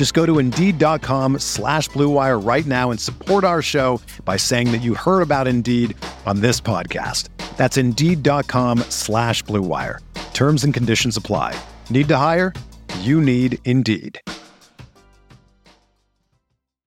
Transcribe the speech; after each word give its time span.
Just 0.00 0.14
go 0.14 0.24
to 0.24 0.38
Indeed.com 0.38 1.40
slash 1.40 1.90
BlueWire 1.90 2.42
right 2.42 2.64
now 2.64 2.90
and 2.90 2.98
support 2.98 3.44
our 3.44 3.60
show 3.60 4.00
by 4.24 4.38
saying 4.38 4.72
that 4.72 4.78
you 4.78 4.94
heard 4.94 5.20
about 5.20 5.46
Indeed 5.46 5.94
on 6.24 6.40
this 6.40 6.58
podcast. 6.58 7.28
That's 7.58 7.76
Indeed.com 7.76 8.78
slash 8.88 9.44
BlueWire. 9.44 9.98
Terms 10.32 10.64
and 10.64 10.72
conditions 10.72 11.18
apply. 11.18 11.54
Need 11.90 12.08
to 12.08 12.16
hire? 12.16 12.54
You 13.00 13.20
need 13.20 13.58
Indeed. 13.66 14.18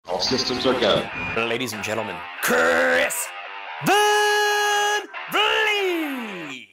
All 0.07 0.21
systems 0.21 0.65
are 0.65 0.79
go. 0.79 1.05
Ladies 1.37 1.73
and 1.73 1.83
gentlemen, 1.83 2.15
Chris 2.45 3.29
Van 3.87 5.01
Vliet. 5.33 6.69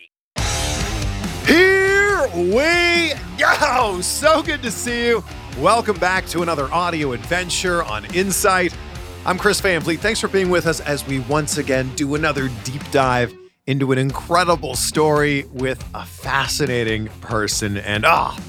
Here 1.48 2.28
we 2.36 3.14
go. 3.40 4.02
So 4.02 4.44
good 4.44 4.62
to 4.62 4.70
see 4.70 5.08
you. 5.08 5.24
Welcome 5.62 5.98
back 5.98 6.28
to 6.28 6.44
another 6.44 6.72
audio 6.72 7.14
adventure 7.14 7.82
on 7.84 8.06
Insight. 8.14 8.78
I'm 9.26 9.40
Chris 9.40 9.60
Van. 9.60 9.82
Thanks 9.82 10.20
for 10.20 10.28
being 10.28 10.52
with 10.52 10.68
us 10.68 10.82
as 10.82 11.06
we 11.08 11.22
once 11.22 11.58
again 11.58 11.90
do 11.96 12.14
another 12.14 12.52
deep 12.64 12.84
dive 12.92 13.34
into 13.66 13.92
an 13.92 13.98
incredible 13.98 14.76
story 14.76 15.46
with 15.52 15.84
a 15.96 16.06
fascinating 16.06 17.08
person. 17.22 17.78
And 17.78 18.06
ah, 18.06 18.40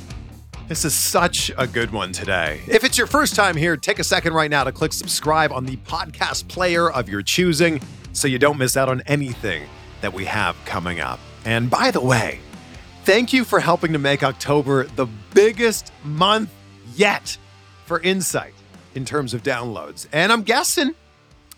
this 0.69 0.85
is 0.85 0.93
such 0.93 1.51
a 1.57 1.67
good 1.67 1.93
one 1.93 2.13
today. 2.13 2.61
If 2.67 2.85
it's 2.85 2.99
your 2.99 3.07
first 3.07 3.35
time 3.35 3.57
here, 3.57 3.75
take 3.79 3.99
a 3.99 4.05
second 4.05 4.35
right 4.35 4.51
now 4.51 4.65
to 4.65 4.71
click 4.71 4.93
subscribe 4.93 5.51
on 5.51 5.65
the 5.65 5.77
podcast 5.79 6.47
player 6.49 6.91
of 6.91 7.09
your 7.09 7.23
choosing 7.23 7.81
so 8.13 8.29
you 8.29 8.39
don't 8.39 8.59
miss 8.59 8.77
out 8.77 8.91
on 8.91 9.01
anything 9.07 9.63
that 10.03 10.13
we 10.13 10.27
have 10.27 10.63
coming 10.67 11.01
up. 11.01 11.21
And 11.47 11.71
by 11.71 11.91
the 11.91 12.03
way, 12.03 12.41
thank 13.05 13.33
you 13.33 13.45
for 13.45 13.61
helping 13.61 13.95
to 13.95 13.99
make 13.99 14.23
October 14.23 14.85
the 14.85 15.07
biggest 15.33 15.91
month 16.05 16.51
yet 16.99 17.39
for 17.85 18.01
Insight 18.01 18.55
in 18.95 19.05
terms 19.05 19.33
of 19.33 19.43
downloads. 19.43 20.07
And 20.13 20.33
I'm 20.33 20.43
guessing, 20.43 20.95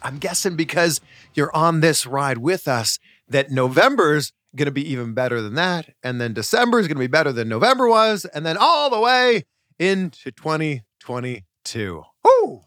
I'm 0.02 0.19
guessing 0.19 0.56
because 0.56 1.00
you're 1.34 1.55
on 1.55 1.80
this 1.80 2.06
ride 2.06 2.38
with 2.38 2.69
us 2.69 2.98
that 3.28 3.50
November's 3.50 4.32
going 4.56 4.66
to 4.66 4.72
be 4.72 4.88
even 4.91 5.14
better 5.14 5.41
than 5.41 5.55
that. 5.55 5.91
And 6.02 6.20
then 6.20 6.34
December 6.34 6.80
is 6.80 6.86
going 6.86 6.97
to 6.97 7.00
be 7.00 7.06
better 7.06 7.32
than 7.32 7.48
November 7.48 7.88
was. 7.88 8.24
And 8.24 8.44
then 8.44 8.56
all 8.58 8.91
the 8.91 9.00
way 9.00 9.44
into 9.78 10.30
2022. 10.32 12.03
Woo! 12.25 12.65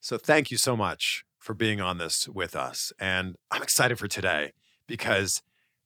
So 0.00 0.16
thank 0.18 0.50
you 0.50 0.56
so 0.56 0.76
much 0.76 1.24
for 1.38 1.54
being 1.54 1.80
on 1.80 1.98
this 1.98 2.28
with 2.28 2.56
us. 2.56 2.92
And 2.98 3.36
I'm 3.50 3.62
excited 3.62 3.98
for 3.98 4.08
today 4.08 4.52
because 4.86 5.42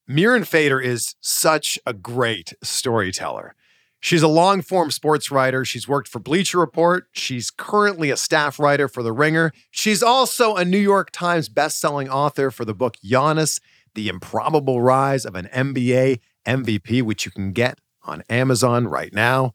Mirin 0.08 0.46
Fader 0.46 0.80
is 0.80 1.14
such 1.20 1.78
a 1.84 1.92
great 1.92 2.52
storyteller. 2.62 3.54
She's 4.00 4.22
a 4.22 4.28
long 4.28 4.62
form 4.62 4.90
sports 4.90 5.30
writer. 5.30 5.64
She's 5.64 5.88
worked 5.88 6.08
for 6.08 6.20
Bleacher 6.20 6.58
Report. 6.58 7.06
She's 7.12 7.50
currently 7.50 8.10
a 8.10 8.16
staff 8.16 8.58
writer 8.60 8.86
for 8.86 9.02
The 9.02 9.12
Ringer. 9.12 9.52
She's 9.70 10.02
also 10.02 10.54
a 10.54 10.64
New 10.64 10.78
York 10.78 11.10
Times 11.10 11.48
bestselling 11.48 12.08
author 12.08 12.50
for 12.50 12.64
the 12.64 12.74
book 12.74 12.96
Giannis 13.04 13.60
The 13.94 14.08
Improbable 14.08 14.80
Rise 14.80 15.24
of 15.24 15.34
an 15.34 15.48
NBA 15.52 16.20
MVP, 16.46 17.02
which 17.02 17.26
you 17.26 17.32
can 17.32 17.52
get 17.52 17.80
on 18.04 18.22
Amazon 18.30 18.86
right 18.86 19.12
now. 19.12 19.52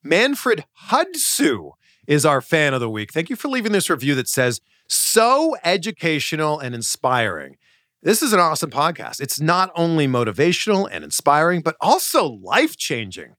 Manfred 0.03 0.65
Hudsu 0.89 1.71
is 2.07 2.25
our 2.25 2.41
fan 2.41 2.73
of 2.73 2.81
the 2.81 2.89
week. 2.89 3.13
Thank 3.13 3.29
you 3.29 3.35
for 3.35 3.47
leaving 3.47 3.71
this 3.71 3.89
review 3.89 4.15
that 4.15 4.27
says, 4.27 4.59
so 4.87 5.55
educational 5.63 6.59
and 6.59 6.75
inspiring. 6.75 7.57
This 8.01 8.21
is 8.21 8.33
an 8.33 8.39
awesome 8.39 8.69
podcast. 8.69 9.21
It's 9.21 9.39
not 9.39 9.71
only 9.75 10.07
motivational 10.07 10.89
and 10.91 11.05
inspiring, 11.05 11.61
but 11.61 11.77
also 11.79 12.25
life 12.25 12.75
changing. 12.75 13.35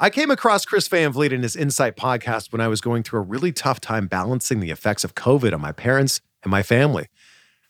I 0.00 0.10
came 0.10 0.30
across 0.30 0.64
Chris 0.64 0.86
Van 0.86 1.10
Vliet 1.10 1.32
in 1.32 1.42
his 1.42 1.56
Insight 1.56 1.96
podcast 1.96 2.52
when 2.52 2.60
I 2.60 2.68
was 2.68 2.80
going 2.80 3.02
through 3.02 3.18
a 3.18 3.24
really 3.24 3.50
tough 3.50 3.80
time 3.80 4.06
balancing 4.06 4.60
the 4.60 4.70
effects 4.70 5.02
of 5.02 5.16
COVID 5.16 5.52
on 5.52 5.60
my 5.60 5.72
parents 5.72 6.20
and 6.44 6.52
my 6.52 6.62
family. 6.62 7.08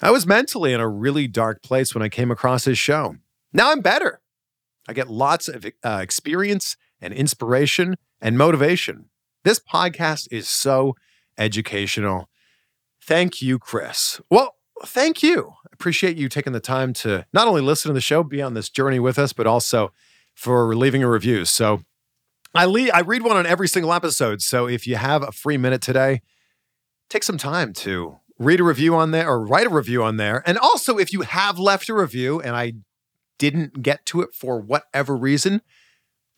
I 0.02 0.10
was 0.10 0.26
mentally 0.26 0.74
in 0.74 0.80
a 0.80 0.88
really 0.88 1.26
dark 1.26 1.62
place 1.62 1.94
when 1.94 2.02
I 2.02 2.10
came 2.10 2.30
across 2.30 2.66
his 2.66 2.76
show. 2.76 3.16
Now 3.54 3.72
I'm 3.72 3.80
better. 3.80 4.20
I 4.86 4.92
get 4.92 5.08
lots 5.08 5.48
of 5.48 5.64
uh, 5.82 6.00
experience 6.02 6.76
and 7.00 7.14
inspiration 7.14 7.96
and 8.20 8.36
motivation. 8.36 9.06
This 9.44 9.58
podcast 9.58 10.28
is 10.30 10.50
so 10.50 10.96
educational. 11.38 12.28
Thank 13.02 13.40
you, 13.40 13.58
Chris. 13.58 14.20
Well, 14.28 14.56
thank 14.84 15.22
you. 15.22 15.54
Appreciate 15.72 16.18
you 16.18 16.28
taking 16.28 16.52
the 16.52 16.60
time 16.60 16.92
to 16.94 17.24
not 17.32 17.48
only 17.48 17.62
listen 17.62 17.88
to 17.88 17.94
the 17.94 18.02
show, 18.02 18.22
be 18.22 18.42
on 18.42 18.52
this 18.52 18.68
journey 18.68 19.00
with 19.00 19.18
us, 19.18 19.32
but 19.32 19.46
also 19.46 19.92
for 20.34 20.76
leaving 20.76 21.02
a 21.02 21.08
review. 21.08 21.46
So 21.46 21.80
I 22.54 22.66
leave, 22.66 22.90
I 22.92 23.00
read 23.00 23.22
one 23.22 23.36
on 23.36 23.46
every 23.46 23.68
single 23.68 23.92
episode. 23.92 24.42
So 24.42 24.66
if 24.66 24.86
you 24.86 24.96
have 24.96 25.22
a 25.22 25.32
free 25.32 25.56
minute 25.56 25.82
today, 25.82 26.22
take 27.08 27.22
some 27.22 27.38
time 27.38 27.72
to 27.74 28.18
read 28.38 28.60
a 28.60 28.64
review 28.64 28.94
on 28.94 29.10
there 29.10 29.28
or 29.28 29.44
write 29.44 29.66
a 29.66 29.70
review 29.70 30.02
on 30.02 30.16
there. 30.16 30.42
And 30.46 30.58
also, 30.58 30.98
if 30.98 31.12
you 31.12 31.22
have 31.22 31.58
left 31.58 31.88
a 31.88 31.94
review 31.94 32.40
and 32.40 32.56
I 32.56 32.74
didn't 33.38 33.82
get 33.82 34.06
to 34.06 34.22
it 34.22 34.30
for 34.32 34.60
whatever 34.60 35.16
reason, 35.16 35.62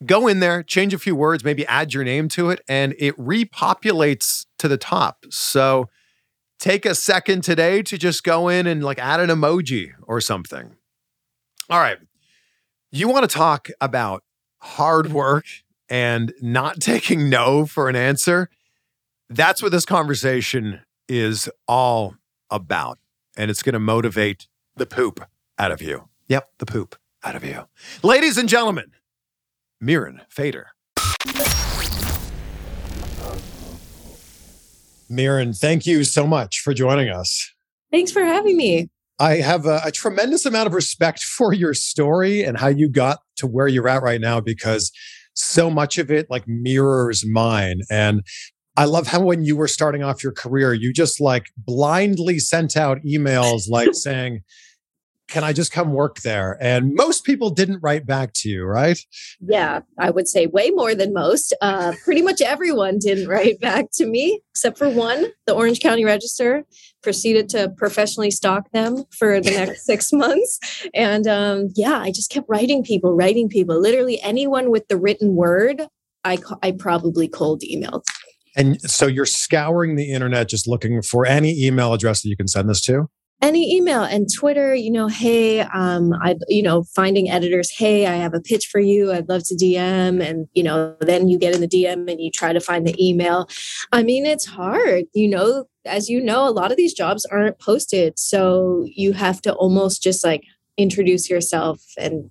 go 0.04 0.26
in 0.26 0.40
there, 0.40 0.62
change 0.62 0.94
a 0.94 0.98
few 0.98 1.14
words, 1.14 1.44
maybe 1.44 1.66
add 1.66 1.92
your 1.92 2.04
name 2.04 2.28
to 2.30 2.50
it, 2.50 2.60
and 2.68 2.94
it 2.98 3.16
repopulates 3.16 4.46
to 4.58 4.68
the 4.68 4.78
top. 4.78 5.26
So 5.30 5.88
take 6.58 6.84
a 6.84 6.94
second 6.94 7.42
today 7.42 7.82
to 7.82 7.98
just 7.98 8.24
go 8.24 8.48
in 8.48 8.66
and 8.66 8.82
like 8.82 8.98
add 8.98 9.20
an 9.20 9.30
emoji 9.30 9.92
or 10.02 10.20
something. 10.20 10.76
All 11.68 11.78
right. 11.78 11.98
You 12.90 13.08
want 13.08 13.28
to 13.28 13.34
talk 13.34 13.68
about 13.80 14.24
hard 14.58 15.12
work 15.12 15.46
and 15.90 16.32
not 16.40 16.80
taking 16.80 17.28
no 17.28 17.66
for 17.66 17.88
an 17.88 17.96
answer. 17.96 18.48
That's 19.28 19.62
what 19.62 19.72
this 19.72 19.84
conversation 19.84 20.80
is 21.08 21.50
all 21.68 22.14
about. 22.48 22.98
And 23.36 23.50
it's 23.50 23.62
going 23.62 23.74
to 23.74 23.80
motivate 23.80 24.46
the 24.76 24.86
poop 24.86 25.20
out 25.58 25.72
of 25.72 25.82
you. 25.82 26.08
Yep, 26.28 26.48
the 26.58 26.66
poop 26.66 26.96
out 27.24 27.34
of 27.34 27.44
you. 27.44 27.66
Ladies 28.02 28.38
and 28.38 28.48
gentlemen, 28.48 28.92
Mirin 29.82 30.20
Fader. 30.28 30.68
Mirin, 35.10 35.58
thank 35.58 35.86
you 35.86 36.04
so 36.04 36.26
much 36.26 36.60
for 36.60 36.72
joining 36.72 37.08
us. 37.08 37.52
Thanks 37.90 38.12
for 38.12 38.24
having 38.24 38.56
me. 38.56 38.88
I 39.18 39.36
have 39.36 39.66
a, 39.66 39.80
a, 39.84 39.90
tremendous 39.90 40.46
amount 40.46 40.68
of 40.68 40.72
respect 40.72 41.24
for 41.24 41.52
your 41.52 41.74
story 41.74 42.42
and 42.42 42.56
how 42.56 42.68
you 42.68 42.88
got 42.88 43.18
to 43.36 43.46
where 43.46 43.68
you're 43.68 43.88
at 43.88 44.02
right 44.02 44.20
now 44.20 44.40
because 44.40 44.92
so 45.40 45.70
much 45.70 45.98
of 45.98 46.10
it 46.10 46.26
like 46.30 46.46
mirrors 46.46 47.24
mine. 47.26 47.80
And 47.90 48.22
I 48.76 48.84
love 48.84 49.08
how 49.08 49.20
when 49.20 49.44
you 49.44 49.56
were 49.56 49.68
starting 49.68 50.02
off 50.02 50.22
your 50.22 50.32
career, 50.32 50.72
you 50.72 50.92
just 50.92 51.20
like 51.20 51.46
blindly 51.56 52.38
sent 52.38 52.76
out 52.76 52.98
emails 53.02 53.68
like 53.68 53.90
saying, 53.92 54.40
can 55.30 55.44
I 55.44 55.52
just 55.52 55.72
come 55.72 55.92
work 55.92 56.20
there? 56.20 56.58
And 56.60 56.94
most 56.94 57.24
people 57.24 57.50
didn't 57.50 57.78
write 57.82 58.04
back 58.04 58.32
to 58.34 58.48
you, 58.48 58.64
right? 58.64 58.98
Yeah, 59.40 59.80
I 59.98 60.10
would 60.10 60.28
say 60.28 60.46
way 60.46 60.70
more 60.70 60.94
than 60.94 61.14
most. 61.14 61.54
Uh, 61.62 61.94
pretty 62.04 62.20
much 62.20 62.42
everyone 62.42 62.98
didn't 62.98 63.28
write 63.28 63.60
back 63.60 63.86
to 63.94 64.06
me, 64.06 64.40
except 64.50 64.76
for 64.76 64.90
one, 64.90 65.26
the 65.46 65.54
Orange 65.54 65.80
County 65.80 66.04
Register. 66.04 66.64
Proceeded 67.02 67.48
to 67.50 67.72
professionally 67.78 68.30
stalk 68.30 68.70
them 68.72 69.04
for 69.16 69.40
the 69.40 69.50
next 69.66 69.86
six 69.86 70.12
months. 70.12 70.58
And 70.92 71.26
um, 71.26 71.68
yeah, 71.74 71.98
I 71.98 72.10
just 72.10 72.30
kept 72.30 72.46
writing 72.48 72.82
people, 72.82 73.14
writing 73.14 73.48
people. 73.48 73.80
Literally 73.80 74.20
anyone 74.20 74.70
with 74.70 74.88
the 74.88 74.98
written 74.98 75.34
word, 75.34 75.86
I, 76.24 76.38
I 76.62 76.72
probably 76.72 77.28
cold 77.28 77.62
emailed. 77.62 78.02
And 78.56 78.80
so 78.82 79.06
you're 79.06 79.26
scouring 79.26 79.94
the 79.94 80.10
internet 80.10 80.48
just 80.48 80.66
looking 80.66 81.02
for 81.02 81.24
any 81.24 81.64
email 81.64 81.94
address 81.94 82.22
that 82.22 82.28
you 82.28 82.36
can 82.36 82.48
send 82.48 82.68
this 82.68 82.80
to? 82.82 83.08
Any 83.42 83.74
email 83.74 84.02
and 84.02 84.28
twitter 84.32 84.74
you 84.74 84.90
know 84.90 85.08
hey 85.08 85.60
um 85.60 86.12
i 86.22 86.36
you 86.48 86.62
know 86.62 86.82
finding 86.94 87.30
editors 87.30 87.70
hey 87.70 88.06
i 88.06 88.14
have 88.16 88.34
a 88.34 88.40
pitch 88.40 88.66
for 88.66 88.80
you 88.80 89.12
i'd 89.12 89.28
love 89.28 89.42
to 89.44 89.54
dm 89.54 90.22
and 90.22 90.46
you 90.52 90.62
know 90.62 90.94
then 91.00 91.28
you 91.28 91.38
get 91.38 91.54
in 91.54 91.60
the 91.60 91.68
dm 91.68 92.10
and 92.10 92.20
you 92.20 92.30
try 92.30 92.52
to 92.52 92.60
find 92.60 92.86
the 92.86 92.94
email. 93.04 93.48
I 93.92 94.02
mean 94.02 94.26
it's 94.26 94.46
hard 94.46 95.04
you 95.14 95.28
know 95.28 95.64
as 95.84 96.08
you 96.08 96.20
know 96.20 96.46
a 96.46 96.50
lot 96.50 96.70
of 96.70 96.76
these 96.76 96.92
jobs 96.92 97.24
aren't 97.26 97.58
posted 97.58 98.18
so 98.18 98.84
you 98.86 99.12
have 99.12 99.40
to 99.42 99.54
almost 99.54 100.02
just 100.02 100.24
like 100.24 100.44
introduce 100.76 101.28
yourself 101.30 101.82
and 101.98 102.30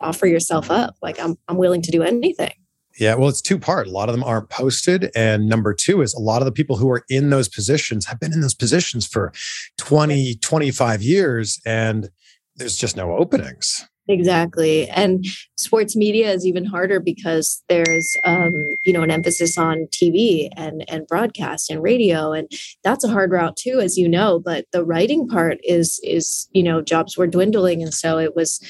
offer 0.00 0.26
yourself 0.26 0.70
up. 0.70 0.96
Like 1.02 1.18
i'm 1.20 1.36
i'm 1.48 1.56
willing 1.56 1.82
to 1.82 1.90
do 1.90 2.02
anything 2.02 2.52
yeah, 2.98 3.14
well, 3.14 3.28
it's 3.28 3.42
two 3.42 3.58
part. 3.58 3.86
A 3.86 3.90
lot 3.90 4.08
of 4.08 4.14
them 4.14 4.24
aren't 4.24 4.50
posted. 4.50 5.10
And 5.14 5.48
number 5.48 5.74
two 5.74 6.02
is 6.02 6.14
a 6.14 6.20
lot 6.20 6.42
of 6.42 6.46
the 6.46 6.52
people 6.52 6.76
who 6.76 6.90
are 6.90 7.04
in 7.08 7.30
those 7.30 7.48
positions 7.48 8.06
have 8.06 8.20
been 8.20 8.32
in 8.32 8.40
those 8.40 8.54
positions 8.54 9.06
for 9.06 9.32
20, 9.78 10.36
25 10.36 11.02
years, 11.02 11.60
and 11.64 12.10
there's 12.56 12.76
just 12.76 12.96
no 12.96 13.16
openings. 13.16 13.86
Exactly. 14.08 14.88
And 14.88 15.24
sports 15.56 15.94
media 15.94 16.32
is 16.32 16.44
even 16.44 16.64
harder 16.64 16.98
because 16.98 17.62
there's 17.68 18.16
um, 18.24 18.52
you 18.84 18.92
know, 18.92 19.02
an 19.02 19.12
emphasis 19.12 19.56
on 19.56 19.86
TV 19.92 20.48
and 20.56 20.84
and 20.88 21.06
broadcast 21.06 21.70
and 21.70 21.82
radio. 21.82 22.32
And 22.32 22.50
that's 22.82 23.04
a 23.04 23.08
hard 23.08 23.30
route 23.30 23.56
too, 23.56 23.78
as 23.80 23.96
you 23.96 24.08
know. 24.08 24.40
But 24.40 24.66
the 24.72 24.84
writing 24.84 25.28
part 25.28 25.58
is 25.62 26.00
is, 26.02 26.48
you 26.50 26.64
know, 26.64 26.82
jobs 26.82 27.16
were 27.16 27.28
dwindling. 27.28 27.80
And 27.80 27.94
so 27.94 28.18
it 28.18 28.34
was 28.34 28.60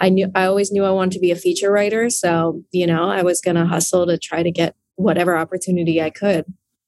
I 0.00 0.08
knew 0.08 0.30
I 0.34 0.46
always 0.46 0.72
knew 0.72 0.84
I 0.84 0.90
wanted 0.90 1.12
to 1.12 1.20
be 1.20 1.30
a 1.30 1.36
feature 1.36 1.70
writer. 1.70 2.10
So, 2.10 2.62
you 2.72 2.86
know, 2.86 3.10
I 3.10 3.22
was 3.22 3.40
gonna 3.40 3.66
hustle 3.66 4.06
to 4.06 4.18
try 4.18 4.42
to 4.42 4.50
get 4.50 4.74
whatever 4.96 5.36
opportunity 5.36 6.02
I 6.02 6.10
could. 6.10 6.44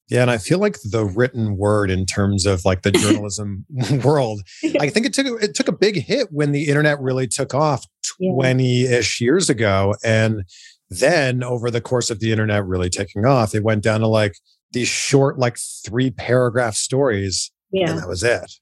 Yeah, 0.09 0.23
and 0.23 0.31
I 0.31 0.38
feel 0.38 0.59
like 0.59 0.79
the 0.82 1.06
written 1.06 1.56
word 1.56 1.91
in 1.91 2.05
terms 2.05 2.44
of 2.44 2.64
like 2.64 2.82
the 2.82 2.91
journalism 2.93 3.64
world, 4.05 4.43
I 4.81 4.88
think 4.88 5.06
it 5.06 5.14
took 5.14 5.26
it 5.43 5.55
took 5.55 5.69
a 5.69 5.73
big 5.73 5.97
hit 5.97 6.29
when 6.31 6.53
the 6.53 6.69
internet 6.69 7.00
really 7.00 7.26
took 7.26 7.55
off 7.55 7.87
20-ish 8.20 9.20
years 9.20 9.49
ago 9.49 9.94
and 10.05 10.43
then 10.91 11.43
over 11.43 11.70
the 11.70 11.81
course 11.81 12.11
of 12.11 12.20
the 12.20 12.31
internet 12.31 12.67
really 12.67 12.91
taking 12.91 13.25
off, 13.25 13.55
it 13.55 13.65
went 13.65 13.82
down 13.82 14.00
to 14.00 14.06
like 14.06 14.35
these 14.73 14.88
short 14.88 15.38
like 15.38 15.56
3 15.87 16.11
paragraph 16.11 16.75
stories 16.75 17.50
yeah. 17.73 17.91
and 17.91 17.99
that 17.99 18.08
was 18.08 18.23
it. 18.23 18.53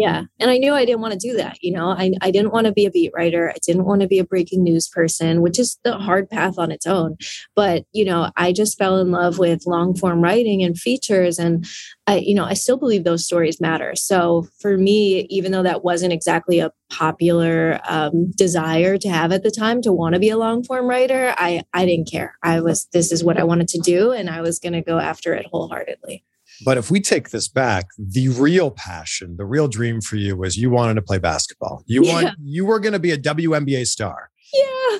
Yeah. 0.00 0.22
And 0.38 0.50
I 0.50 0.56
knew 0.56 0.72
I 0.72 0.86
didn't 0.86 1.02
want 1.02 1.12
to 1.12 1.18
do 1.18 1.36
that. 1.36 1.58
You 1.60 1.74
know, 1.74 1.90
I, 1.90 2.12
I 2.22 2.30
didn't 2.30 2.54
want 2.54 2.66
to 2.66 2.72
be 2.72 2.86
a 2.86 2.90
beat 2.90 3.12
writer. 3.14 3.50
I 3.50 3.58
didn't 3.62 3.84
want 3.84 4.00
to 4.00 4.08
be 4.08 4.18
a 4.18 4.24
breaking 4.24 4.64
news 4.64 4.88
person, 4.88 5.42
which 5.42 5.58
is 5.58 5.78
the 5.84 5.98
hard 5.98 6.30
path 6.30 6.58
on 6.58 6.70
its 6.70 6.86
own. 6.86 7.18
But, 7.54 7.84
you 7.92 8.06
know, 8.06 8.30
I 8.34 8.54
just 8.54 8.78
fell 8.78 8.96
in 8.96 9.10
love 9.10 9.38
with 9.38 9.66
long 9.66 9.94
form 9.94 10.22
writing 10.22 10.62
and 10.62 10.78
features. 10.78 11.38
And 11.38 11.66
I, 12.06 12.16
you 12.16 12.34
know, 12.34 12.46
I 12.46 12.54
still 12.54 12.78
believe 12.78 13.04
those 13.04 13.26
stories 13.26 13.60
matter. 13.60 13.94
So 13.94 14.48
for 14.58 14.78
me, 14.78 15.26
even 15.28 15.52
though 15.52 15.64
that 15.64 15.84
wasn't 15.84 16.14
exactly 16.14 16.60
a 16.60 16.72
popular 16.88 17.78
um, 17.86 18.30
desire 18.30 18.96
to 18.96 19.08
have 19.10 19.32
at 19.32 19.42
the 19.42 19.50
time 19.50 19.82
to 19.82 19.92
want 19.92 20.14
to 20.14 20.18
be 20.18 20.30
a 20.30 20.38
long 20.38 20.64
form 20.64 20.86
writer, 20.86 21.34
I, 21.36 21.62
I 21.74 21.84
didn't 21.84 22.10
care. 22.10 22.38
I 22.42 22.62
was, 22.62 22.86
this 22.94 23.12
is 23.12 23.22
what 23.22 23.38
I 23.38 23.44
wanted 23.44 23.68
to 23.68 23.78
do. 23.80 24.12
And 24.12 24.30
I 24.30 24.40
was 24.40 24.58
going 24.58 24.72
to 24.72 24.80
go 24.80 24.98
after 24.98 25.34
it 25.34 25.44
wholeheartedly. 25.44 26.24
But 26.64 26.78
if 26.78 26.90
we 26.90 27.00
take 27.00 27.30
this 27.30 27.48
back, 27.48 27.86
the 27.98 28.28
real 28.28 28.70
passion, 28.70 29.36
the 29.36 29.44
real 29.44 29.68
dream 29.68 30.00
for 30.00 30.16
you 30.16 30.36
was 30.36 30.56
you 30.56 30.70
wanted 30.70 30.94
to 30.94 31.02
play 31.02 31.18
basketball. 31.18 31.82
You 31.86 32.04
yeah. 32.04 32.12
want 32.12 32.36
you 32.42 32.64
were 32.64 32.80
going 32.80 32.92
to 32.92 32.98
be 32.98 33.12
a 33.12 33.18
WNBA 33.18 33.86
star. 33.86 34.30
Yeah. 34.52 34.98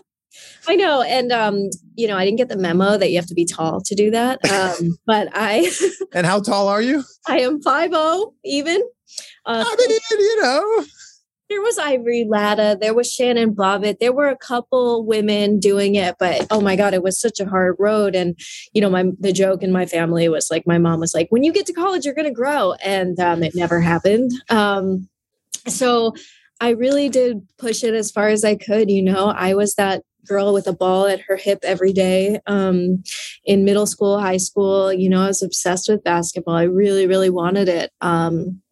I 0.68 0.76
know. 0.76 1.02
And 1.02 1.32
um, 1.32 1.70
you 1.94 2.06
know, 2.06 2.16
I 2.16 2.24
didn't 2.24 2.38
get 2.38 2.48
the 2.48 2.56
memo 2.56 2.96
that 2.96 3.10
you 3.10 3.16
have 3.16 3.26
to 3.26 3.34
be 3.34 3.44
tall 3.44 3.80
to 3.82 3.94
do 3.94 4.10
that. 4.10 4.38
Um, 4.50 4.98
but 5.06 5.28
I 5.32 5.70
And 6.12 6.26
how 6.26 6.40
tall 6.40 6.68
are 6.68 6.82
you? 6.82 7.02
I 7.26 7.40
am 7.40 7.62
5'0 7.62 8.32
even. 8.44 8.82
Uh, 9.46 9.64
I 9.66 9.76
mean, 9.88 9.98
you 10.10 10.42
know 10.42 10.84
there 11.50 11.60
was 11.60 11.78
Ivory 11.78 12.24
Latta, 12.26 12.78
there 12.80 12.94
was 12.94 13.12
Shannon 13.12 13.54
Bobbitt, 13.54 13.98
there 13.98 14.12
were 14.12 14.28
a 14.28 14.36
couple 14.36 15.04
women 15.04 15.58
doing 15.58 15.96
it, 15.96 16.14
but 16.18 16.46
oh 16.50 16.60
my 16.60 16.76
god, 16.76 16.94
it 16.94 17.02
was 17.02 17.20
such 17.20 17.40
a 17.40 17.44
hard 17.44 17.74
road. 17.78 18.14
And 18.14 18.38
you 18.72 18.80
know, 18.80 18.88
my 18.88 19.10
the 19.18 19.32
joke 19.32 19.62
in 19.64 19.72
my 19.72 19.84
family 19.84 20.28
was 20.28 20.48
like, 20.48 20.66
my 20.66 20.78
mom 20.78 21.00
was 21.00 21.12
like, 21.12 21.26
"When 21.30 21.42
you 21.42 21.52
get 21.52 21.66
to 21.66 21.72
college, 21.72 22.04
you're 22.04 22.14
gonna 22.14 22.30
grow," 22.30 22.74
and 22.74 23.18
um, 23.18 23.42
it 23.42 23.56
never 23.56 23.80
happened. 23.80 24.30
Um, 24.48 25.08
so 25.66 26.14
I 26.60 26.70
really 26.70 27.08
did 27.08 27.46
push 27.58 27.82
it 27.82 27.94
as 27.94 28.12
far 28.12 28.28
as 28.28 28.44
I 28.44 28.54
could. 28.54 28.88
You 28.88 29.02
know, 29.02 29.26
I 29.26 29.54
was 29.54 29.74
that 29.74 30.04
girl 30.24 30.52
with 30.52 30.68
a 30.68 30.72
ball 30.72 31.06
at 31.06 31.20
her 31.22 31.36
hip 31.36 31.58
every 31.64 31.92
day 31.92 32.38
um, 32.46 33.02
in 33.44 33.64
middle 33.64 33.86
school, 33.86 34.20
high 34.20 34.36
school. 34.36 34.92
You 34.92 35.08
know, 35.08 35.22
I 35.22 35.26
was 35.26 35.42
obsessed 35.42 35.88
with 35.88 36.04
basketball. 36.04 36.54
I 36.54 36.62
really, 36.62 37.08
really 37.08 37.30
wanted 37.30 37.68
it. 37.68 37.90
Um, 38.00 38.62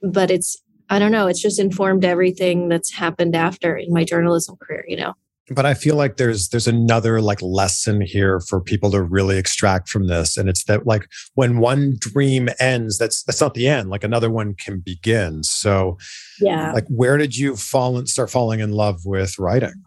but 0.00 0.30
it's 0.30 0.62
I 0.90 0.98
don't 0.98 1.12
know, 1.12 1.28
it's 1.28 1.40
just 1.40 1.60
informed 1.60 2.04
everything 2.04 2.68
that's 2.68 2.92
happened 2.92 3.36
after 3.36 3.76
in 3.76 3.92
my 3.92 4.04
journalism 4.04 4.56
career, 4.56 4.84
you 4.88 4.96
know. 4.96 5.14
But 5.52 5.66
I 5.66 5.74
feel 5.74 5.96
like 5.96 6.16
there's 6.16 6.48
there's 6.48 6.68
another 6.68 7.20
like 7.20 7.42
lesson 7.42 8.00
here 8.00 8.38
for 8.40 8.60
people 8.60 8.90
to 8.92 9.02
really 9.02 9.36
extract 9.36 9.88
from 9.88 10.06
this. 10.06 10.36
And 10.36 10.48
it's 10.48 10.64
that 10.64 10.86
like 10.86 11.08
when 11.34 11.58
one 11.58 11.96
dream 11.98 12.48
ends, 12.60 12.98
that's 12.98 13.24
that's 13.24 13.40
not 13.40 13.54
the 13.54 13.66
end. 13.66 13.90
Like 13.90 14.04
another 14.04 14.30
one 14.30 14.54
can 14.54 14.78
begin. 14.78 15.42
So 15.42 15.98
yeah. 16.40 16.72
Like 16.72 16.86
where 16.88 17.16
did 17.16 17.36
you 17.36 17.56
fall 17.56 17.98
and 17.98 18.08
start 18.08 18.30
falling 18.30 18.60
in 18.60 18.70
love 18.70 19.00
with 19.04 19.40
writing? 19.40 19.82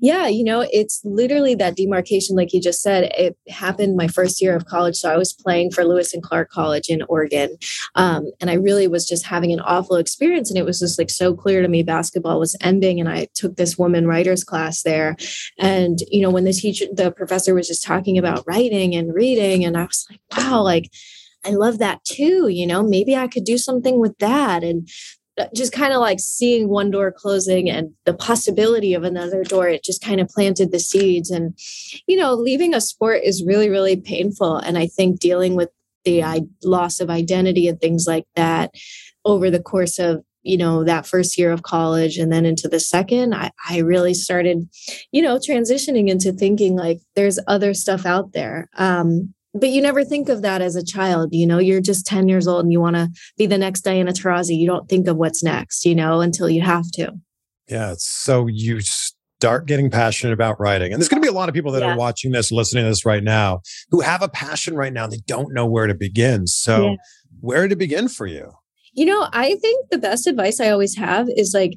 Yeah, 0.00 0.26
you 0.26 0.44
know, 0.44 0.66
it's 0.70 1.00
literally 1.04 1.54
that 1.56 1.76
demarcation, 1.76 2.36
like 2.36 2.52
you 2.52 2.60
just 2.60 2.82
said. 2.82 3.12
It 3.16 3.36
happened 3.48 3.96
my 3.96 4.08
first 4.08 4.40
year 4.40 4.56
of 4.56 4.66
college. 4.66 4.96
So 4.96 5.10
I 5.10 5.16
was 5.16 5.32
playing 5.32 5.70
for 5.70 5.84
Lewis 5.84 6.14
and 6.14 6.22
Clark 6.22 6.50
College 6.50 6.88
in 6.88 7.02
Oregon. 7.08 7.56
Um, 7.94 8.30
and 8.40 8.50
I 8.50 8.54
really 8.54 8.88
was 8.88 9.06
just 9.06 9.26
having 9.26 9.52
an 9.52 9.60
awful 9.60 9.96
experience. 9.96 10.50
And 10.50 10.58
it 10.58 10.64
was 10.64 10.80
just 10.80 10.98
like 10.98 11.10
so 11.10 11.34
clear 11.34 11.62
to 11.62 11.68
me 11.68 11.82
basketball 11.82 12.38
was 12.38 12.56
ending. 12.60 13.00
And 13.00 13.08
I 13.08 13.28
took 13.34 13.56
this 13.56 13.78
woman 13.78 14.06
writers 14.06 14.44
class 14.44 14.82
there. 14.82 15.16
And, 15.58 15.98
you 16.08 16.22
know, 16.22 16.30
when 16.30 16.44
the 16.44 16.52
teacher, 16.52 16.86
the 16.92 17.10
professor 17.10 17.54
was 17.54 17.68
just 17.68 17.84
talking 17.84 18.18
about 18.18 18.44
writing 18.46 18.94
and 18.94 19.14
reading, 19.14 19.64
and 19.64 19.76
I 19.76 19.84
was 19.84 20.06
like, 20.10 20.20
wow, 20.36 20.62
like, 20.62 20.90
I 21.44 21.50
love 21.50 21.78
that 21.78 22.04
too. 22.04 22.48
You 22.48 22.66
know, 22.66 22.82
maybe 22.82 23.16
I 23.16 23.26
could 23.26 23.44
do 23.44 23.58
something 23.58 23.98
with 23.98 24.16
that. 24.18 24.62
And 24.62 24.88
just 25.54 25.72
kind 25.72 25.92
of 25.92 26.00
like 26.00 26.20
seeing 26.20 26.68
one 26.68 26.90
door 26.90 27.10
closing 27.10 27.70
and 27.70 27.92
the 28.04 28.14
possibility 28.14 28.94
of 28.94 29.02
another 29.02 29.42
door 29.44 29.68
it 29.68 29.82
just 29.82 30.02
kind 30.02 30.20
of 30.20 30.28
planted 30.28 30.72
the 30.72 30.80
seeds. 30.80 31.30
And 31.30 31.58
you 32.06 32.16
know 32.16 32.34
leaving 32.34 32.74
a 32.74 32.80
sport 32.80 33.22
is 33.24 33.44
really 33.44 33.68
really 33.68 33.96
painful. 33.96 34.56
And 34.56 34.78
i 34.78 34.86
think 34.86 35.20
dealing 35.20 35.54
with 35.54 35.70
the 36.04 36.46
loss 36.64 37.00
of 37.00 37.10
identity 37.10 37.68
and 37.68 37.80
things 37.80 38.06
like 38.06 38.24
that 38.34 38.74
over 39.24 39.50
the 39.50 39.62
course 39.62 39.98
of 39.98 40.24
you 40.42 40.56
know 40.56 40.84
that 40.84 41.06
first 41.06 41.38
year 41.38 41.52
of 41.52 41.62
college 41.62 42.18
and 42.18 42.32
then 42.32 42.44
into 42.44 42.68
the 42.68 42.80
second 42.80 43.34
I, 43.34 43.50
I 43.68 43.78
really 43.78 44.14
started 44.14 44.68
you 45.12 45.22
know 45.22 45.38
transitioning 45.38 46.08
into 46.08 46.32
thinking 46.32 46.76
like 46.76 46.98
there's 47.14 47.38
other 47.46 47.74
stuff 47.74 48.04
out 48.06 48.32
there. 48.32 48.68
Um 48.76 49.34
but 49.54 49.68
you 49.68 49.82
never 49.82 50.04
think 50.04 50.28
of 50.28 50.42
that 50.42 50.62
as 50.62 50.76
a 50.76 50.84
child 50.84 51.30
you 51.32 51.46
know? 51.46 51.58
You're 51.58 51.80
just 51.80 52.06
10 52.06 52.28
years 52.28 52.46
old 52.46 52.64
and 52.64 52.72
you 52.72 52.80
want 52.80 52.96
to 52.96 53.08
be 53.36 53.46
the 53.46 53.58
next 53.58 53.82
diana 53.82 54.12
taurasi. 54.12 54.56
You 54.56 54.66
don't 54.66 54.88
think 54.88 55.08
of 55.08 55.16
what's 55.16 55.42
next 55.42 55.84
you 55.84 55.94
know 55.94 56.20
until 56.20 56.48
you 56.48 56.62
have 56.62 56.90
to. 56.92 57.12
Yeah 57.68 57.94
so 57.96 58.46
you 58.46 58.80
start 58.80 59.66
getting 59.66 59.90
passionate 59.90 60.32
about 60.32 60.60
writing. 60.60 60.92
And 60.92 61.00
there's 61.00 61.08
going 61.08 61.20
to 61.20 61.26
be 61.26 61.30
a 61.30 61.36
lot 61.36 61.48
of 61.48 61.54
people 61.54 61.72
that 61.72 61.82
yeah. 61.82 61.92
are 61.92 61.96
watching 61.96 62.30
this 62.30 62.52
listening 62.52 62.84
to 62.84 62.90
this 62.90 63.04
right 63.04 63.24
now 63.24 63.60
who 63.90 64.00
have 64.00 64.22
a 64.22 64.28
passion 64.28 64.76
right 64.76 64.92
now. 64.92 65.08
They 65.08 65.20
don't 65.26 65.52
know 65.52 65.66
where 65.66 65.88
to 65.88 65.94
begin. 65.94 66.46
So 66.46 66.90
yeah. 66.90 66.96
where 67.40 67.66
to 67.66 67.74
begin 67.74 68.08
for 68.08 68.26
you? 68.26 68.52
You 68.94 69.06
know 69.06 69.26
i 69.32 69.54
think 69.56 69.88
the 69.90 69.96
best 69.96 70.26
advice 70.26 70.60
i 70.60 70.68
always 70.68 70.96
have 70.96 71.26
is 71.30 71.52
like 71.54 71.72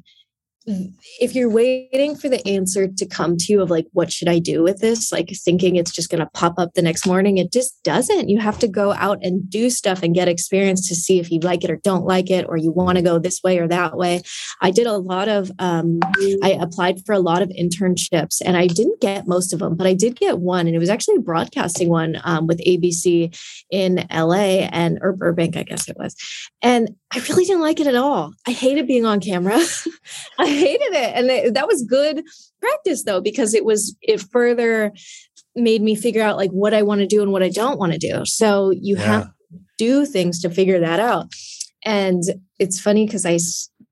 if 1.20 1.34
you're 1.34 1.50
waiting 1.50 2.16
for 2.16 2.28
the 2.28 2.46
answer 2.46 2.88
to 2.88 3.06
come 3.06 3.36
to 3.36 3.52
you 3.52 3.62
of 3.62 3.70
like 3.70 3.86
what 3.92 4.12
should 4.12 4.28
i 4.28 4.38
do 4.38 4.62
with 4.62 4.80
this? 4.80 5.12
Like 5.12 5.30
thinking 5.44 5.76
it's 5.76 5.92
just 5.92 6.10
going 6.10 6.20
to 6.20 6.30
pop 6.34 6.54
up 6.58 6.74
the 6.74 6.82
next 6.82 7.06
morning 7.06 7.38
it 7.38 7.52
just 7.52 7.82
doesn't. 7.82 8.28
You 8.28 8.38
have 8.40 8.58
to 8.60 8.68
go 8.68 8.92
out 8.94 9.18
and 9.22 9.48
do 9.48 9.70
stuff 9.70 10.02
and 10.02 10.14
get 10.14 10.28
experience 10.28 10.88
to 10.88 10.94
see 10.94 11.18
if 11.18 11.30
you 11.30 11.40
like 11.40 11.64
it 11.64 11.70
or 11.70 11.76
don't 11.76 12.04
like 12.04 12.30
it 12.30 12.46
or 12.48 12.56
you 12.56 12.70
want 12.70 12.96
to 12.96 13.02
go 13.02 13.18
this 13.18 13.42
way 13.42 13.58
or 13.58 13.68
that 13.68 13.96
way. 13.96 14.22
I 14.60 14.70
did 14.70 14.86
a 14.86 14.96
lot 14.96 15.28
of 15.28 15.50
um, 15.58 16.00
i 16.42 16.56
applied 16.60 17.04
for 17.04 17.12
a 17.12 17.18
lot 17.18 17.42
of 17.42 17.48
internships 17.50 18.40
and 18.44 18.56
i 18.56 18.66
didn't 18.66 19.00
get 19.00 19.26
most 19.26 19.52
of 19.52 19.58
them 19.60 19.76
but 19.76 19.86
i 19.86 19.94
did 19.94 20.16
get 20.16 20.38
one 20.38 20.66
and 20.66 20.74
it 20.74 20.78
was 20.78 20.88
actually 20.88 21.16
a 21.16 21.20
broadcasting 21.20 21.88
one 21.88 22.16
um, 22.24 22.46
with 22.46 22.60
abc 22.66 23.36
in 23.70 24.06
la 24.12 24.34
and 24.34 24.98
or 25.02 25.12
burbank 25.12 25.56
i 25.56 25.62
guess 25.62 25.88
it 25.88 25.96
was. 25.96 26.14
And 26.62 26.94
i 27.12 27.18
really 27.28 27.44
didn't 27.44 27.62
like 27.62 27.80
it 27.80 27.86
at 27.86 27.94
all. 27.94 28.32
I 28.46 28.52
hated 28.52 28.86
being 28.86 29.06
on 29.06 29.20
camera 29.20 29.60
hated 30.56 30.92
it. 30.94 31.14
And 31.14 31.30
it, 31.30 31.54
that 31.54 31.68
was 31.68 31.82
good 31.82 32.24
practice 32.60 33.04
though, 33.04 33.20
because 33.20 33.54
it 33.54 33.64
was, 33.64 33.96
it 34.02 34.20
further 34.20 34.92
made 35.54 35.82
me 35.82 35.94
figure 35.94 36.22
out 36.22 36.36
like 36.36 36.50
what 36.50 36.74
I 36.74 36.82
want 36.82 37.00
to 37.00 37.06
do 37.06 37.22
and 37.22 37.32
what 37.32 37.42
I 37.42 37.48
don't 37.48 37.78
want 37.78 37.92
to 37.92 37.98
do. 37.98 38.24
So 38.24 38.70
you 38.70 38.96
yeah. 38.96 39.02
have 39.02 39.24
to 39.24 39.32
do 39.78 40.06
things 40.06 40.40
to 40.42 40.50
figure 40.50 40.80
that 40.80 41.00
out. 41.00 41.26
And 41.84 42.22
it's 42.58 42.80
funny 42.80 43.06
because 43.06 43.24
I, 43.24 43.38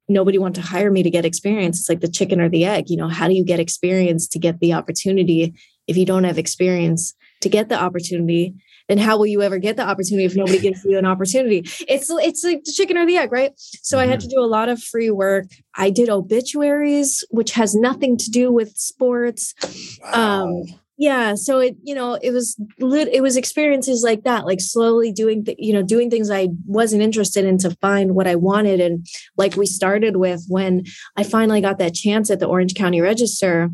nobody 0.08 0.36
wanted 0.36 0.60
to 0.60 0.68
hire 0.68 0.90
me 0.90 1.02
to 1.02 1.10
get 1.10 1.24
experience. 1.24 1.78
It's 1.78 1.88
like 1.88 2.00
the 2.00 2.08
chicken 2.08 2.40
or 2.40 2.48
the 2.48 2.64
egg. 2.64 2.90
You 2.90 2.96
know, 2.96 3.08
how 3.08 3.28
do 3.28 3.34
you 3.34 3.44
get 3.44 3.60
experience 3.60 4.28
to 4.28 4.38
get 4.38 4.60
the 4.60 4.72
opportunity 4.72 5.54
if 5.86 5.96
you 5.96 6.04
don't 6.04 6.24
have 6.24 6.38
experience 6.38 7.14
to 7.40 7.48
get 7.48 7.68
the 7.68 7.80
opportunity? 7.80 8.54
Then 8.88 8.98
how 8.98 9.16
will 9.16 9.26
you 9.26 9.42
ever 9.42 9.58
get 9.58 9.76
the 9.76 9.86
opportunity 9.86 10.24
if 10.24 10.36
nobody 10.36 10.58
gives 10.60 10.84
you 10.84 10.98
an 10.98 11.06
opportunity? 11.06 11.58
It's 11.88 12.10
it's 12.10 12.44
like 12.44 12.64
the 12.64 12.72
chicken 12.72 12.98
or 12.98 13.06
the 13.06 13.16
egg, 13.16 13.32
right? 13.32 13.52
So 13.56 13.96
mm-hmm. 13.96 14.04
I 14.04 14.10
had 14.10 14.20
to 14.20 14.26
mm-hmm. 14.26 14.36
do 14.36 14.44
a 14.44 14.46
lot 14.46 14.68
of 14.68 14.82
free 14.82 15.10
work. 15.10 15.46
I 15.76 15.90
did 15.90 16.08
obituaries, 16.08 17.24
which 17.30 17.52
has 17.52 17.74
nothing 17.74 18.16
to 18.18 18.30
do 18.30 18.52
with 18.52 18.76
sports. 18.76 19.54
Wow. 20.02 20.44
Um, 20.44 20.64
yeah 20.96 21.34
so 21.34 21.58
it 21.58 21.76
you 21.82 21.94
know 21.94 22.14
it 22.22 22.30
was 22.30 22.56
lit 22.78 23.08
it 23.08 23.20
was 23.20 23.36
experiences 23.36 24.02
like 24.04 24.22
that 24.22 24.46
like 24.46 24.60
slowly 24.60 25.10
doing 25.10 25.44
th- 25.44 25.58
you 25.60 25.72
know 25.72 25.82
doing 25.82 26.08
things 26.08 26.30
i 26.30 26.48
wasn't 26.66 27.02
interested 27.02 27.44
in 27.44 27.58
to 27.58 27.70
find 27.80 28.14
what 28.14 28.28
i 28.28 28.36
wanted 28.36 28.80
and 28.80 29.06
like 29.36 29.56
we 29.56 29.66
started 29.66 30.16
with 30.16 30.44
when 30.48 30.84
i 31.16 31.24
finally 31.24 31.60
got 31.60 31.78
that 31.78 31.94
chance 31.94 32.30
at 32.30 32.38
the 32.38 32.46
orange 32.46 32.74
county 32.74 33.00
register 33.00 33.70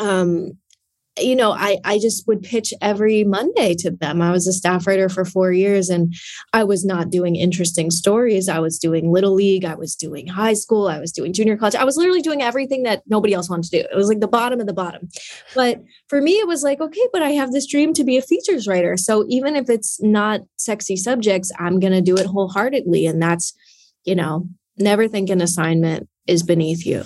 um 0.00 0.58
you 1.20 1.36
know, 1.36 1.52
I, 1.52 1.78
I 1.84 1.98
just 1.98 2.26
would 2.26 2.42
pitch 2.42 2.72
every 2.80 3.24
Monday 3.24 3.74
to 3.76 3.90
them. 3.90 4.22
I 4.22 4.30
was 4.30 4.46
a 4.46 4.52
staff 4.52 4.86
writer 4.86 5.08
for 5.08 5.24
four 5.24 5.52
years 5.52 5.88
and 5.88 6.14
I 6.52 6.64
was 6.64 6.84
not 6.84 7.10
doing 7.10 7.36
interesting 7.36 7.90
stories. 7.90 8.48
I 8.48 8.58
was 8.58 8.78
doing 8.78 9.12
little 9.12 9.34
league, 9.34 9.64
I 9.64 9.74
was 9.74 9.94
doing 9.94 10.26
high 10.26 10.54
school, 10.54 10.88
I 10.88 10.98
was 10.98 11.12
doing 11.12 11.32
junior 11.32 11.56
college. 11.56 11.74
I 11.74 11.84
was 11.84 11.96
literally 11.96 12.22
doing 12.22 12.42
everything 12.42 12.82
that 12.84 13.02
nobody 13.06 13.34
else 13.34 13.48
wanted 13.50 13.70
to 13.70 13.82
do. 13.82 13.88
It 13.90 13.96
was 13.96 14.08
like 14.08 14.20
the 14.20 14.28
bottom 14.28 14.60
of 14.60 14.66
the 14.66 14.72
bottom. 14.72 15.08
But 15.54 15.82
for 16.08 16.20
me, 16.20 16.32
it 16.32 16.46
was 16.46 16.62
like, 16.62 16.80
okay, 16.80 17.08
but 17.12 17.22
I 17.22 17.30
have 17.30 17.52
this 17.52 17.66
dream 17.66 17.92
to 17.94 18.04
be 18.04 18.16
a 18.16 18.22
features 18.22 18.66
writer. 18.66 18.96
So 18.96 19.24
even 19.28 19.56
if 19.56 19.68
it's 19.68 20.02
not 20.02 20.40
sexy 20.56 20.96
subjects, 20.96 21.50
I'm 21.58 21.80
going 21.80 21.92
to 21.92 22.00
do 22.00 22.16
it 22.16 22.26
wholeheartedly. 22.26 23.06
And 23.06 23.20
that's, 23.20 23.54
you 24.04 24.14
know, 24.14 24.48
never 24.76 25.08
think 25.08 25.30
an 25.30 25.40
assignment 25.40 26.08
is 26.26 26.42
beneath 26.42 26.86
you. 26.86 27.04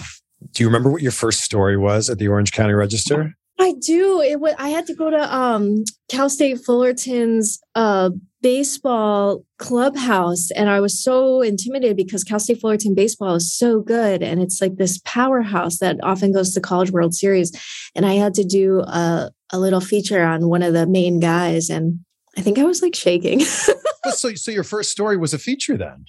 Do 0.51 0.63
you 0.63 0.69
remember 0.69 0.91
what 0.91 1.03
your 1.03 1.13
first 1.13 1.41
story 1.41 1.77
was 1.77 2.11
at 2.11 2.19
the 2.19 2.29
Orange 2.29 2.53
County 2.53 2.75
Register? 2.75 3.35
I 3.59 3.75
do. 3.81 4.21
It 4.21 4.41
was. 4.41 4.55
I 4.59 4.71
had 4.71 4.87
to 4.87 4.95
go 4.95 5.11
to 5.11 5.37
um, 5.37 5.85
Cal 6.09 6.29
State 6.29 6.59
Fullerton's 6.65 7.61
uh, 7.75 8.11
baseball 8.41 9.45
clubhouse, 9.59 10.51
and 10.53 10.69
I 10.69 10.81
was 10.81 11.03
so 11.03 11.43
intimidated 11.43 11.97
because 11.97 12.25
Cal 12.25 12.41
State 12.41 12.61
Fullerton 12.61 12.95
baseball 12.95 13.35
is 13.37 13.53
so 13.53 13.81
good, 13.81 14.23
and 14.23 14.43
it's 14.43 14.61
like 14.61 14.77
this 14.77 15.01
powerhouse 15.05 15.79
that 15.79 15.97
often 16.03 16.33
goes 16.33 16.53
to 16.55 16.61
College 16.61 16.91
World 16.91 17.15
Series. 17.15 17.53
And 17.95 18.07
I 18.07 18.15
had 18.15 18.35
to 18.35 18.45
do 18.45 18.81
a, 18.81 19.31
a 19.51 19.59
little 19.59 19.81
feature 19.81 20.25
on 20.25 20.49
one 20.49 20.63
of 20.63 20.73
the 20.73 20.87
main 20.87 21.21
guys, 21.21 21.71
and 21.71 22.01
I 22.37 22.41
think 22.41 22.59
I 22.59 22.65
was 22.65 22.83
like 22.83 22.95
shaking. 22.95 23.41
so, 24.11 24.35
so 24.35 24.51
your 24.51 24.65
first 24.65 24.91
story 24.91 25.17
was 25.17 25.35
a 25.35 25.39
feature 25.39 25.77
then? 25.77 26.07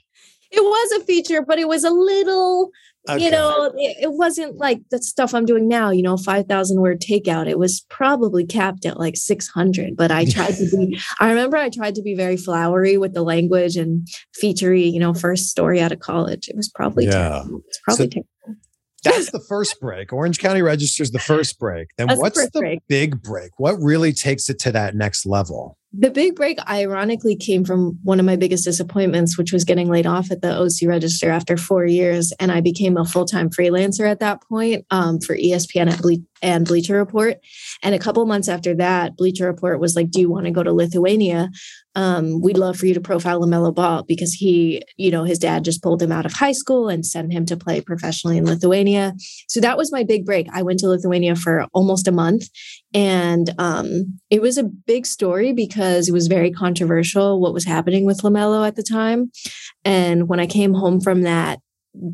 It 0.50 0.62
was 0.62 1.01
a 1.01 1.05
feature, 1.05 1.41
but 1.41 1.59
it 1.59 1.67
was 1.67 1.83
a 1.83 1.89
little 1.89 2.71
Okay. 3.10 3.25
You 3.25 3.31
know, 3.31 3.74
it, 3.75 3.98
it, 4.03 4.13
wasn't 4.13 4.57
like 4.57 4.79
the 4.89 4.98
stuff 5.00 5.33
I'm 5.33 5.45
doing 5.45 5.67
now, 5.67 5.89
you 5.89 6.01
know, 6.01 6.15
5,000 6.15 6.79
word 6.79 7.01
takeout. 7.01 7.50
It 7.50 7.60
was 7.60 7.86
probably 7.89 8.45
capped 8.45 8.86
at 8.86 8.98
like 8.98 9.17
600, 9.17 9.98
but 9.98 10.10
I 10.10 10.24
tried 10.29 10.55
to 10.55 10.69
be, 10.69 10.98
I 11.19 11.29
remember 11.29 11.57
I 11.57 11.69
tried 11.69 11.95
to 11.95 12.01
be 12.01 12.15
very 12.15 12.38
flowery 12.38 12.98
with 12.98 13.13
the 13.13 13.24
language 13.24 13.75
and 13.75 14.07
featurey, 14.41 14.89
you 14.89 15.00
know, 15.00 15.13
first 15.13 15.48
story 15.48 15.81
out 15.81 15.91
of 15.91 16.00
college. 16.00 16.48
It 16.48 16.55
was 16.55 16.69
probably, 16.69 17.05
yeah. 17.05 17.12
Terrible. 17.12 17.57
It 17.57 17.65
was 17.67 17.79
probably 17.83 18.05
so, 18.05 18.10
terrible. 18.10 18.29
That's 19.03 19.31
the 19.31 19.39
first 19.41 19.81
break. 19.81 20.13
Orange 20.13 20.39
County 20.39 20.62
Register 20.62 21.03
is 21.03 21.12
the 21.12 21.19
first 21.19 21.60
break. 21.60 21.89
Then 21.98 22.07
That's 22.07 22.22
what's 22.22 22.41
the, 22.41 22.50
the 22.53 22.60
break. 22.60 22.79
big 22.88 23.22
break? 23.22 23.51
What 23.57 23.75
really 23.81 24.13
takes 24.13 24.50
it 24.50 24.60
to 24.60 24.72
that 24.72 24.95
next 24.95 25.25
level? 25.25 25.77
The 25.95 26.09
big 26.09 26.35
break, 26.35 26.57
ironically, 26.67 27.35
came 27.35 27.63
from 27.63 28.00
one 28.01 28.19
of 28.19 28.25
my 28.25 28.35
biggest 28.35 28.65
disappointments, 28.65 29.38
which 29.38 29.53
was 29.53 29.63
getting 29.63 29.89
laid 29.89 30.07
off 30.07 30.31
at 30.31 30.41
the 30.41 30.51
OC 30.51 30.89
Register 30.89 31.29
after 31.29 31.55
four 31.55 31.85
years. 31.85 32.33
And 32.39 32.51
I 32.51 32.62
became 32.62 32.97
a 32.97 33.05
full 33.05 33.25
time 33.25 33.51
freelancer 33.51 34.09
at 34.09 34.19
that 34.19 34.41
point 34.41 34.88
um, 34.89 35.19
for 35.19 35.38
ESPN 35.38 35.95
Ble- 36.01 36.25
and 36.41 36.65
Bleacher 36.65 36.95
Report. 36.95 37.38
And 37.83 37.93
a 37.93 38.00
couple 38.00 38.25
months 38.25 38.50
after 38.50 38.75
that, 38.75 39.15
Bleacher 39.17 39.45
Report 39.45 39.79
was 39.79 39.95
like, 39.95 40.09
Do 40.09 40.19
you 40.19 40.31
want 40.31 40.45
to 40.45 40.51
go 40.51 40.63
to 40.63 40.73
Lithuania? 40.73 41.51
Um, 41.95 42.41
we'd 42.41 42.57
love 42.57 42.77
for 42.77 42.88
you 42.88 42.95
to 42.95 43.01
profile 43.01 43.39
LaMelo 43.41 43.73
Ball 43.73 44.03
because 44.03 44.33
he, 44.33 44.81
you 44.97 45.12
know, 45.12 45.23
his 45.23 45.38
dad 45.38 45.63
just 45.63 45.83
pulled 45.83 46.01
him 46.01 46.12
out 46.12 46.25
of 46.25 46.33
high 46.33 46.51
school 46.51 46.89
and 46.89 47.05
sent 47.05 47.31
him 47.31 47.45
to 47.45 47.55
play 47.55 47.81
professionally 47.81 48.38
in 48.38 48.45
Lithuania. 48.45 49.13
So 49.47 49.62
that 49.62 49.77
was 49.77 49.91
my 49.91 50.03
big 50.03 50.25
break. 50.25 50.47
I 50.51 50.63
went 50.63 50.79
to 50.79 50.88
Lithuania 50.88 51.35
for 51.35 51.67
almost 51.71 52.07
a 52.07 52.12
month 52.12 52.50
and 52.93 53.53
um, 53.57 54.19
it 54.29 54.41
was 54.41 54.57
a 54.57 54.63
big 54.63 55.05
story 55.05 55.53
because 55.53 56.07
it 56.07 56.13
was 56.13 56.27
very 56.27 56.51
controversial 56.51 57.39
what 57.39 57.53
was 57.53 57.65
happening 57.65 58.05
with 58.05 58.21
LaMelo 58.21 58.67
at 58.67 58.75
the 58.75 58.83
time. 58.83 59.31
And 59.83 60.27
when 60.27 60.39
I 60.39 60.45
came 60.45 60.73
home 60.73 61.01
from 61.01 61.23
that, 61.23 61.59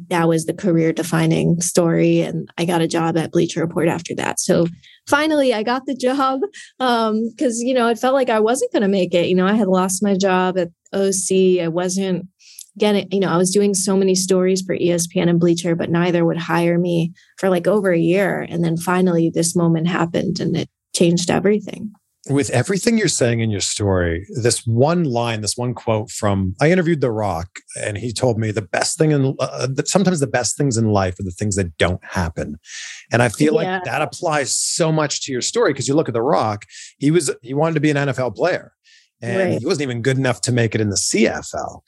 that 0.10 0.28
was 0.28 0.46
the 0.46 0.54
career 0.54 0.92
defining 0.92 1.62
story. 1.62 2.22
And 2.22 2.50
I 2.58 2.66
got 2.66 2.82
a 2.82 2.88
job 2.88 3.18
at 3.18 3.32
Bleacher 3.32 3.62
Report 3.62 3.88
after 3.88 4.14
that. 4.16 4.40
So 4.40 4.68
finally, 5.08 5.54
I 5.54 5.64
got 5.64 5.86
the 5.86 5.96
job 5.96 6.42
because, 6.78 7.60
um, 7.62 7.68
you 7.68 7.74
know, 7.74 7.88
it 7.88 8.00
felt 8.00 8.14
like 8.14 8.30
I 8.30 8.40
wasn't 8.40 8.72
going 8.72 8.82
to 8.82 8.90
make 8.90 9.14
it. 9.14 9.28
You 9.28 9.36
know, 9.36 9.48
I 9.48 9.54
had 9.54 9.68
lost 9.68 10.04
my 10.04 10.16
job 10.16 10.58
at 10.58 10.70
OC. 10.94 11.62
I 11.62 11.70
wasn't 11.70 12.28
getting, 12.80 13.08
you 13.12 13.20
know, 13.20 13.30
I 13.30 13.38
was 13.38 13.52
doing 13.52 13.74
so 13.74 13.96
many 13.96 14.16
stories 14.16 14.62
for 14.62 14.76
ESPN 14.76 15.30
and 15.30 15.40
Bleacher, 15.40 15.76
but 15.76 15.90
neither 15.90 16.26
would 16.26 16.38
hire 16.38 16.80
me 16.80 17.14
for 17.38 17.50
like 17.50 17.68
over 17.68 17.92
a 17.92 18.00
year. 18.00 18.46
And 18.50 18.64
then 18.64 18.78
finally, 18.78 19.30
this 19.30 19.56
moment 19.56 19.88
happened 19.88 20.40
and 20.40 20.56
it 20.56 20.70
changed 20.94 21.30
everything. 21.30 21.92
With 22.30 22.50
everything 22.50 22.98
you're 22.98 23.08
saying 23.08 23.40
in 23.40 23.50
your 23.50 23.62
story, 23.62 24.28
this 24.42 24.68
one 24.68 25.06
line, 25.06 25.40
this 25.40 25.56
one 25.56 25.74
quote 25.74 26.12
from 26.12 26.54
I 26.62 26.70
interviewed 26.70 27.00
The 27.00 27.12
Rock, 27.12 27.48
and 27.82 27.98
he 27.98 28.12
told 28.12 28.38
me 28.38 28.52
the 28.52 28.62
best 28.62 28.98
thing 28.98 29.12
in 29.12 29.36
uh, 29.40 29.68
sometimes 29.86 30.20
the 30.20 30.28
best 30.28 30.58
things 30.58 30.76
in 30.76 30.90
life 30.90 31.18
are 31.20 31.24
the 31.24 31.32
things 31.32 31.56
that 31.56 31.78
don't 31.78 32.04
happen, 32.04 32.60
and 33.12 33.24
I 33.24 33.30
feel 33.30 33.54
yeah. 33.54 33.76
like 33.76 33.84
that 33.86 34.02
applies 34.02 34.54
so 34.54 34.92
much 34.92 35.22
to 35.24 35.32
your 35.32 35.42
story 35.42 35.72
because 35.72 35.88
you 35.88 35.96
look 35.96 36.10
at 36.10 36.14
The 36.14 36.22
Rock, 36.22 36.66
he 36.98 37.10
was 37.10 37.32
he 37.42 37.54
wanted 37.54 37.76
to 37.76 37.80
be 37.80 37.90
an 37.90 37.98
NFL 37.98 38.36
player, 38.36 38.74
and 39.22 39.52
right. 39.52 39.60
he 39.60 39.66
wasn't 39.66 39.84
even 39.84 40.02
good 40.02 40.18
enough 40.18 40.42
to 40.42 40.52
make 40.52 40.76
it 40.76 40.82
in 40.82 40.90
the 40.90 40.98
CFL, 40.98 41.82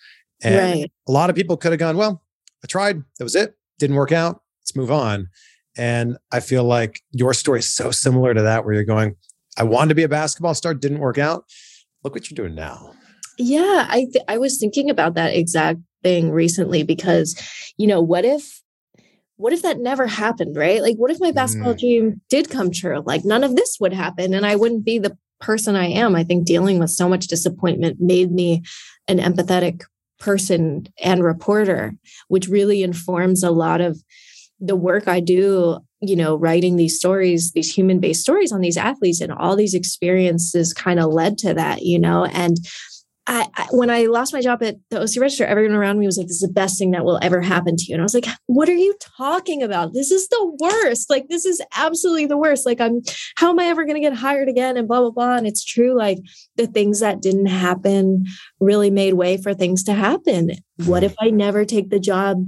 and 0.44 0.80
right. 0.80 0.92
a 1.08 1.12
lot 1.12 1.30
of 1.30 1.36
people 1.36 1.58
could 1.58 1.72
have 1.72 1.80
gone, 1.80 1.98
well, 1.98 2.24
I 2.64 2.68
tried, 2.68 3.04
that 3.18 3.24
was 3.24 3.36
it, 3.36 3.56
didn't 3.80 3.96
work 3.96 4.12
out, 4.12 4.42
let's 4.62 4.76
move 4.76 4.92
on. 4.92 5.30
And 5.78 6.18
I 6.32 6.40
feel 6.40 6.64
like 6.64 7.02
your 7.12 7.34
story 7.34 7.60
is 7.60 7.74
so 7.74 7.92
similar 7.92 8.34
to 8.34 8.42
that, 8.42 8.66
where 8.66 8.74
you're 8.74 8.84
going, 8.84 9.16
I 9.58 9.64
wanted 9.64 9.90
to 9.90 9.96
be 9.96 10.04
a 10.04 10.10
basketball 10.10 10.54
star, 10.54 10.74
didn't 10.74 11.00
work 11.00 11.18
out. 11.18 11.46
Look 12.04 12.16
what 12.16 12.30
you're 12.30 12.36
doing 12.36 12.56
now. 12.56 12.94
Yeah, 13.38 13.88
I 13.90 14.08
th- 14.12 14.26
I 14.28 14.38
was 14.38 14.58
thinking 14.58 14.90
about 14.90 15.16
that 15.16 15.34
exact 15.36 15.80
thing 16.04 16.32
recently 16.32 16.84
because, 16.84 17.40
you 17.78 17.88
know, 17.88 18.02
what 18.02 18.26
if 18.26 18.62
what 19.38 19.54
if 19.54 19.62
that 19.64 19.80
never 19.80 20.06
happened, 20.06 20.56
right? 20.56 20.82
Like 20.82 20.98
what 20.98 21.10
if 21.10 21.20
my 21.20 21.32
basketball 21.32 21.74
mm. 21.74 21.80
dream 21.80 22.22
did 22.30 22.50
come 22.50 22.72
true? 22.72 23.02
Like 23.06 23.26
none 23.26 23.44
of 23.44 23.56
this 23.56 23.78
would 23.80 23.94
happen 23.94 24.34
and 24.34 24.46
I 24.46 24.56
wouldn't 24.56 24.86
be 24.86 25.00
the 25.00 25.18
person 25.40 25.76
I 25.76 25.88
am. 25.88 26.16
I 26.16 26.24
think 26.24 26.46
dealing 26.46 26.78
with 26.78 26.92
so 26.92 27.10
much 27.10 27.28
disappointment 27.28 28.00
made 28.00 28.32
me 28.32 28.62
an 29.08 29.18
empathetic 29.18 29.84
person 30.22 30.86
and 31.04 31.24
reporter, 31.24 31.94
which 32.30 32.48
really 32.48 32.84
informs 32.84 33.44
a 33.44 33.52
lot 33.52 33.82
of 33.82 34.02
the 34.60 34.76
work 34.76 35.08
I 35.08 35.20
do, 35.20 35.80
you 36.02 36.16
know, 36.16 36.36
writing 36.36 36.76
these 36.76 36.96
stories, 36.96 37.52
these 37.54 37.76
human 37.76 38.00
based 38.00 38.22
stories 38.22 38.52
on 38.52 38.62
these 38.62 38.78
athletes. 38.78 39.20
And 39.20 39.34
all 39.34 39.56
these 39.56 39.74
experiences 39.74 40.74
kind 40.74 41.00
of 41.00 41.12
led 41.12 41.40
to 41.40 41.54
that, 41.56 41.82
you 41.82 42.00
know, 42.00 42.26
and 42.26 42.58
I, 43.28 43.48
I, 43.56 43.68
when 43.72 43.92
I 43.92 44.06
lost 44.06 44.34
my 44.34 44.42
job 44.42 44.64
at 44.64 44.78
the 44.90 45.00
OC 45.00 45.22
Register, 45.22 45.46
everyone 45.46 45.76
around 45.76 46.00
me 46.00 46.08
was 46.08 46.18
like, 46.18 46.28
"This 46.28 46.42
is 46.42 46.48
the 46.48 46.54
best 46.54 46.80
thing 46.80 46.92
that 46.92 47.06
will 47.06 47.20
ever 47.22 47.40
happen 47.40 47.76
to 47.76 47.86
you." 47.88 47.94
And 47.94 48.02
I 48.02 48.04
was 48.04 48.16
like, 48.16 48.26
"What 48.48 48.68
are 48.68 48.76
you 48.76 48.96
talking 49.00 49.62
about? 49.62 49.94
This 49.94 50.10
is 50.10 50.28
the 50.28 50.58
worst. 50.60 51.10
Like, 51.10 51.28
this 51.28 51.46
is 51.46 51.62
absolutely 51.76 52.26
the 52.26 52.38
worst. 52.38 52.66
Like, 52.66 52.82
I'm 52.82 53.02
how 53.38 53.52
am 53.52 53.60
I 53.60 53.66
ever 53.66 53.86
going 53.86 53.96
to 53.96 54.02
get 54.02 54.18
hired 54.18 54.50
again?" 54.50 54.76
And 54.76 54.88
blah 54.88 55.02
blah 55.02 55.12
blah. 55.12 55.36
And 55.36 55.46
it's 55.46 55.64
true. 55.64 55.96
Like, 55.96 56.18
the 56.56 56.66
things 56.66 57.00
that 57.02 57.22
didn't 57.22 57.46
happen 57.46 58.26
really 58.60 58.90
made 58.90 59.14
way 59.14 59.38
for 59.38 59.54
things 59.54 59.84
to 59.84 59.94
happen. 59.94 60.52
What 60.86 61.04
if 61.04 61.14
I 61.20 61.30
never 61.30 61.64
take 61.64 61.92
the 61.92 62.00
job? 62.00 62.44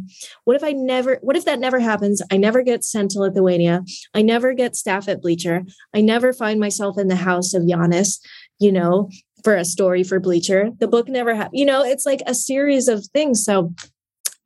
What 0.46 0.56
if 0.56 0.64
I 0.64 0.72
never? 0.72 1.20
What 1.22 1.38
if 1.38 1.46
that 1.46 1.60
never 1.60 1.80
happens? 1.80 2.20
I 2.32 2.38
never 2.38 2.64
get 2.64 2.84
sent 2.84 3.12
to 3.12 3.20
Lithuania. 3.20 3.84
I 4.16 4.24
never 4.24 4.54
get 4.54 4.76
staff 4.76 5.08
at 5.08 5.22
Bleacher. 5.22 5.62
I 5.94 6.02
never 6.02 6.34
find 6.34 6.60
myself 6.60 6.98
in 6.98 7.10
the 7.10 7.16
house 7.16 7.54
of 7.54 7.62
Giannis. 7.64 8.20
You 8.60 8.72
know, 8.72 9.10
for 9.44 9.56
a 9.56 9.66
story 9.66 10.04
for 10.04 10.20
Bleacher. 10.20 10.72
The 10.80 10.88
book 10.88 11.08
never 11.08 11.36
happened. 11.36 11.60
You 11.60 11.66
know, 11.66 11.84
it's 11.84 12.06
like 12.06 12.22
a 12.26 12.34
series 12.34 12.88
of 12.88 13.06
things. 13.08 13.44
So 13.44 13.74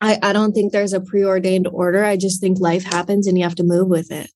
I, 0.02 0.20
I 0.22 0.34
don't 0.34 0.54
think 0.54 0.72
there's 0.72 0.94
a 0.94 1.02
preordained 1.02 1.68
order. 1.68 2.04
I 2.04 2.18
just 2.18 2.42
think 2.42 2.60
life 2.60 2.84
happens 2.84 3.28
and 3.28 3.38
you 3.38 3.44
have 3.44 3.56
to 3.56 3.64
move 3.64 3.88
with 3.88 4.12
it. 4.12 4.30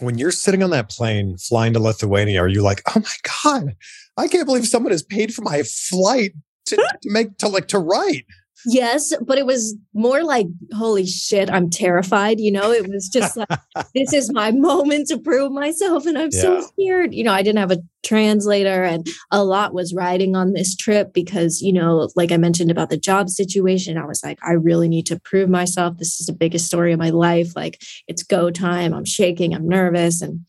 When 0.00 0.16
you're 0.16 0.30
sitting 0.30 0.62
on 0.62 0.70
that 0.70 0.90
plane 0.90 1.36
flying 1.38 1.72
to 1.72 1.80
Lithuania, 1.80 2.40
are 2.40 2.48
you 2.48 2.62
like, 2.62 2.82
oh 2.94 3.00
my 3.00 3.32
God, 3.42 3.74
I 4.16 4.28
can't 4.28 4.46
believe 4.46 4.66
someone 4.66 4.92
has 4.92 5.02
paid 5.02 5.34
for 5.34 5.42
my 5.42 5.62
flight 5.62 6.32
to, 6.66 6.76
to 6.76 6.98
make 7.04 7.36
to 7.38 7.48
like 7.48 7.68
to 7.68 7.78
write? 7.78 8.24
Yes, 8.66 9.12
but 9.24 9.38
it 9.38 9.46
was 9.46 9.76
more 9.94 10.24
like, 10.24 10.46
holy 10.74 11.06
shit, 11.06 11.50
I'm 11.50 11.70
terrified. 11.70 12.40
You 12.40 12.52
know, 12.52 12.72
it 12.72 12.88
was 12.88 13.08
just 13.08 13.36
like, 13.36 13.48
this 13.94 14.12
is 14.12 14.32
my 14.32 14.50
moment 14.50 15.08
to 15.08 15.18
prove 15.18 15.52
myself. 15.52 16.06
And 16.06 16.18
I'm 16.18 16.30
yeah. 16.32 16.40
so 16.40 16.60
scared. 16.62 17.14
You 17.14 17.24
know, 17.24 17.32
I 17.32 17.42
didn't 17.42 17.60
have 17.60 17.70
a 17.70 17.82
translator 18.04 18.82
and 18.82 19.06
a 19.30 19.44
lot 19.44 19.74
was 19.74 19.94
riding 19.94 20.34
on 20.34 20.52
this 20.52 20.74
trip 20.74 21.12
because, 21.12 21.60
you 21.60 21.72
know, 21.72 22.08
like 22.16 22.32
I 22.32 22.36
mentioned 22.36 22.70
about 22.70 22.90
the 22.90 22.96
job 22.96 23.28
situation, 23.28 23.96
I 23.96 24.06
was 24.06 24.22
like, 24.24 24.38
I 24.42 24.52
really 24.52 24.88
need 24.88 25.06
to 25.06 25.20
prove 25.20 25.48
myself. 25.48 25.96
This 25.98 26.20
is 26.20 26.26
the 26.26 26.32
biggest 26.32 26.66
story 26.66 26.92
of 26.92 26.98
my 26.98 27.10
life. 27.10 27.54
Like 27.54 27.80
it's 28.08 28.22
go 28.22 28.50
time. 28.50 28.92
I'm 28.92 29.04
shaking. 29.04 29.54
I'm 29.54 29.68
nervous. 29.68 30.20
And, 30.20 30.40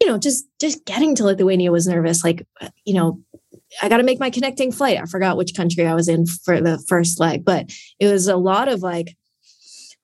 you 0.00 0.08
know, 0.08 0.18
just, 0.18 0.44
just 0.60 0.84
getting 0.86 1.14
to 1.16 1.24
Lithuania 1.24 1.70
was 1.70 1.86
nervous. 1.86 2.24
Like, 2.24 2.46
uh, 2.60 2.68
you 2.84 2.94
know, 2.94 3.20
I 3.82 3.88
got 3.88 3.98
to 3.98 4.02
make 4.02 4.20
my 4.20 4.30
connecting 4.30 4.72
flight. 4.72 4.98
I 5.00 5.06
forgot 5.06 5.36
which 5.36 5.54
country 5.54 5.86
I 5.86 5.94
was 5.94 6.08
in 6.08 6.26
for 6.26 6.60
the 6.60 6.78
first 6.88 7.20
leg, 7.20 7.44
but 7.44 7.70
it 7.98 8.08
was 8.08 8.28
a 8.28 8.36
lot 8.36 8.68
of 8.68 8.80
like, 8.80 9.16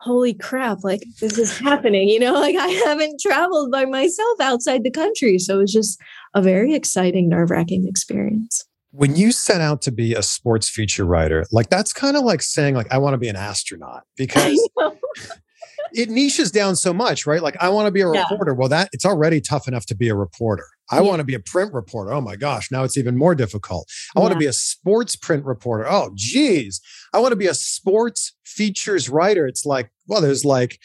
holy 0.00 0.32
crap, 0.32 0.82
like 0.82 1.02
this 1.20 1.38
is 1.38 1.58
happening, 1.58 2.08
you 2.08 2.18
know, 2.18 2.32
like 2.40 2.56
I 2.56 2.68
haven't 2.68 3.20
traveled 3.20 3.70
by 3.70 3.84
myself 3.84 4.40
outside 4.40 4.82
the 4.82 4.90
country. 4.90 5.38
So 5.38 5.56
it 5.56 5.62
was 5.62 5.72
just 5.72 6.00
a 6.34 6.42
very 6.42 6.74
exciting, 6.74 7.28
nerve 7.28 7.50
wracking 7.50 7.86
experience. 7.86 8.64
When 8.92 9.14
you 9.14 9.30
set 9.30 9.60
out 9.60 9.82
to 9.82 9.92
be 9.92 10.14
a 10.14 10.22
sports 10.22 10.68
feature 10.68 11.04
writer, 11.04 11.44
like 11.52 11.68
that's 11.68 11.92
kind 11.92 12.16
of 12.16 12.24
like 12.24 12.42
saying, 12.42 12.74
like, 12.74 12.90
I 12.90 12.98
want 12.98 13.14
to 13.14 13.18
be 13.18 13.28
an 13.28 13.36
astronaut 13.36 14.02
because 14.16 14.58
it 15.92 16.08
niches 16.08 16.50
down 16.50 16.76
so 16.76 16.92
much, 16.92 17.26
right? 17.26 17.42
Like 17.42 17.56
I 17.60 17.68
want 17.68 17.86
to 17.86 17.92
be 17.92 18.00
a 18.00 18.08
reporter. 18.08 18.52
Yeah. 18.52 18.58
Well, 18.58 18.68
that 18.68 18.88
it's 18.92 19.04
already 19.04 19.40
tough 19.40 19.68
enough 19.68 19.86
to 19.86 19.94
be 19.94 20.08
a 20.08 20.14
reporter. 20.14 20.66
I 20.90 20.96
yeah. 20.96 21.02
want 21.02 21.18
to 21.18 21.24
be 21.24 21.34
a 21.34 21.40
print 21.40 21.72
reporter. 21.72 22.12
Oh 22.12 22.20
my 22.20 22.36
gosh, 22.36 22.70
now 22.70 22.84
it's 22.84 22.98
even 22.98 23.16
more 23.16 23.34
difficult. 23.34 23.88
I 24.14 24.18
yeah. 24.18 24.22
want 24.22 24.32
to 24.32 24.38
be 24.38 24.46
a 24.46 24.52
sports 24.52 25.16
print 25.16 25.44
reporter. 25.44 25.86
Oh 25.88 26.10
geez, 26.14 26.80
I 27.12 27.20
want 27.20 27.32
to 27.32 27.36
be 27.36 27.46
a 27.46 27.54
sports 27.54 28.34
features 28.44 29.08
writer. 29.08 29.46
It's 29.46 29.64
like, 29.64 29.90
well, 30.06 30.20
there's 30.20 30.44
like 30.44 30.78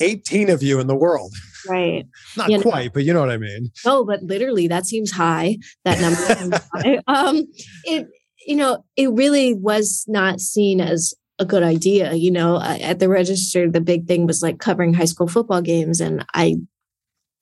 18 0.00 0.50
of 0.50 0.62
you 0.62 0.78
in 0.78 0.86
the 0.86 0.96
world. 0.96 1.34
Right. 1.68 2.06
Not 2.36 2.50
you 2.50 2.60
quite, 2.60 2.86
know. 2.86 2.90
but 2.94 3.04
you 3.04 3.12
know 3.12 3.20
what 3.20 3.30
I 3.30 3.38
mean. 3.38 3.70
No, 3.84 4.04
but 4.04 4.22
literally 4.22 4.68
that 4.68 4.86
seems 4.86 5.10
high. 5.10 5.58
That 5.84 6.00
number 6.00 6.62
high. 6.72 7.00
Um, 7.06 7.46
it 7.84 8.08
you 8.46 8.56
know, 8.56 8.84
it 8.96 9.10
really 9.12 9.54
was 9.54 10.04
not 10.06 10.40
seen 10.40 10.80
as 10.80 11.14
a 11.38 11.44
good 11.44 11.62
idea. 11.62 12.14
You 12.14 12.30
know, 12.30 12.60
at 12.62 13.00
the 13.00 13.08
register, 13.08 13.68
the 13.68 13.80
big 13.80 14.06
thing 14.06 14.26
was 14.26 14.42
like 14.42 14.58
covering 14.58 14.94
high 14.94 15.04
school 15.04 15.26
football 15.26 15.60
games, 15.60 16.00
and 16.00 16.24
I, 16.32 16.56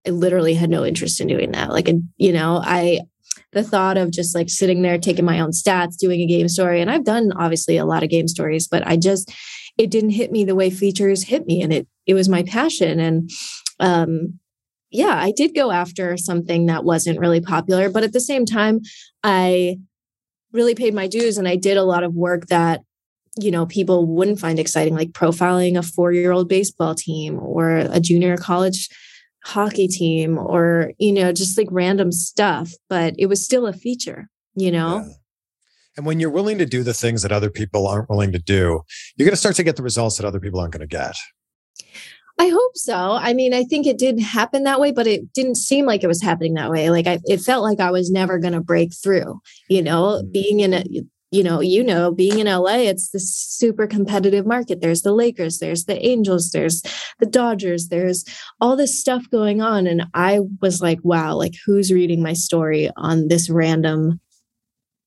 I 0.07 0.11
literally 0.11 0.55
had 0.55 0.71
no 0.71 0.85
interest 0.85 1.21
in 1.21 1.29
doing 1.29 1.53
that. 1.53 1.71
Like, 1.71 1.89
you 2.17 2.33
know, 2.33 2.61
I 2.63 3.01
the 3.53 3.63
thought 3.63 3.97
of 3.97 4.11
just 4.11 4.35
like 4.35 4.51
sitting 4.51 4.83
there 4.83 4.99
taking 4.99 5.25
my 5.25 5.41
own 5.41 5.51
stats, 5.51 5.97
doing 5.97 6.21
a 6.21 6.27
game 6.27 6.49
story, 6.49 6.81
and 6.81 6.91
I've 6.91 7.05
done 7.05 7.33
obviously 7.37 7.77
a 7.77 7.87
lot 7.87 8.03
of 8.03 8.11
game 8.11 8.29
stories, 8.29 8.69
but 8.69 8.87
I 8.87 8.97
just 8.97 9.33
it 9.79 9.91
didn't 9.91 10.11
hit 10.11 10.31
me 10.31 10.45
the 10.45 10.55
way 10.55 10.71
features 10.71 11.23
hit 11.23 11.47
me, 11.47 11.63
and 11.63 11.73
it 11.73 11.87
it 12.07 12.15
was 12.15 12.29
my 12.29 12.43
passion, 12.43 13.01
and 13.01 13.31
um, 13.81 14.39
yeah, 14.91 15.19
I 15.21 15.33
did 15.33 15.55
go 15.55 15.71
after 15.73 16.17
something 16.17 16.67
that 16.67 16.85
wasn't 16.85 17.19
really 17.19 17.41
popular, 17.41 17.91
but 17.91 18.05
at 18.05 18.13
the 18.13 18.21
same 18.21 18.47
time, 18.47 18.81
I 19.23 19.79
really 20.53 20.75
paid 20.77 20.95
my 20.95 21.09
dues 21.09 21.37
and 21.37 21.49
I 21.49 21.57
did 21.57 21.77
a 21.77 21.83
lot 21.83 22.05
of 22.05 22.15
work 22.15 22.47
that 22.47 22.81
you 23.37 23.51
know 23.51 23.67
people 23.67 24.07
wouldn't 24.07 24.38
find 24.38 24.59
exciting 24.61 24.95
like 24.95 25.11
profiling 25.11 25.77
a 25.77 25.83
four-year-old 25.83 26.49
baseball 26.49 26.95
team 26.95 27.38
or 27.40 27.79
a 27.79 27.99
junior 27.99 28.37
college 28.37 28.88
hockey 29.44 29.87
team 29.87 30.38
or 30.38 30.92
you 30.98 31.12
know 31.12 31.33
just 31.33 31.59
like 31.59 31.68
random 31.70 32.11
stuff 32.11 32.72
but 32.88 33.14
it 33.18 33.26
was 33.26 33.44
still 33.44 33.66
a 33.66 33.72
feature 33.72 34.28
you 34.54 34.72
know 34.72 35.04
yeah. 35.04 35.12
and 35.96 36.07
when 36.07 36.18
you're 36.18 36.30
willing 36.30 36.59
to 36.59 36.66
do 36.66 36.83
the 36.83 36.94
things 36.94 37.22
that 37.22 37.33
other 37.33 37.50
people 37.50 37.87
aren't 37.87 38.09
willing 38.09 38.33
to 38.33 38.38
do 38.38 38.80
you're 39.16 39.26
going 39.26 39.30
to 39.33 39.37
start 39.37 39.54
to 39.54 39.62
get 39.62 39.76
the 39.76 39.83
results 39.83 40.16
that 40.16 40.26
other 40.26 40.40
people 40.40 40.59
aren't 40.59 40.72
going 40.72 40.80
to 40.80 40.87
get 40.87 41.14
I 42.37 42.48
hope 42.48 42.76
so. 42.76 43.12
I 43.12 43.33
mean, 43.33 43.54
I 43.54 43.62
think 43.62 43.87
it 43.87 43.96
did 43.96 44.18
happen 44.18 44.64
that 44.64 44.80
way, 44.80 44.90
but 44.90 45.07
it 45.07 45.33
didn't 45.35 45.54
seem 45.54 45.87
like 45.87 46.02
it 46.02 46.09
was 46.09 46.20
happening 46.20 46.54
that 46.54 46.70
way. 46.70 46.90
Like 46.90 47.07
I, 47.07 47.20
it 47.26 47.40
felt 47.40 47.62
like 47.62 47.78
I 47.78 47.92
was 47.92 48.11
never 48.11 48.40
going 48.40 48.54
to 48.54 48.61
break 48.61 48.92
through. 48.92 49.40
You 49.68 49.83
know, 49.83 50.20
mm. 50.20 50.33
being 50.33 50.59
in 50.59 50.74
a 50.74 50.85
you 51.35 51.42
know, 51.42 51.61
you 51.61 51.83
know, 51.83 52.12
being 52.12 52.38
in 52.38 52.47
LA, 52.47 52.77
it's 52.77 53.11
this 53.11 53.35
super 53.35 53.87
competitive 53.88 54.47
market. 54.47 54.81
There's 54.81 55.03
the 55.03 55.12
Lakers, 55.12 55.59
there's 55.59 55.87
the 55.87 56.05
Angels, 56.07 56.51
there's 56.51 56.81
the 57.18 57.27
Dodgers, 57.27 57.88
there's 57.88 58.25
all 58.61 58.77
this 58.77 58.99
stuff 58.99 59.29
going 59.31 59.61
on. 59.61 59.88
And 59.88 60.05
I 60.14 60.40
was 60.62 60.81
like, 60.81 61.01
wow, 61.03 61.35
like 61.35 61.55
who's 61.66 61.92
reading 61.92 62.23
my 62.23 62.35
story 62.35 62.88
on 62.97 63.27
this 63.27 63.51
random 63.51 64.20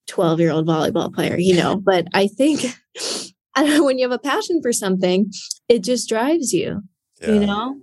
12 0.08 0.40
year 0.42 0.52
old 0.52 0.68
volleyball 0.68 1.14
player, 1.14 1.38
you 1.38 1.56
know? 1.56 1.78
But 1.78 2.08
I 2.14 2.28
think 2.28 2.62
I 3.56 3.64
don't 3.64 3.78
know, 3.78 3.86
when 3.86 3.98
you 3.98 4.10
have 4.10 4.20
a 4.20 4.20
passion 4.20 4.62
for 4.62 4.74
something, 4.74 5.32
it 5.70 5.84
just 5.84 6.10
drives 6.10 6.52
you, 6.52 6.82
yeah. 7.22 7.32
you 7.32 7.40
know? 7.40 7.80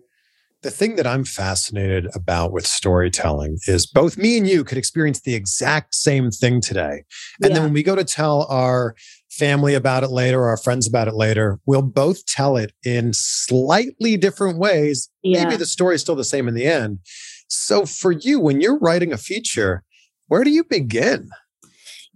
The 0.65 0.71
thing 0.71 0.97
that 0.97 1.07
I'm 1.07 1.25
fascinated 1.25 2.09
about 2.15 2.51
with 2.51 2.67
storytelling 2.67 3.59
is 3.69 3.87
both 3.87 4.17
me 4.17 4.39
and 4.39 4.49
you 4.49 4.65
could 4.65 4.79
experience 4.79 5.21
the 5.21 5.35
exact 5.35 5.95
same 5.95 6.31
thing 6.31 6.63
today. 6.63 7.05
And 7.43 7.51
yeah. 7.51 7.55
then 7.55 7.63
when 7.65 7.73
we 7.75 7.83
go 7.83 7.95
to 7.95 8.03
tell 8.03 8.47
our 8.49 8.97
family 9.31 9.75
about 9.75 10.05
it 10.05 10.09
later 10.09 10.41
or 10.41 10.49
our 10.49 10.57
friends 10.57 10.89
about 10.89 11.07
it 11.07 11.15
later, 11.15 11.61
we'll 11.67 11.83
both 11.83 12.25
tell 12.25 12.57
it 12.57 12.73
in 12.83 13.13
slightly 13.13 14.17
different 14.17 14.59
ways. 14.59 15.11
Yeah. 15.23 15.45
Maybe 15.45 15.57
the 15.57 15.67
story 15.67 15.97
is 15.97 16.01
still 16.01 16.17
the 16.17 16.25
same 16.25 16.49
in 16.49 16.55
the 16.55 16.67
end. 16.67 17.01
So 17.47 17.85
for 17.85 18.11
you, 18.11 18.41
when 18.41 18.63
you're 18.63 18.79
writing 18.79 19.13
a 19.13 19.19
feature, 19.19 19.85
where 20.29 20.45
do 20.45 20.51
you 20.51 20.65
begin? 20.65 21.29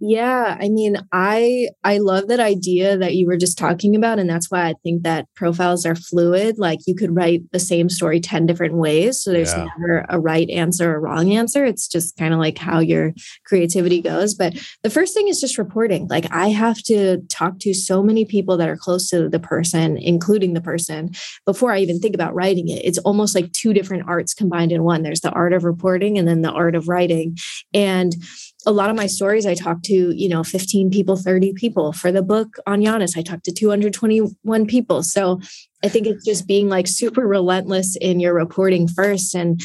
Yeah, 0.01 0.57
I 0.59 0.69
mean, 0.69 0.97
I 1.11 1.69
I 1.83 1.97
love 1.97 2.29
that 2.29 2.39
idea 2.39 2.97
that 2.97 3.15
you 3.15 3.27
were 3.27 3.37
just 3.37 3.57
talking 3.57 3.95
about 3.95 4.17
and 4.17 4.29
that's 4.29 4.49
why 4.49 4.67
I 4.67 4.75
think 4.81 5.03
that 5.03 5.27
profiles 5.35 5.85
are 5.85 5.95
fluid. 5.95 6.57
Like 6.57 6.79
you 6.87 6.95
could 6.95 7.15
write 7.15 7.41
the 7.51 7.59
same 7.59 7.89
story 7.89 8.21
10 8.21 8.45
different 8.45 8.75
ways, 8.75 9.21
so 9.21 9.31
there's 9.31 9.51
yeah. 9.51 9.67
never 9.77 10.05
a 10.09 10.19
right 10.19 10.49
answer 10.49 10.95
or 10.95 11.01
wrong 11.01 11.33
answer. 11.33 11.65
It's 11.65 11.87
just 11.87 12.15
kind 12.17 12.33
of 12.33 12.39
like 12.39 12.57
how 12.57 12.79
your 12.79 13.13
creativity 13.45 14.01
goes, 14.01 14.33
but 14.33 14.53
the 14.83 14.89
first 14.89 15.13
thing 15.13 15.27
is 15.27 15.41
just 15.41 15.57
reporting. 15.57 16.07
Like 16.07 16.31
I 16.31 16.49
have 16.49 16.81
to 16.83 17.17
talk 17.29 17.59
to 17.59 17.73
so 17.73 18.01
many 18.01 18.23
people 18.23 18.55
that 18.57 18.69
are 18.69 18.77
close 18.77 19.09
to 19.09 19.27
the 19.27 19.39
person, 19.39 19.97
including 19.97 20.53
the 20.53 20.61
person, 20.61 21.11
before 21.45 21.73
I 21.73 21.79
even 21.79 21.99
think 21.99 22.15
about 22.15 22.33
writing 22.33 22.69
it. 22.69 22.85
It's 22.85 22.99
almost 22.99 23.35
like 23.35 23.51
two 23.51 23.73
different 23.73 24.07
arts 24.07 24.33
combined 24.33 24.71
in 24.71 24.83
one. 24.83 25.03
There's 25.03 25.21
the 25.21 25.31
art 25.31 25.51
of 25.51 25.65
reporting 25.65 26.17
and 26.17 26.27
then 26.27 26.41
the 26.41 26.51
art 26.51 26.75
of 26.75 26.87
writing. 26.87 27.37
And 27.73 28.15
a 28.65 28.71
lot 28.71 28.89
of 28.89 28.95
my 28.95 29.07
stories, 29.07 29.45
I 29.45 29.55
talked 29.55 29.85
to, 29.85 30.13
you 30.15 30.27
know, 30.27 30.43
15 30.43 30.89
people, 30.91 31.15
30 31.15 31.53
people. 31.53 31.93
For 31.93 32.11
the 32.11 32.21
book 32.21 32.57
on 32.67 32.81
Giannis, 32.81 33.17
I 33.17 33.21
talked 33.21 33.45
to 33.45 33.53
221 33.53 34.65
people. 34.65 35.01
So 35.01 35.39
I 35.83 35.87
think 35.87 36.07
it's 36.07 36.25
just 36.25 36.45
being 36.45 36.67
like 36.67 36.87
super 36.87 37.25
relentless 37.25 37.95
in 37.95 38.19
your 38.19 38.33
reporting 38.33 38.87
first. 38.87 39.33
And, 39.33 39.61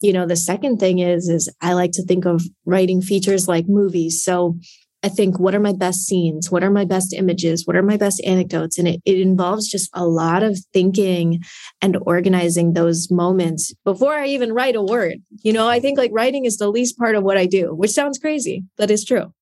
you 0.00 0.12
know, 0.12 0.26
the 0.26 0.36
second 0.36 0.78
thing 0.78 1.00
is, 1.00 1.28
is 1.28 1.52
I 1.60 1.72
like 1.72 1.90
to 1.92 2.04
think 2.04 2.24
of 2.24 2.42
writing 2.64 3.02
features 3.02 3.48
like 3.48 3.66
movies. 3.68 4.22
So 4.22 4.56
I 5.02 5.08
think, 5.08 5.38
what 5.38 5.54
are 5.54 5.60
my 5.60 5.72
best 5.72 6.06
scenes? 6.06 6.50
What 6.50 6.64
are 6.64 6.70
my 6.70 6.84
best 6.84 7.12
images? 7.12 7.66
What 7.66 7.76
are 7.76 7.82
my 7.82 7.96
best 7.96 8.22
anecdotes? 8.24 8.78
And 8.78 8.88
it, 8.88 9.00
it 9.04 9.20
involves 9.20 9.68
just 9.68 9.90
a 9.92 10.06
lot 10.06 10.42
of 10.42 10.58
thinking 10.72 11.40
and 11.80 11.96
organizing 12.02 12.72
those 12.72 13.10
moments 13.10 13.72
before 13.84 14.14
I 14.14 14.26
even 14.26 14.52
write 14.52 14.74
a 14.74 14.82
word. 14.82 15.18
You 15.42 15.52
know, 15.52 15.68
I 15.68 15.80
think 15.80 15.98
like 15.98 16.10
writing 16.12 16.44
is 16.44 16.56
the 16.56 16.70
least 16.70 16.98
part 16.98 17.14
of 17.14 17.22
what 17.22 17.36
I 17.36 17.46
do, 17.46 17.74
which 17.74 17.92
sounds 17.92 18.18
crazy, 18.18 18.64
but 18.76 18.90
it's 18.90 19.04
true. 19.04 19.32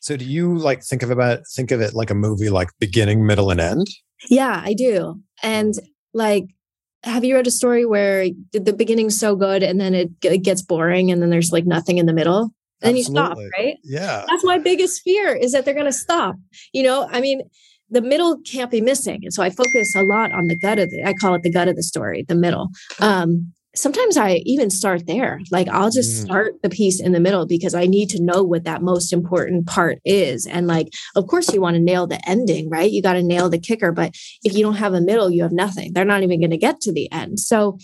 So 0.00 0.16
do 0.16 0.24
you 0.24 0.56
like 0.56 0.82
think 0.82 1.02
of 1.02 1.10
about 1.10 1.40
think 1.54 1.70
of 1.70 1.80
it 1.80 1.94
like 1.94 2.10
a 2.10 2.14
movie 2.14 2.50
like 2.50 2.68
beginning, 2.78 3.26
middle, 3.26 3.50
and 3.50 3.60
end? 3.60 3.86
Yeah, 4.28 4.60
I 4.62 4.74
do. 4.74 5.20
And 5.42 5.74
mm. 5.74 5.86
like 6.12 6.46
have 7.02 7.24
you 7.24 7.34
read 7.34 7.46
a 7.46 7.50
story 7.50 7.86
where 7.86 8.26
the 8.52 8.72
beginning's 8.72 9.18
so 9.18 9.34
good 9.34 9.62
and 9.62 9.80
then 9.80 9.94
it, 9.94 10.10
it 10.22 10.42
gets 10.42 10.62
boring 10.62 11.10
and 11.10 11.22
then 11.22 11.30
there's 11.30 11.52
like 11.52 11.64
nothing 11.64 11.98
in 11.98 12.06
the 12.06 12.12
middle? 12.12 12.50
Then 12.80 12.96
you 12.96 13.04
stop, 13.04 13.36
right? 13.58 13.76
Yeah. 13.84 14.24
That's 14.28 14.44
my 14.44 14.58
biggest 14.58 15.02
fear 15.02 15.34
is 15.34 15.52
that 15.52 15.64
they're 15.64 15.74
going 15.74 15.86
to 15.86 15.92
stop. 15.92 16.36
You 16.72 16.82
know, 16.82 17.08
I 17.10 17.20
mean, 17.20 17.42
the 17.90 18.00
middle 18.00 18.38
can't 18.46 18.70
be 18.70 18.80
missing. 18.80 19.20
And 19.22 19.32
so 19.32 19.42
I 19.42 19.50
focus 19.50 19.94
a 19.94 20.02
lot 20.02 20.32
on 20.32 20.46
the 20.46 20.56
gut 20.56 20.78
of 20.78 20.90
the, 20.90 21.04
I 21.04 21.12
call 21.12 21.34
it 21.34 21.42
the 21.42 21.50
gut 21.50 21.68
of 21.68 21.76
the 21.76 21.82
story, 21.82 22.24
the 22.26 22.34
middle. 22.34 22.68
Um, 23.00 23.52
sometimes 23.74 24.16
I 24.16 24.42
even 24.46 24.70
start 24.70 25.06
there. 25.06 25.40
Like 25.50 25.68
I'll 25.68 25.90
just 25.90 26.22
mm. 26.22 26.24
start 26.24 26.54
the 26.62 26.70
piece 26.70 27.00
in 27.00 27.12
the 27.12 27.20
middle 27.20 27.46
because 27.46 27.74
I 27.74 27.86
need 27.86 28.10
to 28.10 28.22
know 28.22 28.42
what 28.42 28.64
that 28.64 28.82
most 28.82 29.12
important 29.12 29.66
part 29.66 29.98
is. 30.04 30.46
And 30.46 30.66
like, 30.66 30.88
of 31.16 31.26
course, 31.26 31.52
you 31.52 31.60
want 31.60 31.74
to 31.76 31.82
nail 31.82 32.06
the 32.06 32.20
ending, 32.28 32.68
right? 32.68 32.90
You 32.90 33.02
got 33.02 33.14
to 33.14 33.22
nail 33.22 33.48
the 33.48 33.58
kicker. 33.58 33.92
But 33.92 34.14
if 34.42 34.54
you 34.54 34.62
don't 34.62 34.74
have 34.74 34.94
a 34.94 35.00
middle, 35.00 35.30
you 35.30 35.42
have 35.42 35.52
nothing. 35.52 35.92
They're 35.92 36.04
not 36.04 36.22
even 36.22 36.40
going 36.40 36.50
to 36.50 36.56
get 36.56 36.80
to 36.82 36.92
the 36.92 37.10
end. 37.12 37.40
So, 37.40 37.78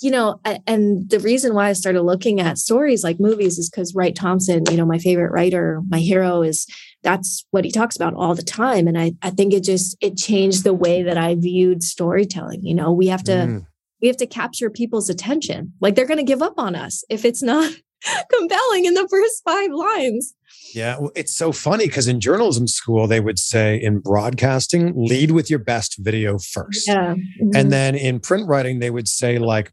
you 0.00 0.10
know, 0.10 0.40
and 0.66 1.08
the 1.10 1.20
reason 1.20 1.54
why 1.54 1.68
I 1.68 1.72
started 1.74 2.02
looking 2.02 2.40
at 2.40 2.58
stories 2.58 3.04
like 3.04 3.20
movies 3.20 3.58
is 3.58 3.68
because 3.68 3.94
Wright 3.94 4.14
Thompson, 4.14 4.64
you 4.70 4.76
know, 4.76 4.86
my 4.86 4.98
favorite 4.98 5.32
writer, 5.32 5.82
my 5.88 5.98
hero 5.98 6.42
is 6.42 6.66
that's 7.02 7.46
what 7.50 7.64
he 7.64 7.70
talks 7.70 7.96
about 7.96 8.14
all 8.14 8.34
the 8.34 8.42
time. 8.42 8.86
And 8.86 8.98
I, 8.98 9.12
I 9.22 9.30
think 9.30 9.52
it 9.52 9.62
just 9.62 9.96
it 10.00 10.16
changed 10.16 10.64
the 10.64 10.74
way 10.74 11.02
that 11.02 11.18
I 11.18 11.34
viewed 11.34 11.82
storytelling. 11.82 12.60
You 12.62 12.74
know, 12.74 12.92
we 12.92 13.08
have 13.08 13.24
to 13.24 13.32
mm 13.32 13.66
we 14.00 14.08
have 14.08 14.16
to 14.18 14.26
capture 14.26 14.70
people's 14.70 15.08
attention. 15.08 15.72
Like 15.80 15.94
they're 15.94 16.06
going 16.06 16.18
to 16.18 16.24
give 16.24 16.42
up 16.42 16.54
on 16.58 16.74
us 16.74 17.04
if 17.10 17.24
it's 17.24 17.42
not 17.42 17.72
compelling 18.32 18.86
in 18.86 18.94
the 18.94 19.06
first 19.10 19.42
five 19.44 19.70
lines. 19.70 20.34
Yeah, 20.74 20.98
well, 20.98 21.12
it's 21.14 21.36
so 21.36 21.52
funny 21.52 21.86
because 21.86 22.08
in 22.08 22.20
journalism 22.20 22.66
school, 22.66 23.06
they 23.06 23.20
would 23.20 23.38
say 23.38 23.76
in 23.76 23.98
broadcasting, 24.00 24.92
lead 24.96 25.32
with 25.32 25.50
your 25.50 25.58
best 25.58 25.96
video 25.98 26.38
first. 26.38 26.86
Yeah. 26.86 27.14
Mm-hmm. 27.14 27.50
And 27.54 27.72
then 27.72 27.94
in 27.94 28.20
print 28.20 28.48
writing, 28.48 28.78
they 28.78 28.90
would 28.90 29.08
say, 29.08 29.38
like, 29.38 29.72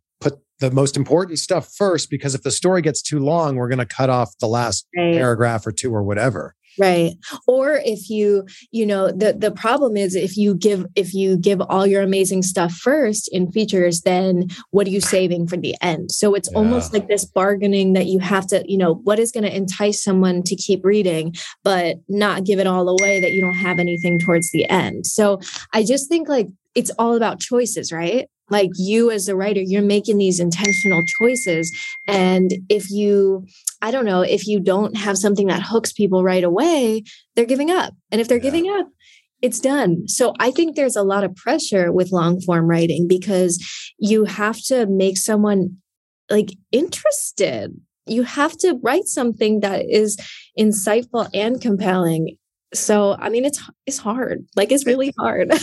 the 0.59 0.71
most 0.71 0.97
important 0.97 1.39
stuff 1.39 1.71
first 1.75 2.09
because 2.09 2.35
if 2.35 2.43
the 2.43 2.51
story 2.51 2.81
gets 2.81 3.01
too 3.01 3.19
long, 3.19 3.55
we're 3.55 3.69
going 3.69 3.77
to 3.79 3.85
cut 3.85 4.09
off 4.09 4.37
the 4.39 4.47
last 4.47 4.87
right. 4.95 5.13
paragraph 5.13 5.65
or 5.65 5.71
two 5.71 5.93
or 5.93 6.03
whatever. 6.03 6.55
Right. 6.79 7.15
Or 7.47 7.81
if 7.83 8.09
you 8.09 8.45
you 8.71 8.85
know 8.85 9.11
the 9.11 9.33
the 9.33 9.51
problem 9.51 9.97
is 9.97 10.15
if 10.15 10.37
you 10.37 10.53
give 10.53 10.85
if 10.95 11.13
you 11.13 11.37
give 11.37 11.59
all 11.61 11.87
your 11.87 12.03
amazing 12.03 12.43
stuff 12.43 12.71
first 12.73 13.27
in 13.29 13.51
features 13.51 14.01
then 14.01 14.47
what 14.71 14.85
are 14.85 14.91
you 14.91 15.01
saving 15.01 15.47
for 15.47 15.57
the 15.57 15.75
end? 15.81 16.11
So 16.11 16.35
it's 16.35 16.49
yeah. 16.51 16.57
almost 16.57 16.93
like 16.93 17.07
this 17.07 17.25
bargaining 17.25 17.93
that 17.93 18.05
you 18.05 18.19
have 18.19 18.45
to 18.47 18.63
you 18.67 18.77
know 18.77 18.95
what 18.95 19.17
is 19.17 19.31
going 19.31 19.43
to 19.43 19.55
entice 19.55 20.03
someone 20.03 20.43
to 20.43 20.55
keep 20.55 20.85
reading 20.85 21.33
but 21.63 21.97
not 22.07 22.43
give 22.43 22.59
it 22.59 22.67
all 22.67 22.87
away 22.87 23.19
that 23.21 23.31
you 23.31 23.41
don't 23.41 23.53
have 23.53 23.79
anything 23.79 24.19
towards 24.19 24.51
the 24.51 24.69
end? 24.69 25.07
So 25.07 25.39
i 25.73 25.83
just 25.83 26.07
think 26.07 26.29
like 26.29 26.47
it's 26.75 26.91
all 26.99 27.15
about 27.15 27.39
choices 27.39 27.91
right 27.91 28.27
like 28.49 28.71
you 28.77 29.11
as 29.11 29.27
a 29.27 29.35
writer 29.35 29.61
you're 29.61 29.81
making 29.81 30.17
these 30.17 30.39
intentional 30.39 31.03
choices. 31.19 31.71
And 32.07 32.53
if 32.69 32.89
you 32.89 33.45
i 33.81 33.91
don't 33.91 34.05
know 34.05 34.21
if 34.21 34.47
you 34.47 34.59
don't 34.59 34.95
have 34.97 35.17
something 35.17 35.47
that 35.47 35.61
hooks 35.61 35.91
people 35.91 36.23
right 36.23 36.43
away 36.43 37.03
they're 37.35 37.45
giving 37.45 37.71
up. 37.71 37.93
And 38.11 38.21
if 38.21 38.27
they're 38.27 38.37
yeah. 38.37 38.43
giving 38.43 38.69
up 38.69 38.87
it's 39.41 39.59
done. 39.59 40.07
So 40.07 40.33
i 40.39 40.51
think 40.51 40.75
there's 40.75 40.95
a 40.95 41.03
lot 41.03 41.23
of 41.23 41.35
pressure 41.35 41.91
with 41.91 42.11
long 42.11 42.41
form 42.41 42.67
writing 42.67 43.07
because 43.07 43.63
you 43.97 44.25
have 44.25 44.61
to 44.65 44.85
make 44.87 45.17
someone 45.17 45.77
like 46.29 46.51
interested. 46.71 47.73
You 48.05 48.23
have 48.23 48.57
to 48.59 48.79
write 48.81 49.05
something 49.05 49.59
that 49.61 49.85
is 49.89 50.17
insightful 50.57 51.29
and 51.33 51.61
compelling. 51.61 52.37
So 52.73 53.15
i 53.19 53.29
mean 53.29 53.45
it's 53.45 53.61
it's 53.85 53.97
hard. 53.97 54.45
Like 54.55 54.71
it's 54.71 54.85
really 54.85 55.13
hard. 55.17 55.51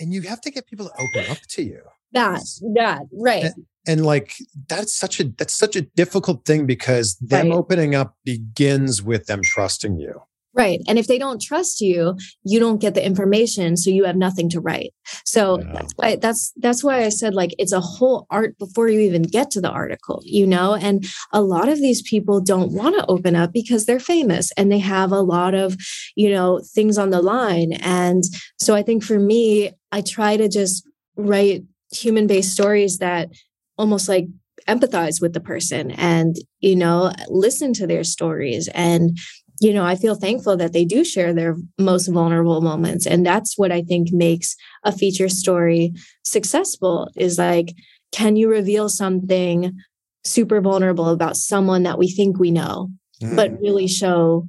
And 0.00 0.12
you 0.12 0.22
have 0.22 0.40
to 0.42 0.50
get 0.50 0.66
people 0.66 0.86
to 0.86 0.92
open 0.92 1.30
up 1.30 1.38
to 1.50 1.62
you 1.62 1.80
that 2.14 2.42
that 2.74 3.02
right. 3.12 3.44
And, 3.44 3.54
and, 3.86 4.06
like 4.06 4.34
that's 4.68 4.94
such 4.94 5.20
a 5.20 5.24
that's 5.24 5.54
such 5.54 5.76
a 5.76 5.82
difficult 5.82 6.44
thing 6.46 6.66
because 6.66 7.16
them 7.16 7.50
right. 7.50 7.56
opening 7.56 7.94
up 7.94 8.16
begins 8.24 9.02
with 9.02 9.26
them 9.26 9.42
trusting 9.44 9.98
you. 9.98 10.22
Right 10.56 10.80
and 10.86 11.00
if 11.00 11.08
they 11.08 11.18
don't 11.18 11.42
trust 11.42 11.80
you 11.80 12.16
you 12.44 12.60
don't 12.60 12.80
get 12.80 12.94
the 12.94 13.04
information 13.04 13.76
so 13.76 13.90
you 13.90 14.04
have 14.04 14.16
nothing 14.16 14.48
to 14.50 14.60
write. 14.60 14.94
So 15.24 15.58
yeah. 15.58 15.72
that's 15.72 15.92
why 15.96 16.16
that's 16.16 16.52
that's 16.56 16.84
why 16.84 17.02
i 17.02 17.08
said 17.08 17.34
like 17.34 17.54
it's 17.58 17.72
a 17.72 17.80
whole 17.80 18.26
art 18.30 18.56
before 18.58 18.88
you 18.88 19.00
even 19.00 19.22
get 19.22 19.50
to 19.50 19.60
the 19.60 19.70
article 19.70 20.22
you 20.24 20.46
know? 20.46 20.74
And 20.74 21.04
a 21.32 21.42
lot 21.42 21.68
of 21.68 21.78
these 21.78 22.02
people 22.02 22.40
don't 22.40 22.72
want 22.72 22.96
to 22.96 23.06
open 23.06 23.34
up 23.34 23.52
because 23.52 23.84
they're 23.84 23.98
famous 23.98 24.52
and 24.56 24.70
they 24.70 24.78
have 24.78 25.10
a 25.10 25.20
lot 25.20 25.54
of 25.54 25.76
you 26.14 26.30
know 26.30 26.60
things 26.74 26.98
on 26.98 27.10
the 27.10 27.20
line. 27.20 27.72
And 27.80 28.22
so 28.58 28.76
i 28.76 28.82
think 28.82 29.02
for 29.02 29.18
me 29.18 29.72
i 29.90 30.00
try 30.00 30.36
to 30.36 30.48
just 30.48 30.86
write 31.16 31.64
human 31.94 32.26
based 32.26 32.52
stories 32.52 32.98
that 32.98 33.30
almost 33.78 34.08
like 34.08 34.26
empathize 34.68 35.20
with 35.20 35.32
the 35.34 35.40
person 35.40 35.90
and 35.92 36.36
you 36.60 36.74
know 36.74 37.12
listen 37.28 37.72
to 37.74 37.86
their 37.86 38.04
stories. 38.04 38.68
And 38.68 39.18
you 39.60 39.72
know 39.72 39.84
i 39.84 39.94
feel 39.94 40.16
thankful 40.16 40.56
that 40.56 40.72
they 40.72 40.84
do 40.84 41.04
share 41.04 41.32
their 41.32 41.56
most 41.78 42.08
vulnerable 42.08 42.60
moments. 42.60 43.06
And 43.06 43.24
that's 43.24 43.56
what 43.56 43.72
i 43.72 43.82
think 43.82 44.12
makes 44.12 44.56
a 44.84 44.92
feature 44.92 45.28
story 45.28 45.92
successful 46.24 47.08
is 47.16 47.38
like 47.38 47.74
can 48.12 48.36
you 48.36 48.48
reveal 48.48 48.88
something 48.88 49.72
super 50.24 50.60
vulnerable 50.60 51.08
about 51.08 51.36
someone 51.36 51.82
that 51.82 51.98
we 51.98 52.08
think 52.08 52.38
we 52.38 52.50
know 52.50 52.90
mm. 53.22 53.36
but 53.36 53.60
really 53.60 53.86
show 53.86 54.48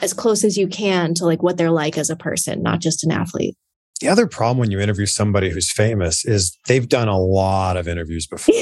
as 0.00 0.12
close 0.12 0.44
as 0.44 0.58
you 0.58 0.66
can 0.66 1.14
to 1.14 1.24
like 1.24 1.42
what 1.42 1.56
they're 1.56 1.70
like 1.70 1.96
as 1.96 2.10
a 2.10 2.16
person 2.16 2.62
not 2.62 2.80
just 2.80 3.04
an 3.04 3.10
athlete 3.10 3.56
the 4.04 4.10
other 4.10 4.26
problem 4.26 4.58
when 4.58 4.70
you 4.70 4.80
interview 4.80 5.06
somebody 5.06 5.48
who's 5.48 5.72
famous 5.72 6.26
is 6.26 6.58
they've 6.68 6.86
done 6.86 7.08
a 7.08 7.18
lot 7.18 7.78
of 7.78 7.88
interviews 7.88 8.26
before. 8.26 8.54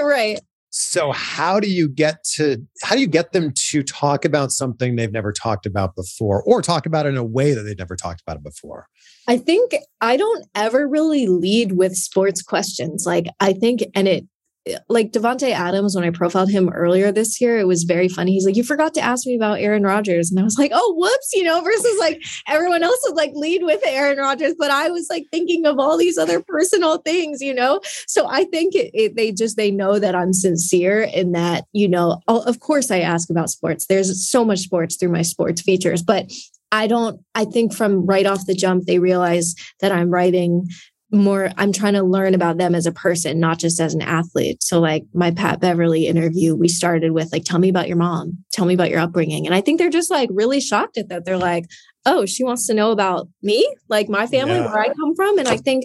right. 0.02 0.40
So 0.70 1.12
how 1.12 1.60
do 1.60 1.70
you 1.70 1.88
get 1.88 2.24
to 2.34 2.66
how 2.82 2.96
do 2.96 3.00
you 3.00 3.06
get 3.06 3.30
them 3.30 3.52
to 3.70 3.84
talk 3.84 4.24
about 4.24 4.50
something 4.50 4.96
they've 4.96 5.12
never 5.12 5.32
talked 5.32 5.64
about 5.64 5.94
before 5.94 6.42
or 6.42 6.60
talk 6.60 6.86
about 6.86 7.06
it 7.06 7.10
in 7.10 7.16
a 7.16 7.24
way 7.24 7.54
that 7.54 7.62
they've 7.62 7.78
never 7.78 7.94
talked 7.94 8.20
about 8.20 8.36
it 8.38 8.42
before? 8.42 8.88
I 9.28 9.36
think 9.36 9.76
I 10.00 10.16
don't 10.16 10.46
ever 10.56 10.88
really 10.88 11.28
lead 11.28 11.72
with 11.72 11.94
sports 11.94 12.42
questions. 12.42 13.04
Like 13.06 13.28
I 13.38 13.52
think 13.52 13.84
and 13.94 14.08
it 14.08 14.26
Eh, 14.66 14.76
like 14.88 15.12
Davante 15.12 15.50
Adams, 15.52 15.94
when 15.94 16.04
I 16.04 16.10
profiled 16.10 16.50
him 16.50 16.68
earlier 16.70 17.10
this 17.10 17.40
year, 17.40 17.58
it 17.58 17.66
was 17.66 17.84
very 17.84 18.08
funny. 18.08 18.32
He's 18.32 18.44
like, 18.44 18.56
"You 18.56 18.62
forgot 18.64 18.92
to 18.94 19.00
ask 19.00 19.26
me 19.26 19.34
about 19.34 19.58
Aaron 19.60 19.82
Rodgers," 19.84 20.30
and 20.30 20.38
I 20.38 20.42
was 20.42 20.58
like, 20.58 20.70
"Oh, 20.74 20.94
whoops!" 20.98 21.30
You 21.32 21.44
know, 21.44 21.60
versus 21.62 21.98
like 21.98 22.22
everyone 22.46 22.82
else 22.82 22.98
would 23.04 23.16
like 23.16 23.32
lead 23.34 23.62
with 23.62 23.80
Aaron 23.86 24.18
Rodgers, 24.18 24.54
but 24.58 24.70
I 24.70 24.90
was 24.90 25.06
like 25.08 25.26
thinking 25.32 25.64
of 25.66 25.78
all 25.78 25.96
these 25.96 26.18
other 26.18 26.42
personal 26.42 26.98
things, 26.98 27.40
you 27.40 27.54
know. 27.54 27.80
So 28.06 28.28
I 28.28 28.44
think 28.44 28.74
it, 28.74 28.90
it, 28.92 29.16
they 29.16 29.32
just 29.32 29.56
they 29.56 29.70
know 29.70 29.98
that 29.98 30.14
I'm 30.14 30.32
sincere 30.32 31.02
in 31.02 31.32
that, 31.32 31.64
you 31.72 31.88
know. 31.88 32.20
Oh, 32.28 32.42
of 32.42 32.60
course, 32.60 32.90
I 32.90 33.00
ask 33.00 33.30
about 33.30 33.50
sports. 33.50 33.86
There's 33.86 34.28
so 34.28 34.44
much 34.44 34.60
sports 34.60 34.96
through 34.96 35.12
my 35.12 35.22
sports 35.22 35.62
features, 35.62 36.02
but 36.02 36.30
I 36.72 36.86
don't, 36.86 37.20
I 37.34 37.44
think 37.46 37.74
from 37.74 38.06
right 38.06 38.26
off 38.26 38.46
the 38.46 38.54
jump, 38.54 38.84
they 38.84 38.98
realize 38.98 39.54
that 39.80 39.90
I'm 39.90 40.10
writing 40.10 40.68
more 41.12 41.50
i'm 41.56 41.72
trying 41.72 41.94
to 41.94 42.02
learn 42.02 42.34
about 42.34 42.58
them 42.58 42.74
as 42.74 42.86
a 42.86 42.92
person 42.92 43.40
not 43.40 43.58
just 43.58 43.80
as 43.80 43.94
an 43.94 44.02
athlete. 44.02 44.62
So 44.62 44.80
like 44.80 45.04
my 45.12 45.30
Pat 45.30 45.60
Beverley 45.60 46.06
interview 46.06 46.54
we 46.54 46.68
started 46.68 47.12
with 47.12 47.32
like 47.32 47.44
tell 47.44 47.58
me 47.58 47.68
about 47.68 47.88
your 47.88 47.96
mom. 47.96 48.38
Tell 48.52 48.66
me 48.66 48.74
about 48.74 48.90
your 48.90 49.00
upbringing. 49.00 49.46
And 49.46 49.54
i 49.54 49.60
think 49.60 49.78
they're 49.78 49.90
just 49.90 50.10
like 50.10 50.28
really 50.32 50.60
shocked 50.60 50.98
at 50.98 51.08
that. 51.08 51.24
They're 51.24 51.36
like 51.36 51.66
oh 52.06 52.26
she 52.26 52.44
wants 52.44 52.66
to 52.66 52.74
know 52.74 52.92
about 52.92 53.28
me? 53.42 53.68
Like 53.88 54.08
my 54.08 54.26
family 54.26 54.56
yeah. 54.56 54.66
where 54.66 54.80
i 54.80 54.88
come 54.88 55.14
from? 55.16 55.38
And 55.38 55.48
i 55.48 55.56
think 55.56 55.84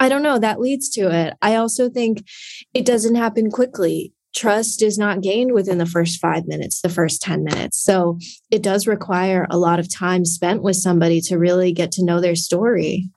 i 0.00 0.08
don't 0.08 0.22
know 0.22 0.38
that 0.38 0.60
leads 0.60 0.88
to 0.90 1.10
it. 1.10 1.34
I 1.42 1.56
also 1.56 1.88
think 1.88 2.24
it 2.72 2.86
doesn't 2.86 3.14
happen 3.14 3.50
quickly. 3.50 4.12
Trust 4.34 4.80
is 4.82 4.96
not 4.96 5.20
gained 5.20 5.52
within 5.52 5.76
the 5.76 5.84
first 5.84 6.18
five 6.18 6.46
minutes, 6.46 6.80
the 6.80 6.88
first 6.88 7.20
10 7.20 7.44
minutes. 7.44 7.78
So 7.78 8.18
it 8.50 8.62
does 8.62 8.86
require 8.86 9.46
a 9.50 9.58
lot 9.58 9.78
of 9.78 9.92
time 9.92 10.24
spent 10.24 10.62
with 10.62 10.76
somebody 10.76 11.20
to 11.22 11.36
really 11.36 11.72
get 11.72 11.92
to 11.92 12.04
know 12.04 12.18
their 12.18 12.34
story. 12.34 13.10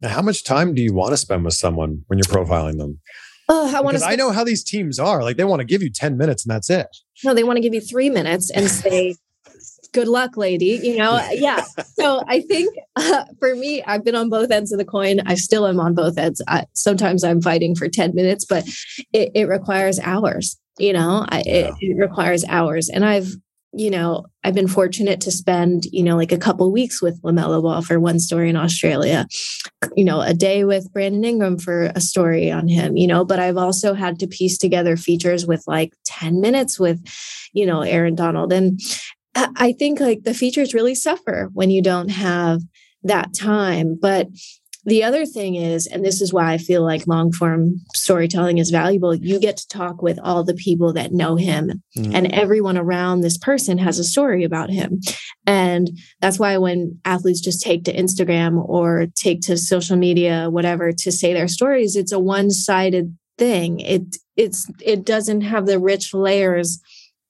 Now, 0.00 0.10
how 0.10 0.22
much 0.22 0.44
time 0.44 0.74
do 0.74 0.82
you 0.82 0.92
want 0.92 1.12
to 1.12 1.16
spend 1.16 1.44
with 1.44 1.54
someone 1.54 2.04
when 2.06 2.18
you're 2.18 2.24
profiling 2.24 2.78
them? 2.78 3.00
Oh, 3.48 3.74
I 3.74 3.80
want 3.80 3.96
to. 3.96 4.04
I 4.04 4.16
know 4.16 4.32
how 4.32 4.44
these 4.44 4.64
teams 4.64 4.98
are. 4.98 5.22
Like 5.22 5.36
they 5.36 5.44
want 5.44 5.60
to 5.60 5.64
give 5.64 5.82
you 5.82 5.90
ten 5.90 6.16
minutes 6.16 6.44
and 6.44 6.54
that's 6.54 6.68
it. 6.68 6.88
No, 7.24 7.32
they 7.32 7.44
want 7.44 7.56
to 7.56 7.60
give 7.60 7.74
you 7.74 7.80
three 7.80 8.10
minutes 8.10 8.50
and 8.50 8.68
say, 8.68 9.14
"Good 9.92 10.08
luck, 10.08 10.36
lady." 10.36 10.80
You 10.82 10.96
know, 10.96 11.24
yeah. 11.32 11.64
So 11.98 12.24
I 12.26 12.40
think 12.40 12.76
uh, 12.96 13.24
for 13.38 13.54
me, 13.54 13.82
I've 13.84 14.04
been 14.04 14.16
on 14.16 14.28
both 14.28 14.50
ends 14.50 14.72
of 14.72 14.78
the 14.78 14.84
coin. 14.84 15.20
I 15.26 15.36
still 15.36 15.66
am 15.66 15.78
on 15.78 15.94
both 15.94 16.18
ends. 16.18 16.42
I, 16.48 16.66
sometimes 16.74 17.22
I'm 17.22 17.40
fighting 17.40 17.76
for 17.76 17.88
ten 17.88 18.14
minutes, 18.14 18.44
but 18.44 18.66
it, 19.12 19.30
it 19.34 19.44
requires 19.44 20.00
hours. 20.00 20.58
You 20.78 20.92
know, 20.92 21.24
I, 21.28 21.42
yeah. 21.46 21.52
it, 21.52 21.74
it 21.80 21.96
requires 21.96 22.44
hours, 22.48 22.88
and 22.88 23.04
I've 23.04 23.28
you 23.76 23.90
know, 23.90 24.24
I've 24.42 24.54
been 24.54 24.68
fortunate 24.68 25.20
to 25.22 25.30
spend, 25.30 25.84
you 25.92 26.02
know, 26.02 26.16
like 26.16 26.32
a 26.32 26.38
couple 26.38 26.72
weeks 26.72 27.02
with 27.02 27.20
LaMelo 27.22 27.62
Ball 27.62 27.82
for 27.82 28.00
one 28.00 28.18
story 28.18 28.48
in 28.48 28.56
Australia, 28.56 29.26
you 29.94 30.04
know, 30.04 30.22
a 30.22 30.32
day 30.32 30.64
with 30.64 30.92
Brandon 30.92 31.24
Ingram 31.24 31.58
for 31.58 31.92
a 31.94 32.00
story 32.00 32.50
on 32.50 32.68
him, 32.68 32.96
you 32.96 33.06
know, 33.06 33.24
but 33.24 33.38
I've 33.38 33.58
also 33.58 33.92
had 33.92 34.18
to 34.20 34.26
piece 34.26 34.56
together 34.56 34.96
features 34.96 35.46
with 35.46 35.62
like 35.66 35.92
10 36.06 36.40
minutes 36.40 36.80
with, 36.80 37.06
you 37.52 37.66
know, 37.66 37.82
Aaron 37.82 38.14
Donald. 38.14 38.52
And 38.52 38.80
I 39.34 39.72
think 39.72 40.00
like 40.00 40.22
the 40.22 40.34
features 40.34 40.72
really 40.72 40.94
suffer 40.94 41.50
when 41.52 41.70
you 41.70 41.82
don't 41.82 42.08
have 42.08 42.62
that 43.02 43.34
time. 43.34 43.98
But 44.00 44.28
the 44.86 45.02
other 45.02 45.26
thing 45.26 45.56
is, 45.56 45.86
and 45.88 46.04
this 46.04 46.20
is 46.22 46.32
why 46.32 46.52
I 46.52 46.58
feel 46.58 46.82
like 46.82 47.08
long 47.08 47.32
form 47.32 47.74
storytelling 47.94 48.58
is 48.58 48.70
valuable, 48.70 49.14
you 49.14 49.40
get 49.40 49.56
to 49.56 49.68
talk 49.68 50.00
with 50.00 50.18
all 50.22 50.44
the 50.44 50.54
people 50.54 50.92
that 50.92 51.12
know 51.12 51.34
him, 51.34 51.82
mm. 51.98 52.14
and 52.14 52.32
everyone 52.32 52.78
around 52.78 53.20
this 53.20 53.36
person 53.36 53.78
has 53.78 53.98
a 53.98 54.04
story 54.04 54.44
about 54.44 54.70
him. 54.70 55.00
And 55.44 55.90
that's 56.20 56.38
why 56.38 56.56
when 56.58 57.00
athletes 57.04 57.40
just 57.40 57.62
take 57.62 57.84
to 57.84 57.92
Instagram 57.94 58.64
or 58.68 59.06
take 59.16 59.40
to 59.42 59.56
social 59.56 59.96
media, 59.96 60.48
whatever, 60.50 60.92
to 60.92 61.12
say 61.12 61.34
their 61.34 61.48
stories, 61.48 61.96
it's 61.96 62.12
a 62.12 62.20
one 62.20 62.50
sided 62.50 63.16
thing. 63.38 63.80
It 63.80 64.16
it's 64.36 64.70
it 64.80 65.04
doesn't 65.04 65.40
have 65.40 65.66
the 65.66 65.80
rich 65.80 66.14
layers 66.14 66.80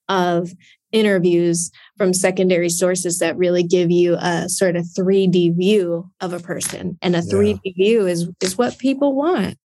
of 0.09 0.51
interviews 0.93 1.71
from 1.97 2.13
secondary 2.13 2.69
sources 2.69 3.19
that 3.19 3.37
really 3.37 3.63
give 3.63 3.91
you 3.91 4.17
a 4.21 4.49
sort 4.49 4.77
of 4.77 4.85
3D 4.99 5.57
view 5.57 6.11
of 6.21 6.33
a 6.33 6.41
person. 6.41 6.99
And 7.03 7.17
a 7.17 7.21
3D 7.21 7.61
yeah. 7.65 7.73
view 7.77 8.07
is 8.07 8.29
is 8.41 8.57
what 8.57 8.79
people 8.79 9.15
want. 9.15 9.57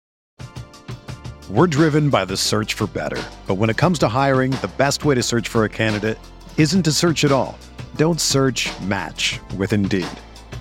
We're 1.49 1.67
driven 1.67 2.10
by 2.10 2.23
the 2.25 2.38
search 2.38 2.75
for 2.75 2.88
better. 2.88 3.21
But 3.45 3.55
when 3.55 3.69
it 3.69 3.75
comes 3.75 3.99
to 3.99 4.07
hiring, 4.07 4.51
the 4.51 4.71
best 4.77 5.03
way 5.03 5.15
to 5.15 5.23
search 5.23 5.49
for 5.49 5.65
a 5.65 5.69
candidate 5.69 6.17
isn't 6.57 6.84
to 6.84 6.91
search 6.93 7.25
at 7.25 7.31
all. 7.31 7.57
Don't 7.97 8.21
search, 8.21 8.69
match 8.81 9.39
with 9.57 9.73
Indeed. 9.73 10.07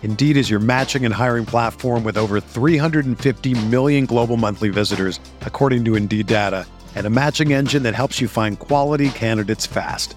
Indeed 0.03 0.37
is 0.37 0.51
your 0.51 0.59
matching 0.59 1.05
and 1.05 1.15
hiring 1.15 1.47
platform 1.47 2.03
with 2.03 2.17
over 2.17 2.41
350 2.41 3.67
million 3.67 4.07
global 4.07 4.37
monthly 4.37 4.71
visitors, 4.71 5.21
according 5.43 5.85
to 5.85 5.95
Indeed 5.95 6.27
data, 6.27 6.67
and 6.97 7.07
a 7.07 7.11
matching 7.11 7.53
engine 7.53 7.85
that 7.85 7.95
helps 7.95 8.21
you 8.21 8.27
find 8.27 8.59
quality 8.59 9.11
candidates 9.11 9.67
fast. 9.67 10.17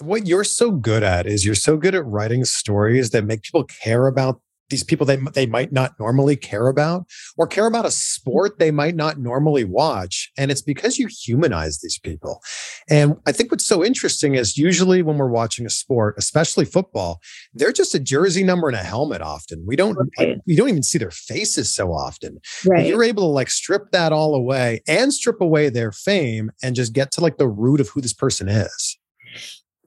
what 0.00 0.26
you're 0.26 0.44
so 0.44 0.70
good 0.70 1.02
at 1.02 1.26
is 1.26 1.44
you're 1.44 1.54
so 1.54 1.76
good 1.76 1.94
at 1.94 2.04
writing 2.06 2.44
stories 2.44 3.10
that 3.10 3.24
make 3.24 3.42
people 3.42 3.64
care 3.64 4.06
about 4.06 4.40
these 4.70 4.84
people 4.84 5.06
they, 5.06 5.16
they 5.34 5.46
might 5.46 5.72
not 5.72 5.98
normally 5.98 6.36
care 6.36 6.68
about 6.68 7.06
or 7.36 7.46
care 7.46 7.66
about 7.66 7.84
a 7.84 7.88
mm-hmm. 7.88 7.92
sport 7.92 8.58
they 8.58 8.70
might 8.70 8.94
not 8.94 9.18
normally 9.18 9.64
watch 9.64 10.30
and 10.36 10.50
it's 10.50 10.62
because 10.62 10.98
you 10.98 11.08
humanize 11.08 11.80
these 11.80 11.98
people. 11.98 12.42
And 12.88 13.16
i 13.26 13.32
think 13.32 13.50
what's 13.50 13.66
so 13.66 13.84
interesting 13.84 14.34
is 14.34 14.58
usually 14.58 15.02
when 15.02 15.18
we're 15.18 15.28
watching 15.28 15.66
a 15.66 15.70
sport 15.70 16.14
especially 16.18 16.64
football 16.64 17.20
they're 17.54 17.72
just 17.72 17.94
a 17.94 17.98
jersey 17.98 18.44
number 18.44 18.68
and 18.68 18.76
a 18.76 18.80
helmet 18.80 19.22
often. 19.22 19.64
We 19.66 19.76
don't 19.76 19.96
right. 20.18 20.38
we 20.46 20.56
don't 20.56 20.68
even 20.68 20.82
see 20.82 20.98
their 20.98 21.10
faces 21.10 21.74
so 21.74 21.92
often. 21.92 22.40
Right. 22.66 22.86
you're 22.86 23.04
able 23.04 23.24
to 23.24 23.28
like 23.28 23.50
strip 23.50 23.90
that 23.92 24.12
all 24.12 24.34
away 24.34 24.82
and 24.86 25.12
strip 25.12 25.40
away 25.40 25.68
their 25.68 25.92
fame 25.92 26.50
and 26.62 26.76
just 26.76 26.92
get 26.92 27.10
to 27.12 27.20
like 27.20 27.38
the 27.38 27.48
root 27.48 27.80
of 27.80 27.88
who 27.88 28.00
this 28.00 28.12
person 28.12 28.48
is 28.48 28.97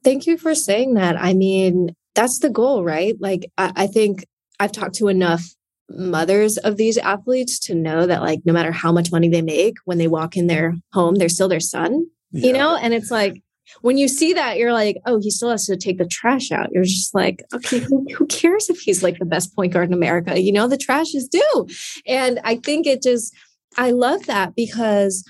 Thank 0.04 0.26
you 0.26 0.36
for 0.36 0.54
saying 0.54 0.94
that. 0.94 1.16
I 1.16 1.34
mean, 1.34 1.94
that's 2.14 2.40
the 2.40 2.50
goal, 2.50 2.84
right? 2.84 3.14
Like, 3.20 3.50
I, 3.56 3.72
I 3.76 3.86
think 3.86 4.26
I've 4.58 4.72
talked 4.72 4.96
to 4.96 5.08
enough 5.08 5.44
mothers 5.88 6.58
of 6.58 6.76
these 6.76 6.98
athletes 6.98 7.58
to 7.60 7.74
know 7.74 8.06
that, 8.06 8.22
like, 8.22 8.40
no 8.44 8.52
matter 8.52 8.72
how 8.72 8.92
much 8.92 9.12
money 9.12 9.28
they 9.28 9.42
make, 9.42 9.76
when 9.84 9.98
they 9.98 10.08
walk 10.08 10.36
in 10.36 10.46
their 10.46 10.74
home, 10.92 11.16
they're 11.16 11.28
still 11.28 11.48
their 11.48 11.60
son, 11.60 12.06
yeah. 12.32 12.46
you 12.46 12.52
know? 12.52 12.76
And 12.76 12.94
it's 12.94 13.10
like, 13.10 13.42
when 13.80 13.96
you 13.96 14.08
see 14.08 14.32
that, 14.34 14.58
you're 14.58 14.72
like, 14.72 14.98
oh, 15.06 15.20
he 15.20 15.30
still 15.30 15.50
has 15.50 15.66
to 15.66 15.76
take 15.76 15.98
the 15.98 16.06
trash 16.06 16.50
out. 16.50 16.70
You're 16.72 16.84
just 16.84 17.14
like, 17.14 17.42
okay, 17.54 17.78
who, 17.78 18.06
who, 18.14 18.26
cares 18.26 18.68
if 18.68 18.80
he's 18.80 19.02
like 19.02 19.18
the 19.18 19.24
best 19.24 19.54
point 19.54 19.72
guard 19.72 19.88
in 19.88 19.94
America? 19.94 20.40
You 20.40 20.52
know, 20.52 20.68
the 20.68 20.76
trash 20.76 21.14
is 21.14 21.28
due. 21.28 21.66
And 22.06 22.40
I 22.44 22.56
think 22.56 22.86
it 22.86 23.02
just, 23.02 23.34
I 23.78 23.92
love 23.92 24.26
that 24.26 24.54
because 24.54 25.24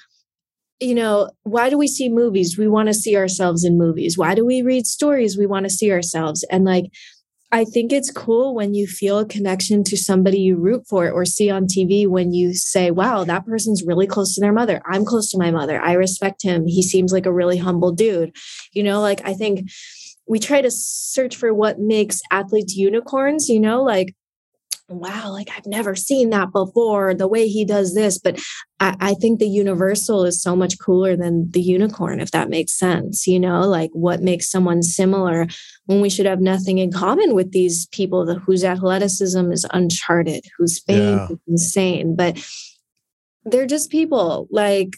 you 0.83 0.95
know, 0.95 1.31
why 1.45 1.71
do 1.71 1.79
we 1.79 1.87
see 1.87 2.09
movies? 2.09 2.59
We 2.59 2.69
want 2.69 2.89
to 2.89 2.95
see 2.95 3.17
ourselves 3.17 3.65
in 3.65 3.79
movies. 3.79 4.19
Why 4.19 4.35
do 4.35 4.45
we 4.45 4.63
read 4.63 4.87
stories? 4.87 5.39
We 5.39 5.47
want 5.47 5.65
to 5.65 5.71
see 5.71 5.93
ourselves. 5.93 6.45
And 6.51 6.65
like, 6.65 6.87
I 7.53 7.65
think 7.65 7.93
it's 7.93 8.11
cool 8.11 8.55
when 8.55 8.73
you 8.73 8.87
feel 8.87 9.19
a 9.19 9.27
connection 9.27 9.85
to 9.85 9.97
somebody 9.97 10.39
you 10.41 10.57
root 10.57 10.85
for 10.89 11.11
or 11.11 11.27
see 11.27 11.51
on 11.51 11.67
TV 11.67 12.09
when 12.09 12.33
you 12.33 12.55
say, 12.55 12.91
wow, 12.91 13.25
that 13.25 13.45
person's 13.45 13.85
really 13.87 14.07
close 14.07 14.35
to 14.35 14.41
their 14.41 14.55
mother. 14.55 14.81
I'm 14.87 15.05
close 15.05 15.31
to 15.31 15.39
my 15.39 15.51
mother. 15.51 15.81
I 15.81 15.93
respect 15.93 16.43
him. 16.43 16.67
He 16.67 16.83
seems 16.83 17.13
like 17.13 17.27
a 17.27 17.33
really 17.33 17.59
humble 17.59 17.93
dude. 17.93 18.35
You 18.73 18.83
know, 18.83 19.03
like 19.03 19.21
I 19.27 19.35
think 19.35 19.69
we 20.27 20.39
try 20.39 20.63
to 20.63 20.71
search 20.71 21.37
for 21.37 21.53
what 21.53 21.79
makes 21.79 22.21
athletes 22.31 22.75
unicorns, 22.75 23.51
you 23.51 23.61
know, 23.61 23.83
like 23.83 24.15
wow, 25.01 25.31
like 25.31 25.49
I've 25.57 25.67
never 25.67 25.95
seen 25.95 26.31
that 26.31 26.53
before, 26.53 27.15
the 27.15 27.29
way 27.29 27.49
he 27.49 27.65
does 27.65 27.95
this. 27.95 28.19
But 28.19 28.41
I, 28.81 28.97
I, 29.01 29.15
think 29.15 29.39
the 29.39 29.49
universal 29.49 30.25
is 30.25 30.43
so 30.43 30.57
much 30.57 30.79
cooler 30.79 31.17
than 31.17 31.51
the 31.51 31.61
unicorn, 31.61 32.21
if 32.21 32.31
that 32.33 32.49
makes 32.49 32.73
sense. 32.73 33.27
You 33.27 33.41
know, 33.41 33.61
like 33.63 33.91
what 33.93 34.23
makes 34.23 34.51
someone 34.51 34.83
similar 34.83 35.47
when 35.87 36.01
we 36.01 36.11
should 36.11 36.27
have 36.27 36.41
nothing 36.41 36.79
in 36.79 36.93
common 36.93 37.35
with 37.35 37.53
these 37.53 37.87
people 37.89 38.25
the, 38.25 38.35
whose 38.35 38.65
athleticism 38.65 39.53
is 39.53 39.67
uncharted, 39.73 40.45
whose 40.59 40.81
fame 40.81 41.19
yeah. 41.19 41.29
is 41.31 41.39
insane. 41.47 42.17
But 42.17 42.45
they're 43.45 43.67
just 43.67 43.91
people 43.91 44.47
like 44.51 44.97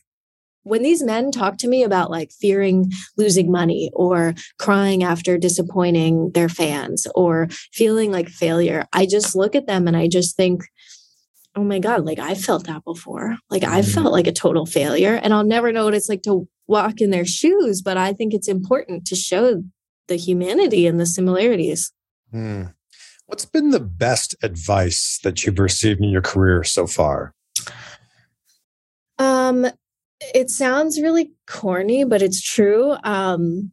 when 0.64 0.83
these 0.83 1.03
men 1.03 1.31
talk 1.31 1.59
to 1.59 1.68
me 1.68 1.85
about 1.85 2.11
like 2.11 2.33
fearing 2.33 2.90
losing 3.16 3.50
money 3.50 3.90
or 3.94 4.35
crying 4.59 5.05
after 5.05 5.38
disappointing 5.38 6.33
their 6.33 6.48
fans 6.48 7.07
or 7.14 7.48
feeling 7.72 8.11
like 8.11 8.29
failure, 8.29 8.87
I 8.92 9.07
just 9.07 9.37
look 9.37 9.55
at 9.55 9.66
them 9.66 9.87
and 9.87 9.96
I 9.96 10.09
just 10.09 10.37
think, 10.37 10.64
oh 11.55 11.62
my 11.62 11.79
God, 11.79 12.05
like 12.05 12.18
I 12.18 12.35
felt 12.35 12.66
that 12.66 12.83
before. 12.85 13.37
Like 13.50 13.62
I 13.62 13.81
mm-hmm. 13.81 13.90
felt 13.90 14.12
like 14.12 14.27
a 14.27 14.33
total 14.33 14.66
failure 14.66 15.14
and 15.22 15.33
I'll 15.33 15.44
never 15.44 15.70
know 15.70 15.85
what 15.85 15.94
it's 15.94 16.09
like 16.09 16.22
to 16.22 16.48
walk 16.66 17.00
in 17.00 17.11
their 17.11 17.27
shoes. 17.27 17.83
But 17.83 17.96
I 17.96 18.12
think 18.12 18.35
it's 18.35 18.48
important 18.48 19.07
to 19.07 19.16
show 19.16 19.62
the 20.09 20.16
humanity 20.16 20.87
and 20.87 20.98
the 20.98 21.07
similarities. 21.07 21.92
Hmm. 22.31 22.64
What's 23.27 23.46
been 23.46 23.70
the 23.70 23.81
best 23.81 24.35
advice 24.42 25.18
that 25.24 25.44
you've 25.44 25.59
received 25.59 26.00
in 26.00 26.11
your 26.11 26.20
career 26.20 26.62
so 26.62 26.87
far? 26.87 27.33
Um, 29.18 29.66
it 30.34 30.50
sounds 30.50 31.00
really 31.00 31.32
corny, 31.46 32.04
but 32.04 32.22
it's 32.22 32.40
true. 32.40 32.96
Um, 33.04 33.72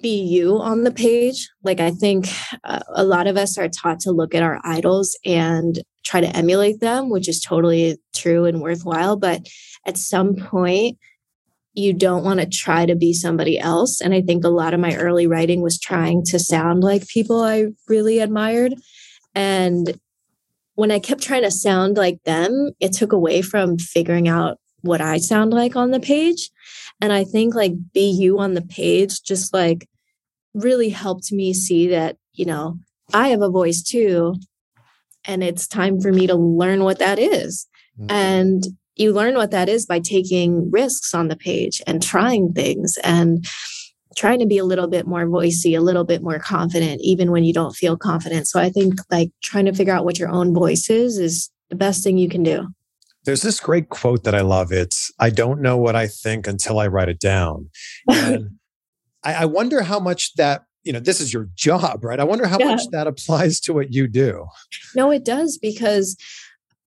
be 0.00 0.20
you 0.20 0.58
on 0.58 0.84
the 0.84 0.90
page. 0.90 1.48
Like, 1.62 1.80
I 1.80 1.90
think 1.90 2.28
uh, 2.64 2.80
a 2.94 3.04
lot 3.04 3.26
of 3.26 3.36
us 3.36 3.56
are 3.58 3.68
taught 3.68 4.00
to 4.00 4.12
look 4.12 4.34
at 4.34 4.42
our 4.42 4.60
idols 4.64 5.16
and 5.24 5.80
try 6.04 6.20
to 6.20 6.36
emulate 6.36 6.80
them, 6.80 7.10
which 7.10 7.28
is 7.28 7.40
totally 7.40 7.98
true 8.14 8.44
and 8.44 8.60
worthwhile. 8.60 9.16
But 9.16 9.46
at 9.86 9.96
some 9.96 10.34
point, 10.36 10.98
you 11.74 11.92
don't 11.92 12.24
want 12.24 12.40
to 12.40 12.46
try 12.46 12.86
to 12.86 12.96
be 12.96 13.12
somebody 13.12 13.58
else. 13.58 14.00
And 14.00 14.12
I 14.12 14.20
think 14.20 14.44
a 14.44 14.48
lot 14.48 14.74
of 14.74 14.80
my 14.80 14.96
early 14.96 15.26
writing 15.26 15.62
was 15.62 15.78
trying 15.78 16.24
to 16.26 16.38
sound 16.38 16.82
like 16.82 17.06
people 17.06 17.42
I 17.42 17.68
really 17.88 18.18
admired. 18.18 18.74
And 19.34 19.98
when 20.74 20.90
I 20.90 20.98
kept 20.98 21.22
trying 21.22 21.42
to 21.42 21.50
sound 21.50 21.96
like 21.96 22.22
them, 22.24 22.72
it 22.80 22.92
took 22.92 23.12
away 23.12 23.42
from 23.42 23.78
figuring 23.78 24.28
out 24.28 24.58
what 24.82 25.00
I 25.00 25.18
sound 25.18 25.52
like 25.52 25.76
on 25.76 25.90
the 25.90 26.00
page. 26.00 26.50
And 27.00 27.12
I 27.12 27.24
think 27.24 27.54
like 27.54 27.72
be 27.92 28.08
you 28.10 28.38
on 28.38 28.54
the 28.54 28.62
page 28.62 29.22
just 29.22 29.52
like 29.52 29.88
really 30.54 30.88
helped 30.88 31.32
me 31.32 31.54
see 31.54 31.88
that, 31.88 32.16
you 32.32 32.44
know, 32.44 32.78
I 33.12 33.28
have 33.28 33.42
a 33.42 33.50
voice 33.50 33.82
too. 33.82 34.34
And 35.24 35.42
it's 35.42 35.66
time 35.66 36.00
for 36.00 36.12
me 36.12 36.26
to 36.26 36.34
learn 36.34 36.84
what 36.84 36.98
that 36.98 37.18
is. 37.18 37.66
Mm-hmm. 37.98 38.10
And 38.10 38.64
you 38.96 39.12
learn 39.12 39.34
what 39.34 39.52
that 39.52 39.68
is 39.68 39.86
by 39.86 40.00
taking 40.00 40.70
risks 40.70 41.14
on 41.14 41.28
the 41.28 41.36
page 41.36 41.80
and 41.86 42.02
trying 42.02 42.52
things 42.52 42.98
and 43.04 43.46
trying 44.16 44.40
to 44.40 44.46
be 44.46 44.58
a 44.58 44.64
little 44.64 44.88
bit 44.88 45.06
more 45.06 45.26
voicey, 45.26 45.76
a 45.76 45.80
little 45.80 46.04
bit 46.04 46.22
more 46.22 46.40
confident, 46.40 47.00
even 47.02 47.30
when 47.30 47.44
you 47.44 47.52
don't 47.52 47.76
feel 47.76 47.96
confident. 47.96 48.48
So 48.48 48.60
I 48.60 48.70
think 48.70 48.94
like 49.10 49.30
trying 49.42 49.66
to 49.66 49.72
figure 49.72 49.94
out 49.94 50.04
what 50.04 50.18
your 50.18 50.28
own 50.28 50.52
voice 50.52 50.90
is 50.90 51.18
is 51.18 51.50
the 51.70 51.76
best 51.76 52.02
thing 52.02 52.18
you 52.18 52.28
can 52.28 52.42
do. 52.42 52.66
There's 53.28 53.42
this 53.42 53.60
great 53.60 53.90
quote 53.90 54.24
that 54.24 54.34
I 54.34 54.40
love. 54.40 54.72
It's, 54.72 55.12
I 55.18 55.28
don't 55.28 55.60
know 55.60 55.76
what 55.76 55.94
I 55.94 56.06
think 56.06 56.46
until 56.46 56.78
I 56.78 56.86
write 56.86 57.10
it 57.10 57.20
down. 57.20 57.68
And 58.08 58.52
I, 59.22 59.34
I 59.34 59.44
wonder 59.44 59.82
how 59.82 60.00
much 60.00 60.32
that 60.36 60.62
you 60.82 60.94
know, 60.94 61.00
this 61.00 61.20
is 61.20 61.30
your 61.30 61.50
job, 61.54 62.02
right? 62.02 62.18
I 62.18 62.24
wonder 62.24 62.46
how 62.46 62.58
Yeah. 62.58 62.70
much 62.70 62.80
that 62.92 63.06
applies 63.06 63.60
to 63.60 63.74
what 63.74 63.92
you 63.92 64.08
do. 64.08 64.46
No, 64.94 65.10
it 65.10 65.26
does 65.26 65.58
because 65.58 66.16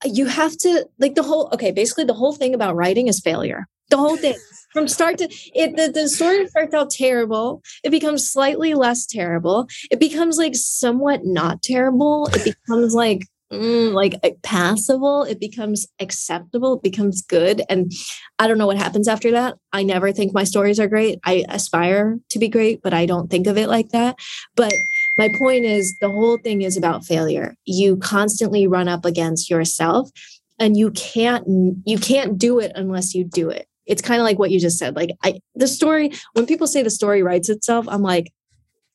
you 0.05 0.27
have 0.27 0.57
to 0.59 0.87
like 1.01 1.17
the 1.17 1.25
whole 1.25 1.51
okay, 1.53 1.73
basically 1.73 2.05
the 2.05 2.15
whole 2.15 2.33
thing 2.33 2.55
about 2.55 2.77
writing 2.77 3.09
is 3.09 3.19
failure. 3.19 3.67
The 3.91 3.97
whole 3.97 4.17
thing 4.17 4.37
from 4.73 4.87
start 4.87 5.19
to 5.19 5.29
it 5.57 5.75
the, 5.75 5.91
the 5.91 6.09
story 6.09 6.47
starts 6.47 6.73
out 6.73 6.91
terrible. 6.91 7.63
It 7.83 7.91
becomes 7.91 8.31
slightly 8.31 8.75
less 8.75 9.07
terrible. 9.07 9.67
It 9.91 9.99
becomes 9.99 10.39
like 10.39 10.55
somewhat 10.55 11.23
not 11.25 11.65
terrible. 11.65 12.29
It 12.33 12.45
becomes 12.45 12.95
like 12.95 13.27
mm, 13.53 13.93
like 13.93 14.15
uh, 14.23 14.31
passable. 14.43 15.25
It 15.25 15.41
becomes 15.41 15.87
acceptable. 16.01 16.75
It 16.75 16.83
becomes 16.83 17.23
good. 17.23 17.63
And 17.69 17.93
I 18.39 18.47
don't 18.47 18.59
know 18.59 18.67
what 18.67 18.77
happens 18.77 19.09
after 19.09 19.31
that. 19.33 19.57
I 19.73 19.83
never 19.83 20.13
think 20.13 20.33
my 20.33 20.45
stories 20.45 20.81
are 20.81 20.89
great. 20.89 21.19
I 21.25 21.45
aspire 21.49 22.19
to 22.31 22.39
be 22.39 22.49
great, 22.49 22.83
but 22.83 22.95
I 22.95 23.07
don't 23.07 23.31
think 23.31 23.47
of 23.47 23.57
it 23.57 23.69
like 23.69 23.91
that. 23.91 24.17
But 24.57 24.73
my 25.19 25.29
point 25.37 25.65
is 25.65 25.95
the 26.01 26.09
whole 26.09 26.39
thing 26.39 26.63
is 26.63 26.77
about 26.77 27.05
failure 27.05 27.55
you 27.67 27.97
constantly 27.97 28.67
run 28.67 28.89
up 28.89 29.05
against 29.05 29.51
yourself 29.51 30.11
and 30.59 30.77
you 30.77 30.91
can't 30.93 31.45
you 31.85 31.99
can't 31.99 32.39
do 32.39 32.59
it 32.59 32.73
unless 32.75 33.15
you 33.15 33.25
do 33.25 33.51
it 33.51 33.67
it's 33.87 34.03
kind 34.03 34.21
of 34.21 34.25
like 34.25 34.39
what 34.39 34.51
you 34.51 34.61
just 34.61 34.79
said 34.79 34.97
like 34.97 35.11
i 35.25 35.39
the 35.55 35.67
story 35.67 36.13
when 36.33 36.47
people 36.47 36.67
say 36.67 36.83
the 36.83 36.91
story 36.91 37.23
writes 37.23 37.49
itself 37.49 37.87
i'm 37.89 38.03
like 38.03 38.33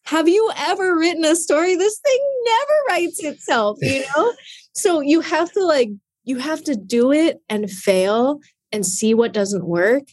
have 0.06 0.28
you 0.28 0.52
ever 0.58 0.98
written 0.98 1.26
a 1.26 1.36
story 1.36 1.76
this 1.76 2.00
thing 2.00 2.20
never 2.46 2.80
writes 2.90 3.24
itself 3.24 3.78
you 3.82 4.04
know 4.16 4.34
so 4.74 5.00
you 5.00 5.22
have 5.22 5.52
to 5.52 5.64
like 5.64 5.90
you 6.24 6.38
have 6.38 6.64
to 6.64 6.76
do 6.76 7.12
it 7.12 7.42
and 7.50 7.70
fail 7.70 8.40
and 8.72 8.86
see 8.86 9.14
what 9.14 9.34
doesn't 9.34 9.66
work 9.66 10.04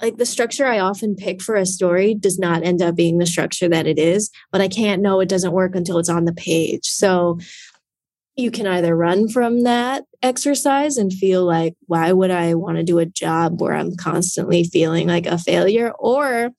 like 0.00 0.16
the 0.16 0.26
structure 0.26 0.66
I 0.66 0.78
often 0.78 1.16
pick 1.16 1.42
for 1.42 1.56
a 1.56 1.66
story 1.66 2.14
does 2.14 2.38
not 2.38 2.62
end 2.62 2.82
up 2.82 2.94
being 2.94 3.18
the 3.18 3.26
structure 3.26 3.68
that 3.68 3.86
it 3.86 3.98
is, 3.98 4.30
but 4.52 4.60
I 4.60 4.68
can't 4.68 5.02
know 5.02 5.20
it 5.20 5.28
doesn't 5.28 5.52
work 5.52 5.74
until 5.74 5.98
it's 5.98 6.08
on 6.08 6.24
the 6.24 6.32
page. 6.32 6.86
So 6.86 7.38
you 8.36 8.52
can 8.52 8.68
either 8.68 8.96
run 8.96 9.28
from 9.28 9.64
that 9.64 10.04
exercise 10.22 10.96
and 10.96 11.12
feel 11.12 11.44
like, 11.44 11.74
why 11.86 12.12
would 12.12 12.30
I 12.30 12.54
want 12.54 12.76
to 12.76 12.84
do 12.84 13.00
a 13.00 13.06
job 13.06 13.60
where 13.60 13.74
I'm 13.74 13.96
constantly 13.96 14.62
feeling 14.62 15.08
like 15.08 15.26
a 15.26 15.38
failure? 15.38 15.90
Or 15.98 16.50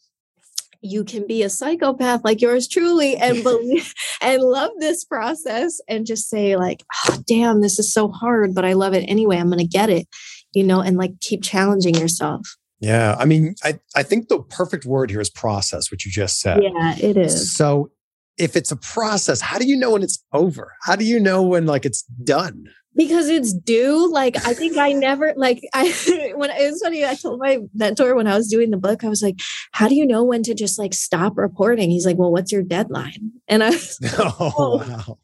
you 0.81 1.03
can 1.03 1.27
be 1.27 1.43
a 1.43 1.49
psychopath 1.49 2.23
like 2.23 2.41
yours 2.41 2.67
truly 2.67 3.15
and 3.17 3.43
believe 3.43 3.93
and 4.21 4.41
love 4.41 4.71
this 4.79 5.03
process 5.03 5.79
and 5.87 6.05
just 6.05 6.29
say 6.29 6.55
like 6.55 6.83
oh, 7.07 7.21
damn 7.27 7.61
this 7.61 7.79
is 7.79 7.91
so 7.91 8.07
hard 8.07 8.55
but 8.55 8.65
i 8.65 8.73
love 8.73 8.93
it 8.93 9.05
anyway 9.07 9.37
i'm 9.37 9.49
gonna 9.49 9.65
get 9.65 9.89
it 9.89 10.07
you 10.53 10.63
know 10.63 10.79
and 10.81 10.97
like 10.97 11.11
keep 11.21 11.43
challenging 11.43 11.95
yourself 11.95 12.57
Yeah. 12.81 13.15
I 13.19 13.25
mean, 13.25 13.55
I, 13.63 13.79
I 13.95 14.03
think 14.03 14.29
the 14.29 14.39
perfect 14.41 14.85
word 14.85 15.09
here 15.09 15.19
is 15.19 15.29
process, 15.29 15.91
which 15.91 16.05
you 16.05 16.11
just 16.11 16.39
said. 16.39 16.63
Yeah, 16.63 16.95
it 16.97 17.17
is. 17.17 17.53
So 17.53 17.91
if 18.37 18.55
it's 18.55 18.71
a 18.71 18.77
process, 18.77 19.41
how 19.41 19.59
do 19.59 19.67
you 19.67 19.75
know 19.75 19.91
when 19.91 20.01
it's 20.01 20.23
over? 20.31 20.73
How 20.83 20.95
do 20.95 21.03
you 21.03 21.19
know 21.19 21.43
when 21.43 21.65
like 21.65 21.85
it's 21.85 22.03
done? 22.23 22.69
Because 22.95 23.29
it's 23.29 23.53
due. 23.53 24.11
Like 24.11 24.35
I 24.45 24.53
think 24.53 24.77
I 24.77 24.91
never 24.91 25.33
like 25.37 25.61
I 25.73 25.93
when 26.35 26.49
it 26.49 26.71
was 26.71 26.81
funny, 26.81 27.05
I 27.05 27.15
told 27.15 27.39
my 27.39 27.59
mentor 27.73 28.15
when 28.15 28.27
I 28.27 28.35
was 28.35 28.49
doing 28.49 28.71
the 28.71 28.77
book, 28.77 29.03
I 29.03 29.09
was 29.09 29.21
like, 29.21 29.39
How 29.71 29.87
do 29.87 29.95
you 29.95 30.05
know 30.05 30.23
when 30.23 30.43
to 30.43 30.53
just 30.53 30.77
like 30.79 30.93
stop 30.93 31.37
reporting? 31.37 31.89
He's 31.91 32.05
like, 32.05 32.17
Well, 32.17 32.31
what's 32.31 32.51
your 32.51 32.63
deadline? 32.63 33.31
And 33.47 33.63
I 33.63 33.69
was 33.69 33.99
Oh, 34.19 34.53
Oh. 34.57 34.77
wow. 34.77 35.17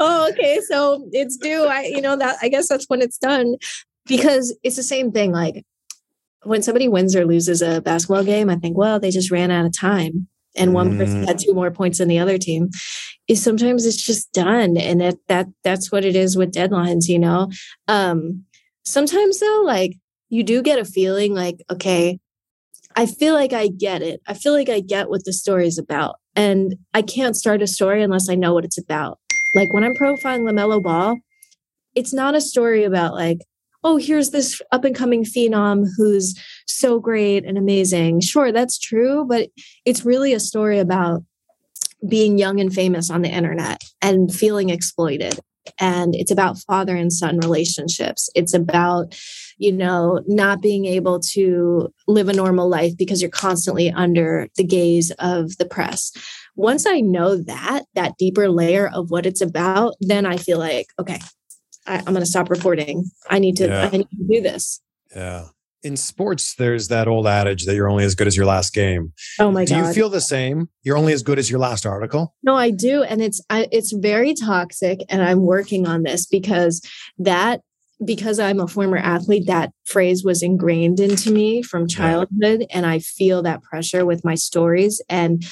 oh, 0.00 0.28
okay. 0.30 0.60
So 0.68 1.08
it's 1.12 1.36
due. 1.36 1.64
I, 1.64 1.84
you 1.84 2.00
know, 2.00 2.16
that 2.16 2.36
I 2.42 2.48
guess 2.48 2.68
that's 2.68 2.86
when 2.88 3.00
it's 3.00 3.16
done 3.18 3.54
because 4.06 4.54
it's 4.62 4.76
the 4.76 4.82
same 4.82 5.10
thing. 5.12 5.32
Like 5.32 5.64
when 6.42 6.62
somebody 6.62 6.88
wins 6.88 7.16
or 7.16 7.24
loses 7.24 7.62
a 7.62 7.80
basketball 7.80 8.24
game, 8.24 8.50
I 8.50 8.56
think, 8.56 8.76
well, 8.76 9.00
they 9.00 9.10
just 9.10 9.30
ran 9.30 9.50
out 9.50 9.64
of 9.64 9.72
time 9.76 10.28
and 10.56 10.72
one 10.74 10.96
person 10.96 11.22
Mm. 11.22 11.26
had 11.26 11.38
two 11.38 11.52
more 11.54 11.70
points 11.70 11.98
than 11.98 12.08
the 12.08 12.18
other 12.18 12.38
team. 12.38 12.70
Is 13.26 13.42
sometimes 13.42 13.86
it's 13.86 14.02
just 14.04 14.32
done. 14.32 14.76
And 14.76 15.00
that, 15.00 15.16
that, 15.28 15.46
that's 15.62 15.90
what 15.90 16.04
it 16.04 16.14
is 16.14 16.36
with 16.36 16.52
deadlines, 16.52 17.08
you 17.08 17.18
know? 17.18 17.50
Um, 17.88 18.44
sometimes 18.84 19.40
though, 19.40 19.62
like 19.64 19.96
you 20.28 20.42
do 20.42 20.62
get 20.62 20.78
a 20.78 20.84
feeling 20.84 21.34
like, 21.34 21.62
okay, 21.70 22.18
I 22.96 23.06
feel 23.06 23.34
like 23.34 23.52
I 23.52 23.68
get 23.68 24.02
it. 24.02 24.20
I 24.28 24.34
feel 24.34 24.52
like 24.52 24.68
I 24.68 24.80
get 24.80 25.08
what 25.08 25.24
the 25.24 25.32
story 25.32 25.66
is 25.66 25.78
about. 25.78 26.16
And 26.36 26.76
I 26.92 27.02
can't 27.02 27.36
start 27.36 27.62
a 27.62 27.66
story 27.66 28.02
unless 28.02 28.28
I 28.28 28.34
know 28.34 28.52
what 28.52 28.64
it's 28.64 28.78
about. 28.78 29.18
Like 29.54 29.72
when 29.72 29.84
I'm 29.84 29.94
profiling 29.94 30.42
LaMelo 30.42 30.82
Ball, 30.82 31.16
it's 31.94 32.12
not 32.12 32.34
a 32.34 32.40
story 32.40 32.84
about 32.84 33.14
like, 33.14 33.38
oh, 33.84 33.98
here's 33.98 34.30
this 34.30 34.60
up 34.72 34.84
and 34.84 34.96
coming 34.96 35.24
phenom 35.24 35.86
who's 35.96 36.34
so 36.66 36.98
great 36.98 37.44
and 37.44 37.58
amazing. 37.58 38.20
Sure, 38.20 38.50
that's 38.50 38.78
true, 38.78 39.24
but 39.28 39.50
it's 39.84 40.04
really 40.04 40.32
a 40.32 40.40
story 40.40 40.78
about 40.78 41.22
being 42.08 42.38
young 42.38 42.60
and 42.60 42.74
famous 42.74 43.10
on 43.10 43.22
the 43.22 43.28
internet 43.28 43.82
and 44.02 44.34
feeling 44.34 44.70
exploited. 44.70 45.38
And 45.80 46.14
it's 46.14 46.30
about 46.30 46.58
father 46.58 46.94
and 46.94 47.12
son 47.12 47.38
relationships. 47.38 48.28
It's 48.34 48.52
about, 48.52 49.18
you 49.56 49.72
know, 49.72 50.22
not 50.26 50.60
being 50.60 50.84
able 50.84 51.20
to 51.32 51.92
live 52.06 52.28
a 52.28 52.34
normal 52.34 52.68
life 52.68 52.96
because 52.98 53.22
you're 53.22 53.30
constantly 53.30 53.90
under 53.90 54.48
the 54.56 54.64
gaze 54.64 55.10
of 55.18 55.56
the 55.56 55.64
press. 55.64 56.12
Once 56.54 56.86
I 56.86 57.00
know 57.00 57.36
that, 57.36 57.84
that 57.94 58.18
deeper 58.18 58.50
layer 58.50 58.88
of 58.88 59.10
what 59.10 59.24
it's 59.24 59.40
about, 59.40 59.94
then 60.00 60.26
I 60.26 60.36
feel 60.36 60.58
like, 60.58 60.86
okay, 60.98 61.18
I, 61.86 61.98
I'm 61.98 62.04
going 62.04 62.20
to 62.20 62.26
stop 62.26 62.50
reporting. 62.50 63.04
I 63.28 63.38
need 63.38 63.56
to, 63.58 63.66
Yeah. 63.66 63.90
I 63.92 63.96
need 63.96 64.08
to 64.10 64.26
do 64.28 64.40
this. 64.40 64.80
Yeah. 65.14 65.46
In 65.82 65.98
sports, 65.98 66.54
there's 66.54 66.88
that 66.88 67.08
old 67.08 67.26
adage 67.26 67.66
that 67.66 67.74
you're 67.74 67.90
only 67.90 68.04
as 68.04 68.14
good 68.14 68.26
as 68.26 68.34
your 68.36 68.46
last 68.46 68.72
game. 68.72 69.12
Oh 69.38 69.50
my 69.50 69.66
do 69.66 69.74
God. 69.74 69.82
Do 69.82 69.88
you 69.88 69.92
feel 69.92 70.08
the 70.08 70.20
same? 70.20 70.70
You're 70.82 70.96
only 70.96 71.12
as 71.12 71.22
good 71.22 71.38
as 71.38 71.50
your 71.50 71.60
last 71.60 71.84
article? 71.84 72.34
No, 72.42 72.56
I 72.56 72.70
do, 72.70 73.02
and 73.02 73.20
it's 73.20 73.42
I, 73.50 73.68
it's 73.70 73.92
very 73.92 74.32
toxic, 74.32 75.00
and 75.10 75.22
I'm 75.22 75.42
working 75.42 75.86
on 75.86 76.02
this 76.02 76.24
because 76.24 76.80
that 77.18 77.60
because 78.02 78.38
I'm 78.40 78.60
a 78.60 78.66
former 78.66 78.96
athlete, 78.96 79.46
that 79.46 79.72
phrase 79.84 80.24
was 80.24 80.42
ingrained 80.42 81.00
into 81.00 81.30
me 81.30 81.60
from 81.62 81.86
childhood, 81.86 82.64
and 82.70 82.86
I 82.86 82.98
feel 82.98 83.42
that 83.42 83.62
pressure 83.62 84.06
with 84.06 84.24
my 84.24 84.36
stories, 84.36 85.02
and 85.10 85.44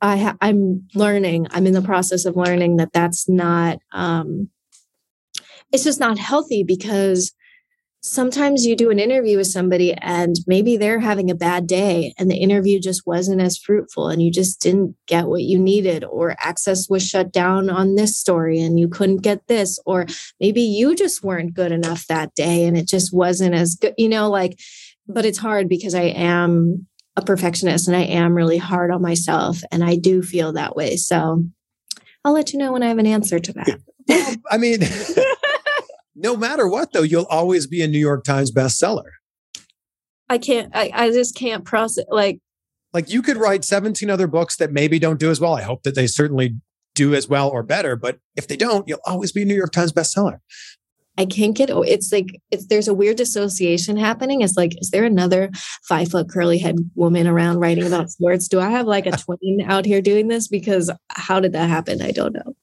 I 0.00 0.16
ha- 0.16 0.36
I'm 0.40 0.88
learning. 0.94 1.48
I'm 1.50 1.66
in 1.66 1.74
the 1.74 1.82
process 1.82 2.24
of 2.24 2.34
learning 2.34 2.78
that 2.78 2.94
that's 2.94 3.28
not. 3.28 3.78
Um, 3.92 4.48
it's 5.76 5.84
just 5.84 6.00
not 6.00 6.18
healthy 6.18 6.64
because 6.64 7.34
sometimes 8.00 8.64
you 8.64 8.74
do 8.74 8.90
an 8.90 8.98
interview 8.98 9.36
with 9.36 9.46
somebody 9.46 9.92
and 9.92 10.36
maybe 10.46 10.78
they're 10.78 11.00
having 11.00 11.30
a 11.30 11.34
bad 11.34 11.66
day 11.66 12.14
and 12.16 12.30
the 12.30 12.36
interview 12.36 12.80
just 12.80 13.06
wasn't 13.06 13.42
as 13.42 13.58
fruitful 13.58 14.08
and 14.08 14.22
you 14.22 14.30
just 14.30 14.58
didn't 14.58 14.96
get 15.06 15.26
what 15.26 15.42
you 15.42 15.58
needed 15.58 16.02
or 16.02 16.34
access 16.38 16.88
was 16.88 17.06
shut 17.06 17.30
down 17.30 17.68
on 17.68 17.94
this 17.94 18.16
story 18.16 18.58
and 18.58 18.80
you 18.80 18.88
couldn't 18.88 19.18
get 19.18 19.46
this 19.48 19.78
or 19.84 20.06
maybe 20.40 20.62
you 20.62 20.94
just 20.94 21.22
weren't 21.22 21.52
good 21.52 21.72
enough 21.72 22.06
that 22.06 22.34
day 22.34 22.64
and 22.64 22.78
it 22.78 22.88
just 22.88 23.12
wasn't 23.12 23.54
as 23.54 23.74
good 23.74 23.92
you 23.98 24.08
know 24.08 24.30
like 24.30 24.58
but 25.06 25.26
it's 25.26 25.38
hard 25.38 25.68
because 25.68 25.94
I 25.94 26.04
am 26.04 26.86
a 27.16 27.22
perfectionist 27.22 27.86
and 27.86 27.94
I 27.94 28.04
am 28.04 28.34
really 28.34 28.58
hard 28.58 28.90
on 28.90 29.02
myself 29.02 29.58
and 29.70 29.84
I 29.84 29.96
do 29.96 30.22
feel 30.22 30.54
that 30.54 30.74
way 30.74 30.96
so 30.96 31.44
I'll 32.24 32.32
let 32.32 32.54
you 32.54 32.58
know 32.58 32.72
when 32.72 32.82
I 32.82 32.88
have 32.88 32.98
an 32.98 33.06
answer 33.06 33.38
to 33.38 33.52
that. 33.52 33.78
I 34.50 34.58
mean, 34.58 34.78
no 36.16 36.36
matter 36.36 36.66
what, 36.66 36.92
though, 36.92 37.02
you'll 37.02 37.26
always 37.26 37.66
be 37.66 37.82
a 37.82 37.86
New 37.86 37.98
York 37.98 38.24
Times 38.24 38.50
bestseller. 38.50 39.10
I 40.28 40.38
can't 40.38 40.74
I, 40.74 40.90
I 40.92 41.10
just 41.10 41.36
can't 41.36 41.64
process 41.64 42.04
like 42.08 42.40
Like 42.92 43.10
you 43.10 43.22
could 43.22 43.36
write 43.36 43.64
17 43.64 44.10
other 44.10 44.26
books 44.26 44.56
that 44.56 44.72
maybe 44.72 44.98
don't 44.98 45.20
do 45.20 45.30
as 45.30 45.40
well. 45.40 45.54
I 45.54 45.62
hope 45.62 45.82
that 45.84 45.94
they 45.94 46.06
certainly 46.06 46.56
do 46.94 47.14
as 47.14 47.28
well 47.28 47.48
or 47.48 47.62
better. 47.62 47.94
But 47.94 48.18
if 48.34 48.48
they 48.48 48.56
don't, 48.56 48.88
you'll 48.88 48.98
always 49.06 49.30
be 49.30 49.42
a 49.42 49.44
New 49.44 49.54
York 49.54 49.70
Times 49.70 49.92
bestseller. 49.92 50.38
I 51.18 51.24
can't 51.24 51.56
get 51.56 51.70
oh, 51.70 51.82
it's 51.82 52.12
like 52.12 52.40
it's 52.50 52.66
there's 52.66 52.88
a 52.88 52.94
weird 52.94 53.16
dissociation 53.16 53.96
happening. 53.96 54.42
It's 54.42 54.56
like, 54.56 54.72
is 54.80 54.90
there 54.90 55.04
another 55.04 55.50
five 55.88 56.10
foot 56.10 56.28
curly 56.28 56.58
head 56.58 56.76
woman 56.94 57.26
around 57.26 57.58
writing 57.58 57.86
about 57.86 58.10
sports? 58.10 58.48
Do 58.48 58.60
I 58.60 58.70
have 58.70 58.86
like 58.86 59.06
a 59.06 59.12
twin 59.16 59.62
out 59.66 59.86
here 59.86 60.02
doing 60.02 60.28
this? 60.28 60.48
Because 60.48 60.90
how 61.10 61.40
did 61.40 61.52
that 61.52 61.70
happen? 61.70 62.02
I 62.02 62.10
don't 62.10 62.34
know. 62.34 62.54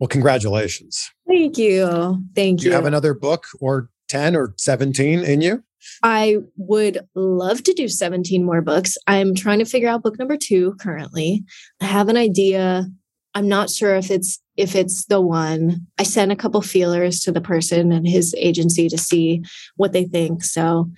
Well, 0.00 0.08
congratulations. 0.08 1.10
Thank 1.28 1.58
you. 1.58 2.24
Thank 2.34 2.60
you. 2.60 2.64
Do 2.64 2.64
you 2.64 2.70
you. 2.70 2.72
have 2.72 2.86
another 2.86 3.12
book 3.14 3.46
or 3.60 3.90
10 4.08 4.34
or 4.34 4.54
17 4.56 5.20
in 5.20 5.42
you? 5.42 5.62
I 6.02 6.38
would 6.56 7.06
love 7.14 7.62
to 7.64 7.72
do 7.72 7.86
17 7.86 8.44
more 8.44 8.62
books. 8.62 8.96
I'm 9.06 9.34
trying 9.34 9.58
to 9.60 9.64
figure 9.64 9.88
out 9.88 10.02
book 10.02 10.18
number 10.18 10.36
two 10.36 10.74
currently. 10.80 11.44
I 11.80 11.84
have 11.84 12.08
an 12.08 12.16
idea. 12.16 12.86
I'm 13.34 13.48
not 13.48 13.70
sure 13.70 13.94
if 13.94 14.10
it's 14.10 14.40
if 14.56 14.74
it's 14.74 15.06
the 15.06 15.20
one. 15.20 15.86
I 15.98 16.02
sent 16.02 16.32
a 16.32 16.36
couple 16.36 16.60
feelers 16.62 17.20
to 17.20 17.32
the 17.32 17.40
person 17.40 17.92
and 17.92 18.06
his 18.06 18.34
agency 18.36 18.88
to 18.88 18.98
see 18.98 19.42
what 19.76 19.92
they 19.92 20.04
think. 20.04 20.42
So 20.44 20.90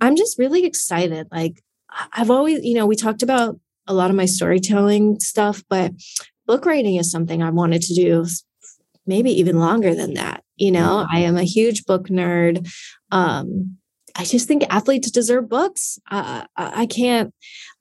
I'm 0.00 0.16
just 0.16 0.38
really 0.38 0.64
excited. 0.64 1.28
Like 1.30 1.62
I've 2.12 2.30
always, 2.30 2.64
you 2.64 2.74
know, 2.74 2.86
we 2.86 2.96
talked 2.96 3.22
about 3.22 3.60
a 3.86 3.94
lot 3.94 4.10
of 4.10 4.16
my 4.16 4.26
storytelling 4.26 5.20
stuff, 5.20 5.62
but 5.68 5.92
book 6.46 6.66
writing 6.66 6.96
is 6.96 7.10
something 7.10 7.42
I 7.42 7.50
wanted 7.50 7.82
to 7.82 7.94
do 7.94 8.26
maybe 9.06 9.30
even 9.30 9.58
longer 9.58 9.94
than 9.94 10.14
that. 10.14 10.42
You 10.56 10.72
know, 10.72 11.06
I 11.10 11.20
am 11.20 11.36
a 11.36 11.44
huge 11.44 11.84
book 11.84 12.08
nerd. 12.08 12.68
Um, 13.12 13.76
I 14.16 14.24
just 14.24 14.48
think 14.48 14.64
athletes 14.70 15.10
deserve 15.10 15.48
books. 15.48 15.98
Uh, 16.10 16.44
I 16.56 16.82
I 16.82 16.86
can't. 16.86 17.32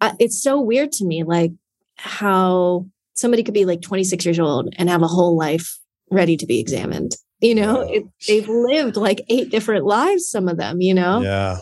Uh, 0.02 0.14
it's 0.20 0.42
so 0.42 0.60
weird 0.60 0.92
to 0.94 1.06
me. 1.06 1.24
Like 1.24 1.52
how 1.98 2.86
somebody 3.14 3.44
could 3.44 3.54
be 3.54 3.66
like 3.66 3.82
26 3.82 4.26
years 4.26 4.40
old 4.40 4.74
and 4.78 4.90
have 4.90 5.02
a 5.02 5.08
whole 5.08 5.38
life 5.38 5.78
ready 6.12 6.38
to 6.38 6.46
be 6.46 6.60
examined. 6.60 7.16
You 7.40 7.56
know, 7.56 7.82
it, 7.82 8.04
they've 8.28 8.48
lived 8.48 8.98
like 8.98 9.22
eight 9.30 9.50
different 9.50 9.86
lives, 9.86 10.30
some 10.30 10.48
of 10.48 10.58
them, 10.58 10.82
you 10.82 10.94
know? 10.94 11.22
Yeah. 11.22 11.60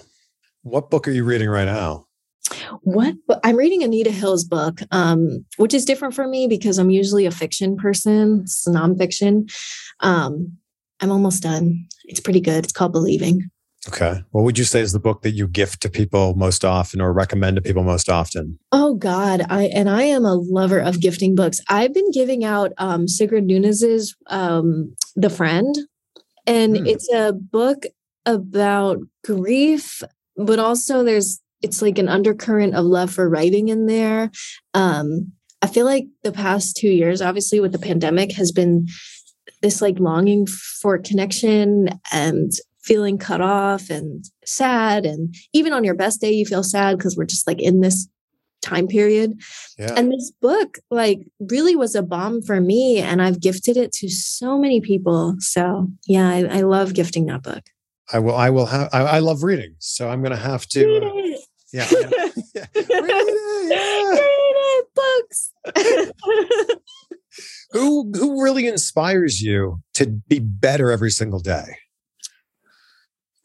What 0.61 0.89
book 0.89 1.07
are 1.07 1.11
you 1.11 1.23
reading 1.23 1.49
right 1.49 1.65
now? 1.65 2.07
What? 2.81 3.15
I'm 3.43 3.55
reading 3.55 3.83
Anita 3.83 4.11
Hill's 4.11 4.43
book, 4.43 4.81
um, 4.91 5.45
which 5.57 5.73
is 5.73 5.85
different 5.85 6.13
for 6.13 6.27
me 6.27 6.47
because 6.47 6.77
I'm 6.77 6.89
usually 6.89 7.25
a 7.25 7.31
fiction 7.31 7.75
person, 7.77 8.41
it's 8.43 8.67
nonfiction. 8.67 9.51
Um, 10.01 10.57
I'm 11.01 11.11
almost 11.11 11.43
done. 11.43 11.87
It's 12.05 12.19
pretty 12.19 12.39
good. 12.41 12.63
It's 12.63 12.73
called 12.73 12.91
Believing. 12.93 13.49
Okay. 13.89 14.23
What 14.31 14.43
would 14.45 14.57
you 14.57 14.63
say 14.63 14.79
is 14.79 14.93
the 14.93 14.99
book 14.99 15.23
that 15.23 15.31
you 15.31 15.45
gift 15.45 15.81
to 15.81 15.89
people 15.89 16.35
most 16.35 16.63
often 16.63 17.01
or 17.01 17.11
recommend 17.11 17.57
to 17.57 17.61
people 17.61 17.83
most 17.83 18.07
often? 18.09 18.57
Oh 18.71 18.93
God, 18.93 19.45
I 19.49 19.63
and 19.65 19.89
I 19.89 20.03
am 20.03 20.23
a 20.23 20.35
lover 20.35 20.79
of 20.79 21.01
gifting 21.01 21.35
books. 21.35 21.59
I've 21.67 21.93
been 21.93 22.09
giving 22.11 22.45
out 22.45 22.71
um 22.77 23.09
Sigrid 23.09 23.43
Nunez's 23.43 24.15
um 24.27 24.95
The 25.17 25.29
Friend, 25.29 25.75
and 26.47 26.77
Hmm. 26.77 26.85
it's 26.85 27.11
a 27.11 27.33
book 27.33 27.83
about 28.25 28.99
grief, 29.25 30.01
but 30.37 30.59
also 30.59 31.03
there's 31.03 31.41
it's 31.63 31.81
like 31.81 31.97
an 31.97 32.09
undercurrent 32.09 32.75
of 32.75 32.85
love 32.85 33.11
for 33.11 33.27
writing 33.27 33.69
in 33.69 33.87
there. 33.87 34.29
Um, 34.73 35.31
I 35.61 35.67
feel 35.67 35.85
like 35.85 36.05
the 36.23 36.31
past 36.33 36.75
two 36.75 36.89
years, 36.89 37.21
obviously 37.21 37.59
with 37.59 37.71
the 37.71 37.79
pandemic, 37.79 38.33
has 38.33 38.51
been 38.51 38.87
this 39.61 39.81
like 39.81 39.97
longing 39.97 40.45
for 40.45 40.97
connection 40.97 41.89
and 42.11 42.51
feeling 42.83 43.17
cut 43.17 43.39
off 43.39 43.89
and 43.89 44.25
sad 44.43 45.05
and 45.05 45.33
even 45.53 45.71
on 45.71 45.85
your 45.85 45.95
best 45.95 46.19
day 46.19 46.31
you 46.31 46.45
feel 46.45 46.63
sad 46.63 46.97
because 46.97 47.15
we're 47.15 47.23
just 47.23 47.47
like 47.47 47.61
in 47.61 47.79
this 47.79 48.09
time 48.61 48.87
period 48.87 49.39
Yeah. 49.77 49.93
and 49.95 50.11
this 50.11 50.31
book 50.41 50.79
like 50.91 51.19
really 51.39 51.77
was 51.77 51.95
a 51.95 52.03
balm 52.03 52.41
for 52.41 52.59
me 52.59 52.99
and 52.99 53.21
i've 53.21 53.39
gifted 53.39 53.77
it 53.77 53.93
to 53.93 54.09
so 54.09 54.57
many 54.57 54.81
people 54.81 55.35
so 55.39 55.87
yeah 56.07 56.29
i, 56.29 56.43
I 56.57 56.61
love 56.61 56.93
gifting 56.93 57.25
that 57.27 57.41
book 57.43 57.63
I 58.11 58.19
will. 58.19 58.35
I 58.35 58.49
will 58.49 58.65
have. 58.65 58.89
I, 58.91 59.01
I 59.03 59.19
love 59.19 59.43
reading, 59.43 59.75
so 59.79 60.09
I'm 60.09 60.21
going 60.21 60.33
to 60.33 60.37
have 60.37 60.67
to. 60.67 61.37
Read 61.73 61.91
yeah. 61.91 62.27
yeah. 62.55 62.65
Read 62.75 62.85
it, 62.85 63.71
yeah. 63.71 64.09
Read 64.09 64.55
it, 64.55 64.87
books 64.95 65.51
Who 67.71 68.11
who 68.13 68.43
really 68.43 68.67
inspires 68.67 69.41
you 69.41 69.81
to 69.95 70.05
be 70.05 70.39
better 70.39 70.91
every 70.91 71.11
single 71.11 71.39
day? 71.39 71.77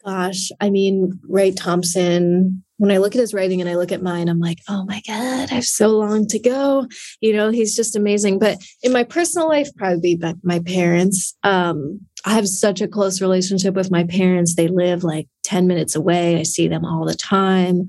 gosh 0.05 0.49
i 0.61 0.69
mean 0.69 1.19
Wright 1.27 1.55
Thompson 1.55 2.63
when 2.77 2.91
i 2.91 2.97
look 2.97 3.15
at 3.15 3.19
his 3.21 3.33
writing 3.33 3.59
and 3.61 3.69
i 3.69 3.75
look 3.75 3.91
at 3.91 4.01
mine 4.01 4.29
i'm 4.29 4.39
like 4.39 4.59
oh 4.69 4.85
my 4.85 5.01
god 5.05 5.51
i 5.51 5.55
have 5.55 5.65
so 5.65 5.89
long 5.89 6.25
to 6.27 6.39
go 6.39 6.87
you 7.21 7.33
know 7.33 7.49
he's 7.49 7.75
just 7.75 7.95
amazing 7.95 8.39
but 8.39 8.57
in 8.81 8.93
my 8.93 9.03
personal 9.03 9.47
life 9.47 9.69
probably 9.75 10.19
my 10.43 10.59
parents 10.59 11.35
um 11.43 11.99
i 12.25 12.33
have 12.33 12.47
such 12.47 12.81
a 12.81 12.87
close 12.87 13.21
relationship 13.21 13.75
with 13.75 13.91
my 13.91 14.03
parents 14.05 14.55
they 14.55 14.67
live 14.67 15.03
like 15.03 15.27
10 15.43 15.67
minutes 15.67 15.95
away 15.95 16.37
i 16.37 16.43
see 16.43 16.67
them 16.67 16.85
all 16.85 17.05
the 17.05 17.15
time 17.15 17.87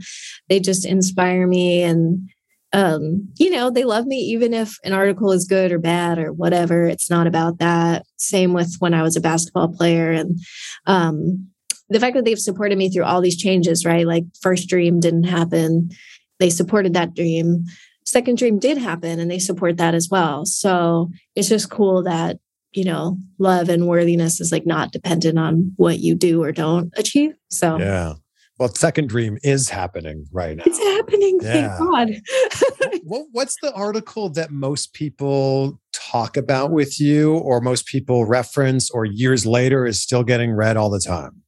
they 0.49 0.61
just 0.61 0.87
inspire 0.87 1.47
me 1.47 1.83
and 1.83 2.29
um 2.73 3.29
you 3.37 3.51
know 3.51 3.71
they 3.71 3.85
love 3.85 4.07
me 4.07 4.17
even 4.17 4.55
if 4.55 4.77
an 4.85 4.93
article 4.93 5.33
is 5.33 5.47
good 5.47 5.73
or 5.73 5.79
bad 5.79 6.19
or 6.19 6.33
whatever 6.33 6.87
it's 6.87 7.11
not 7.11 7.27
about 7.27 7.59
that 7.59 8.05
same 8.17 8.53
with 8.53 8.77
when 8.79 8.95
i 8.95 9.03
was 9.03 9.17
a 9.17 9.21
basketball 9.21 9.69
player 9.69 10.11
and 10.11 10.39
um 10.87 11.51
the 11.91 12.01
fact 12.01 12.15
that 12.15 12.25
they've 12.25 12.39
supported 12.39 12.79
me 12.79 12.89
through 12.89 13.05
all 13.05 13.21
these 13.21 13.37
changes, 13.37 13.85
right? 13.85 14.07
Like 14.07 14.25
first 14.41 14.69
dream 14.69 15.01
didn't 15.01 15.25
happen. 15.25 15.91
They 16.39 16.49
supported 16.49 16.95
that 16.95 17.15
dream. 17.15 17.65
Second 18.07 18.39
dream 18.39 18.59
did 18.59 18.79
happen 18.79 19.19
and 19.19 19.31
they 19.31 19.41
support 19.41 19.77
that 19.77 19.95
as 19.95 20.09
well. 20.09 20.47
So 20.47 21.11
it's 21.35 21.49
just 21.49 21.71
cool 21.71 22.05
that, 22.05 22.39
you 22.73 22.85
know, 22.85 23.17
love 23.39 23.69
and 23.69 23.87
worthiness 23.87 24.41
is 24.41 24.53
like 24.53 24.67
not 24.67 24.93
dependent 24.93 25.39
on 25.39 25.73
what 25.77 25.99
you 25.99 26.15
do 26.15 26.43
or 26.43 26.53
don't 26.53 26.93
achieve. 26.97 27.33
So 27.51 27.79
Yeah. 27.79 28.15
Well, 28.59 28.69
second 28.75 29.09
dream 29.09 29.39
is 29.43 29.71
happening 29.71 30.27
right 30.33 30.55
now. 30.57 30.65
it's 30.67 30.79
happening. 30.79 31.39
Yeah. 31.43 31.79
Thank 31.79 31.79
God. 31.79 33.01
what, 33.05 33.27
what's 33.33 33.57
the 33.63 33.73
article 33.73 34.29
that 34.31 34.51
most 34.51 34.93
people 34.93 35.81
talk 35.95 36.37
about 36.37 36.71
with 36.71 37.01
you, 37.01 37.37
or 37.39 37.63
most 37.63 37.87
people 37.87 38.27
reference, 38.27 38.91
or 38.91 39.07
years 39.07 39.47
later 39.47 39.87
is 39.87 40.03
still 40.03 40.23
getting 40.25 40.53
read 40.53 40.77
all 40.77 40.91
the 40.91 41.01
time? 41.01 41.41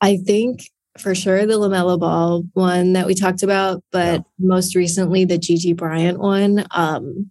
I 0.00 0.16
think 0.16 0.68
for 0.98 1.14
sure 1.14 1.46
the 1.46 1.54
LaMelo 1.54 1.98
Ball 2.00 2.42
one 2.54 2.92
that 2.94 3.06
we 3.06 3.14
talked 3.14 3.42
about, 3.44 3.82
but 3.92 4.14
Yeah. 4.20 4.20
most 4.38 4.74
recently 4.74 5.24
the 5.24 5.38
Gigi 5.38 5.72
Bryant 5.72 6.18
one. 6.18 6.64
Um, 6.72 7.30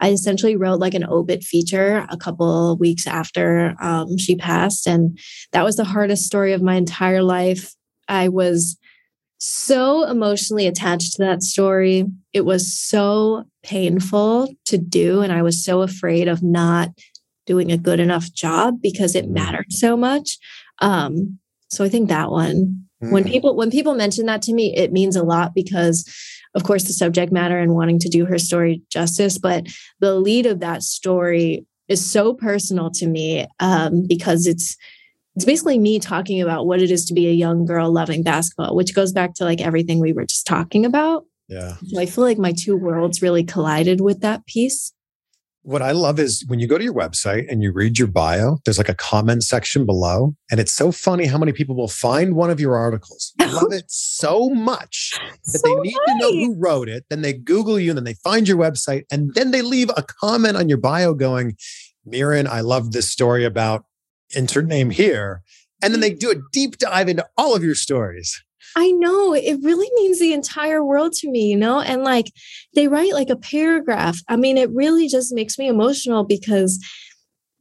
I 0.00 0.10
essentially 0.10 0.56
wrote 0.56 0.80
like 0.80 0.94
an 0.94 1.04
obit 1.04 1.42
feature 1.44 2.06
a 2.08 2.16
couple 2.16 2.76
weeks 2.78 3.06
after 3.06 3.74
um, 3.80 4.16
she 4.18 4.34
passed, 4.36 4.86
and 4.86 5.18
that 5.52 5.64
was 5.64 5.76
the 5.76 5.84
hardest 5.84 6.24
story 6.24 6.52
of 6.52 6.62
my 6.62 6.74
entire 6.74 7.22
life. 7.22 7.74
I 8.08 8.28
was 8.28 8.76
so 9.38 10.04
emotionally 10.04 10.66
attached 10.66 11.12
to 11.12 11.22
that 11.24 11.42
story. 11.42 12.04
It 12.32 12.42
was 12.44 12.72
so 12.72 13.44
painful 13.62 14.48
to 14.66 14.78
do, 14.78 15.20
and 15.20 15.32
I 15.32 15.42
was 15.42 15.64
so 15.64 15.82
afraid 15.82 16.28
of 16.28 16.42
not 16.42 16.90
doing 17.46 17.72
a 17.72 17.78
good 17.78 18.00
enough 18.00 18.30
job 18.32 18.80
because 18.82 19.14
it 19.14 19.26
Mm. 19.26 19.32
mattered 19.32 19.72
so 19.72 19.96
much. 19.96 20.38
Um, 20.80 21.38
so 21.70 21.84
I 21.84 21.88
think 21.88 22.08
that 22.08 22.30
one. 22.30 22.86
When 23.00 23.24
Mm. 23.24 23.28
people 23.28 23.56
when 23.56 23.70
people 23.70 23.94
mention 23.94 24.26
that 24.26 24.42
to 24.42 24.52
me, 24.52 24.76
it 24.76 24.92
means 24.92 25.16
a 25.16 25.22
lot 25.22 25.54
because 25.54 26.06
of 26.54 26.64
course 26.64 26.84
the 26.84 26.92
subject 26.92 27.32
matter 27.32 27.58
and 27.58 27.74
wanting 27.74 27.98
to 28.00 28.08
do 28.08 28.26
her 28.26 28.38
story 28.38 28.82
justice, 28.90 29.38
but 29.38 29.66
the 30.00 30.14
lead 30.16 30.46
of 30.46 30.60
that 30.60 30.82
story 30.82 31.64
is 31.88 32.04
so 32.08 32.34
personal 32.34 32.90
to 32.90 33.06
me 33.06 33.46
um, 33.60 34.06
because 34.06 34.46
it's 34.46 34.76
it's 35.36 35.44
basically 35.44 35.78
me 35.78 35.98
talking 35.98 36.42
about 36.42 36.66
what 36.66 36.82
it 36.82 36.90
is 36.90 37.04
to 37.06 37.14
be 37.14 37.28
a 37.28 37.32
young 37.32 37.64
girl 37.64 37.90
loving 37.92 38.22
basketball, 38.22 38.74
which 38.76 38.94
goes 38.94 39.12
back 39.12 39.32
to 39.34 39.44
like 39.44 39.60
everything 39.60 40.00
we 40.00 40.12
were 40.12 40.26
just 40.26 40.46
talking 40.46 40.84
about. 40.84 41.24
yeah. 41.48 41.76
So 41.86 42.00
I 42.00 42.06
feel 42.06 42.24
like 42.24 42.38
my 42.38 42.52
two 42.52 42.76
worlds 42.76 43.22
really 43.22 43.44
collided 43.44 44.00
with 44.00 44.20
that 44.20 44.44
piece. 44.46 44.92
What 45.62 45.82
I 45.82 45.92
love 45.92 46.18
is 46.18 46.42
when 46.48 46.58
you 46.58 46.66
go 46.66 46.78
to 46.78 46.84
your 46.84 46.94
website 46.94 47.44
and 47.50 47.62
you 47.62 47.70
read 47.70 47.98
your 47.98 48.08
bio, 48.08 48.58
there's 48.64 48.78
like 48.78 48.88
a 48.88 48.94
comment 48.94 49.44
section 49.44 49.84
below. 49.84 50.34
And 50.50 50.58
it's 50.58 50.72
so 50.72 50.90
funny 50.90 51.26
how 51.26 51.36
many 51.36 51.52
people 51.52 51.76
will 51.76 51.88
find 51.88 52.34
one 52.34 52.48
of 52.48 52.58
your 52.58 52.76
articles, 52.76 53.34
I 53.38 53.46
love 53.52 53.72
it 53.72 53.84
so 53.88 54.48
much 54.48 55.12
that 55.44 55.60
they 55.62 55.70
So 55.70 55.80
need 55.82 55.92
to 55.92 56.18
know 56.18 56.32
who 56.32 56.56
wrote 56.58 56.88
it. 56.88 57.04
Then 57.10 57.20
they 57.20 57.34
Google 57.34 57.78
you 57.78 57.90
and 57.90 57.98
then 57.98 58.04
they 58.04 58.14
find 58.14 58.48
your 58.48 58.56
website 58.56 59.04
and 59.10 59.34
then 59.34 59.50
they 59.50 59.60
leave 59.60 59.90
a 59.96 60.02
comment 60.02 60.56
on 60.56 60.70
your 60.70 60.78
bio 60.78 61.12
going, 61.12 61.56
Mirin, 62.08 62.46
I 62.46 62.60
love 62.60 62.92
this 62.92 63.10
story 63.10 63.44
about 63.44 63.84
insert 64.34 64.66
name 64.66 64.90
here. 64.90 65.42
And 65.82 65.92
then 65.92 66.00
they 66.00 66.12
mm. 66.12 66.18
do 66.18 66.30
a 66.30 66.36
deep 66.52 66.78
dive 66.78 67.08
into 67.08 67.26
all 67.36 67.54
of 67.54 67.62
your 67.62 67.74
stories. 67.74 68.42
I 68.76 68.90
know 68.92 69.34
it 69.34 69.58
really 69.62 69.88
means 69.96 70.18
the 70.18 70.32
entire 70.32 70.84
world 70.84 71.12
to 71.14 71.30
me, 71.30 71.48
you 71.48 71.56
know? 71.56 71.80
And 71.80 72.02
like 72.02 72.32
they 72.74 72.88
write 72.88 73.12
like 73.12 73.30
a 73.30 73.36
paragraph. 73.36 74.18
I 74.28 74.36
mean, 74.36 74.56
it 74.56 74.70
really 74.70 75.08
just 75.08 75.34
makes 75.34 75.58
me 75.58 75.68
emotional 75.68 76.24
because 76.24 76.78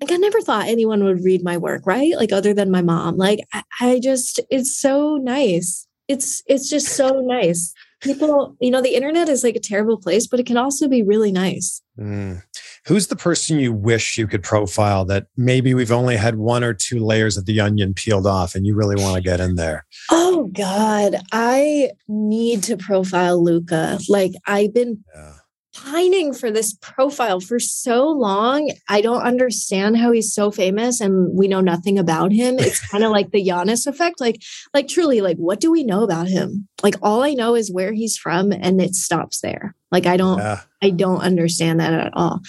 like 0.01 0.11
I 0.11 0.15
never 0.15 0.41
thought 0.41 0.67
anyone 0.67 1.03
would 1.03 1.23
read 1.23 1.43
my 1.43 1.57
work, 1.57 1.85
right? 1.85 2.15
Like 2.15 2.31
other 2.31 2.53
than 2.53 2.71
my 2.71 2.81
mom. 2.81 3.17
Like 3.17 3.39
I, 3.53 3.63
I 3.81 3.99
just 3.99 4.39
it's 4.49 4.79
so 4.79 5.17
nice. 5.17 5.87
It's 6.07 6.41
it's 6.47 6.69
just 6.69 6.87
so 6.87 7.21
nice. 7.21 7.73
People, 8.01 8.55
you 8.61 8.71
know, 8.71 8.81
the 8.81 8.95
internet 8.95 9.27
is 9.27 9.43
like 9.43 9.57
a 9.57 9.59
terrible 9.59 9.97
place, 9.97 10.25
but 10.25 10.39
it 10.39 10.45
can 10.45 10.57
also 10.57 10.87
be 10.87 11.03
really 11.03 11.33
nice. 11.33 11.81
Mm. 11.99 12.41
Who's 12.89 13.05
the 13.07 13.15
person 13.15 13.59
you 13.59 13.71
wish 13.71 14.17
you 14.17 14.25
could 14.25 14.41
profile 14.41 15.05
that 15.05 15.27
maybe 15.37 15.75
we've 15.75 15.91
only 15.91 16.17
had 16.17 16.37
one 16.37 16.63
or 16.63 16.73
two 16.73 16.97
layers 16.99 17.37
of 17.37 17.45
the 17.45 17.59
onion 17.61 17.93
peeled 17.93 18.25
off 18.25 18.55
and 18.55 18.65
you 18.65 18.73
really 18.75 18.95
want 18.95 19.15
to 19.15 19.21
get 19.21 19.39
in 19.39 19.55
there? 19.55 19.85
Oh 20.09 20.49
God, 20.51 21.15
I 21.31 21.91
need 22.07 22.63
to 22.63 22.77
profile 22.77 23.43
Luka. 23.43 23.99
Like 24.09 24.31
I've 24.47 24.73
been 24.73 25.03
Yeah. 25.15 25.33
pining 25.75 26.33
for 26.33 26.49
this 26.49 26.75
profile 26.81 27.39
for 27.39 27.59
so 27.59 28.07
long. 28.09 28.71
I 28.89 29.01
don't 29.01 29.21
understand 29.21 29.97
how 29.97 30.11
he's 30.11 30.33
so 30.33 30.49
famous 30.49 30.99
and 30.99 31.37
we 31.37 31.47
know 31.47 31.61
nothing 31.61 31.99
about 31.99 32.31
him. 32.31 32.55
It's 32.59 32.79
kind 32.89 33.03
of 33.03 33.11
like 33.11 33.29
the 33.29 33.45
Giannis 33.47 33.85
effect. 33.85 34.19
Like, 34.19 34.41
like 34.73 34.87
truly, 34.87 35.21
like 35.21 35.37
what 35.37 35.59
do 35.59 35.69
we 35.71 35.83
know 35.83 36.01
about 36.03 36.27
him? 36.27 36.67
Like 36.81 36.95
all 37.03 37.21
I 37.21 37.35
know 37.35 37.53
is 37.53 37.71
where 37.71 37.93
he's 37.93 38.17
from 38.17 38.51
and 38.51 38.81
it 38.81 38.95
stops 38.95 39.41
there. 39.41 39.75
Like 39.91 40.07
I 40.07 40.17
don't 40.17 40.39
Yeah. 40.39 40.61
I 40.81 40.91
don't 40.91 41.21
understand 41.21 41.79
that 41.79 41.93
at 41.93 42.13
all. 42.13 42.41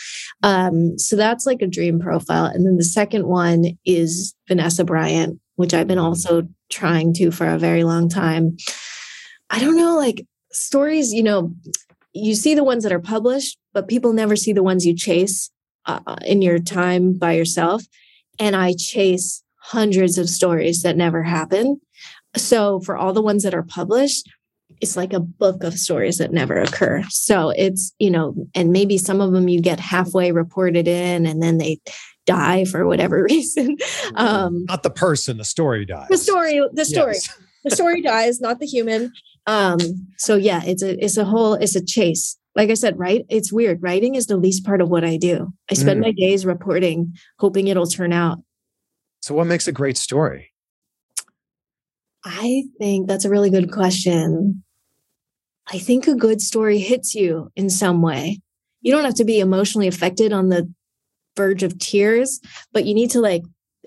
Um, 0.42 0.98
so 0.98 1.16
that's 1.16 1.46
like 1.46 1.62
a 1.62 1.66
dream 1.66 1.98
profile. 2.00 2.44
And 2.46 2.66
then 2.66 2.76
the 2.76 2.84
second 2.84 3.26
one 3.26 3.78
is 3.84 4.34
Vanessa 4.48 4.84
Bryant, 4.84 5.40
which 5.56 5.74
I've 5.74 5.88
been 5.88 5.98
also 5.98 6.48
trying 6.70 7.12
to 7.14 7.30
for 7.30 7.46
a 7.46 7.58
very 7.58 7.84
long 7.84 8.08
time. 8.08 8.56
I 9.50 9.58
don't 9.58 9.76
know, 9.76 9.96
like 9.96 10.26
stories, 10.52 11.12
you 11.12 11.22
know, 11.22 11.52
you 12.12 12.34
see 12.34 12.54
the 12.54 12.64
ones 12.64 12.82
that 12.84 12.92
are 12.92 13.00
published, 13.00 13.58
but 13.72 13.88
people 13.88 14.12
never 14.12 14.36
see 14.36 14.52
the 14.52 14.62
ones 14.62 14.86
you 14.86 14.94
chase 14.94 15.50
uh, 15.86 16.16
in 16.24 16.42
your 16.42 16.58
time 16.58 17.14
by 17.14 17.32
yourself. 17.32 17.82
And 18.38 18.56
I 18.56 18.74
chase 18.76 19.42
hundreds 19.56 20.18
of 20.18 20.28
stories 20.28 20.82
that 20.82 20.96
never 20.96 21.22
happen. 21.22 21.80
So 22.36 22.80
for 22.80 22.96
all 22.96 23.12
the 23.12 23.22
ones 23.22 23.42
that 23.42 23.54
are 23.54 23.62
published, 23.62 24.28
it's 24.80 24.96
like 24.96 25.12
a 25.12 25.20
book 25.20 25.62
of 25.62 25.74
stories 25.74 26.18
that 26.18 26.32
never 26.32 26.58
occur. 26.58 27.02
So 27.10 27.50
it's, 27.50 27.92
you 27.98 28.10
know, 28.10 28.34
and 28.54 28.70
maybe 28.72 28.96
some 28.98 29.20
of 29.20 29.32
them 29.32 29.48
you 29.48 29.60
get 29.60 29.78
halfway 29.80 30.32
reported 30.32 30.88
in 30.88 31.26
and 31.26 31.42
then 31.42 31.58
they 31.58 31.78
die 32.26 32.64
for 32.64 32.86
whatever 32.86 33.22
reason. 33.30 33.76
Um, 34.14 34.64
Not 34.68 34.82
the 34.82 34.90
person, 34.90 35.36
the 35.36 35.44
story 35.44 35.84
dies. 35.84 36.08
the 36.08 36.18
story, 36.18 36.60
the 36.72 36.84
story, 36.84 37.14
Yes. 37.14 37.28
the 37.64 37.70
story 37.70 38.00
dies, 38.02 38.40
not 38.40 38.58
the 38.60 38.66
human. 38.66 39.12
Um, 39.46 39.78
so 40.18 40.36
yeah, 40.36 40.62
it's 40.64 40.82
a, 40.82 41.02
it's 41.04 41.16
a 41.16 41.24
whole, 41.24 41.54
it's 41.54 41.76
a 41.76 41.84
chase. 41.84 42.36
Like 42.56 42.70
I 42.70 42.74
said, 42.74 42.98
right? 42.98 43.24
It's 43.28 43.52
weird. 43.52 43.82
Writing 43.82 44.14
is 44.16 44.26
the 44.26 44.36
least 44.36 44.64
part 44.64 44.80
of 44.80 44.88
what 44.88 45.04
I 45.04 45.16
do. 45.16 45.52
I 45.70 45.74
spend 45.74 46.00
Mm. 46.00 46.04
my 46.06 46.12
days 46.12 46.44
reporting, 46.44 47.14
hoping 47.38 47.68
it'll 47.68 47.86
turn 47.86 48.12
out. 48.12 48.38
So, 49.22 49.34
what 49.34 49.46
makes 49.46 49.68
a 49.68 49.72
great 49.72 49.96
story? 49.96 50.52
I 52.24 52.64
think 52.78 53.06
that's 53.08 53.24
a 53.24 53.30
really 53.30 53.50
good 53.50 53.70
question. 53.72 54.62
I 55.72 55.78
think 55.78 56.06
a 56.06 56.14
good 56.14 56.40
story 56.40 56.78
hits 56.78 57.14
you 57.14 57.50
in 57.54 57.70
some 57.70 58.02
way. 58.02 58.40
You 58.80 58.92
don't 58.92 59.04
have 59.04 59.14
to 59.16 59.24
be 59.24 59.40
emotionally 59.40 59.86
affected 59.88 60.32
on 60.32 60.48
the 60.48 60.72
verge 61.36 61.62
of 61.62 61.78
tears, 61.78 62.40
but 62.72 62.84
you 62.86 62.94
need 62.94 63.10
to 63.10 63.20
like, 63.20 63.42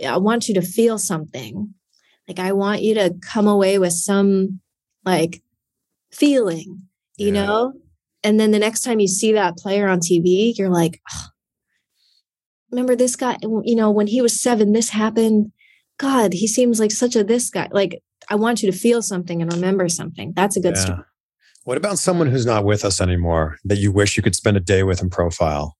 I 0.05 0.17
want 0.17 0.47
you 0.47 0.55
to 0.55 0.61
feel 0.61 0.97
something. 0.97 1.73
Like, 2.27 2.39
I 2.39 2.53
want 2.53 2.83
you 2.83 2.93
to 2.95 3.13
come 3.21 3.47
away 3.47 3.79
with 3.79 3.93
some 3.93 4.61
like 5.03 5.41
feeling, 6.11 6.83
you 7.17 7.31
Yeah. 7.31 7.45
know? 7.45 7.73
And 8.23 8.39
then 8.39 8.51
the 8.51 8.59
next 8.59 8.81
time 8.81 9.01
you 9.01 9.07
see 9.07 9.33
that 9.33 9.57
player 9.57 9.89
on 9.89 9.99
TV, 9.99 10.53
you're 10.57 10.69
like, 10.69 11.01
"Oh, 11.13 11.25
remember 12.71 12.95
this 12.95 13.17
guy, 13.17 13.37
you 13.41 13.75
know, 13.75 13.91
when 13.91 14.07
he 14.07 14.21
was 14.21 14.41
seven, 14.41 14.71
this 14.71 14.89
happened. 14.89 15.51
God, 15.97 16.31
he 16.33 16.47
seems 16.47 16.79
like 16.79 16.91
such 16.91 17.15
a 17.17 17.23
this 17.23 17.49
guy. 17.49 17.67
Like, 17.71 18.01
I 18.29 18.35
want 18.35 18.63
you 18.63 18.71
to 18.71 18.77
feel 18.77 19.01
something 19.01 19.41
and 19.41 19.51
remember 19.53 19.89
something. 19.89 20.31
That's 20.35 20.55
a 20.55 20.61
good 20.61 20.75
Yeah. 20.77 20.83
story. 20.83 21.03
What 21.63 21.77
about 21.77 21.97
someone 21.97 22.27
who's 22.27 22.45
not 22.45 22.65
with 22.65 22.83
us 22.83 22.99
anymore 22.99 23.57
that 23.63 23.77
you 23.77 23.91
wish 23.91 24.17
you 24.17 24.23
could 24.23 24.35
spend 24.35 24.57
a 24.57 24.59
day 24.59 24.83
with 24.83 25.01
in 25.01 25.09
profile? 25.09 25.77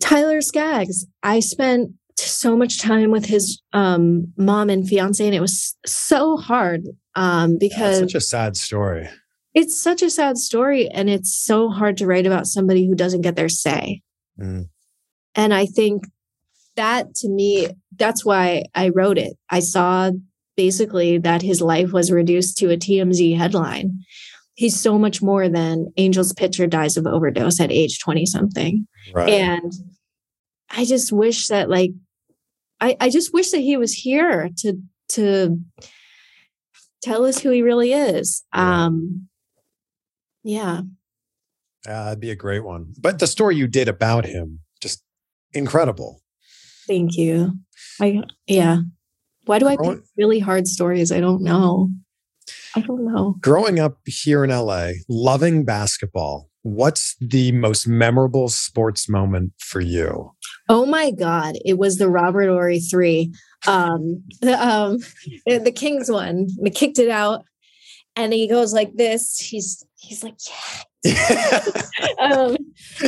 Tyler 0.00 0.40
Skaggs. 0.40 1.06
I 1.22 1.40
spent 1.40 1.90
so 2.16 2.56
much 2.56 2.80
time 2.80 3.10
with 3.10 3.26
his 3.26 3.60
um, 3.72 4.32
mom 4.38 4.70
and 4.70 4.88
fiance, 4.88 5.24
and 5.24 5.34
it 5.34 5.40
was 5.40 5.76
so 5.84 6.36
hard 6.36 6.84
um, 7.14 7.52
Yeah, 7.52 7.56
because 7.60 8.00
it's 8.00 8.12
such 8.12 8.22
a 8.22 8.24
sad 8.24 8.56
story. 8.56 9.08
it's 9.54 9.78
such 9.78 10.02
a 10.02 10.10
sad 10.10 10.38
story, 10.38 10.88
and 10.88 11.10
it's 11.10 11.34
so 11.36 11.68
hard 11.68 11.96
to 11.98 12.06
write 12.06 12.26
about 12.26 12.46
somebody 12.46 12.86
who 12.86 12.94
doesn't 12.94 13.20
get 13.20 13.36
their 13.36 13.48
say. 13.50 14.02
Mm. 14.40 14.68
And 15.34 15.52
I 15.52 15.66
think 15.66 16.04
that 16.76 17.14
to 17.16 17.28
me, 17.28 17.68
that's 17.94 18.24
why 18.24 18.64
I 18.74 18.88
wrote 18.90 19.18
it. 19.18 19.34
I 19.50 19.60
saw 19.60 20.10
basically 20.56 21.18
that 21.18 21.42
his 21.42 21.60
life 21.60 21.92
was 21.92 22.10
reduced 22.10 22.56
to 22.58 22.70
a 22.70 22.76
TMZ 22.78 23.36
headline. 23.36 24.00
He's 24.56 24.80
so 24.80 24.98
much 24.98 25.22
more 25.22 25.48
than 25.48 25.92
Angel's 25.96 26.32
pitcher 26.32 26.66
dies 26.66 26.96
of 26.96 27.06
overdose 27.06 27.60
at 27.60 27.70
age 27.70 28.00
20 28.00 28.26
something. 28.26 28.86
Right. 29.12 29.28
And 29.28 29.72
I 30.70 30.84
just 30.84 31.12
wish 31.12 31.48
that 31.48 31.68
like 31.70 31.90
I, 32.80 32.96
I 33.00 33.10
just 33.10 33.32
wish 33.32 33.50
that 33.50 33.60
he 33.60 33.76
was 33.76 33.92
here 33.92 34.50
to 34.58 34.80
to 35.10 35.60
tell 37.02 37.24
us 37.24 37.38
who 37.38 37.50
he 37.50 37.62
really 37.62 37.92
is. 37.92 38.44
Yeah. 38.54 38.84
Um 38.84 39.28
yeah. 40.42 40.80
Yeah, 41.84 42.04
that'd 42.04 42.20
be 42.20 42.30
a 42.30 42.36
great 42.36 42.64
one. 42.64 42.94
But 42.98 43.18
the 43.18 43.26
story 43.26 43.56
you 43.56 43.68
did 43.68 43.88
about 43.88 44.24
him, 44.24 44.60
just 44.80 45.02
incredible. 45.52 46.22
Thank 46.86 47.16
you. 47.16 47.58
I 48.00 48.22
yeah. 48.46 48.78
Why 49.44 49.58
do 49.58 49.68
I 49.68 49.76
pick 49.76 50.00
really 50.16 50.40
hard 50.40 50.66
stories? 50.66 51.12
I 51.12 51.20
don't 51.20 51.42
know. 51.42 51.90
I 52.76 52.80
don't 52.80 53.04
know. 53.06 53.36
Growing 53.40 53.80
up 53.80 53.98
here 54.04 54.44
in 54.44 54.50
LA, 54.50 54.90
loving 55.08 55.64
basketball, 55.64 56.50
what's 56.60 57.16
the 57.20 57.50
most 57.52 57.88
memorable 57.88 58.48
sports 58.48 59.08
moment 59.08 59.52
for 59.58 59.80
you? 59.80 60.32
Oh 60.68 60.84
my 60.84 61.10
God. 61.10 61.56
It 61.64 61.78
was 61.78 61.96
the 61.96 62.10
Robert 62.10 62.48
Horry 62.48 62.80
three. 62.80 63.32
Um 63.66 64.22
the 64.42 64.62
um 64.62 64.98
the 65.46 65.72
Kings 65.72 66.10
one. 66.10 66.48
They 66.62 66.70
kicked 66.70 66.98
it 66.98 67.08
out. 67.08 67.44
And 68.14 68.32
he 68.32 68.46
goes 68.46 68.74
like 68.74 68.94
this. 68.94 69.38
He's 69.38 69.82
he's 69.96 70.22
like, 70.22 70.36
yeah. 71.02 71.60
um 72.20 72.56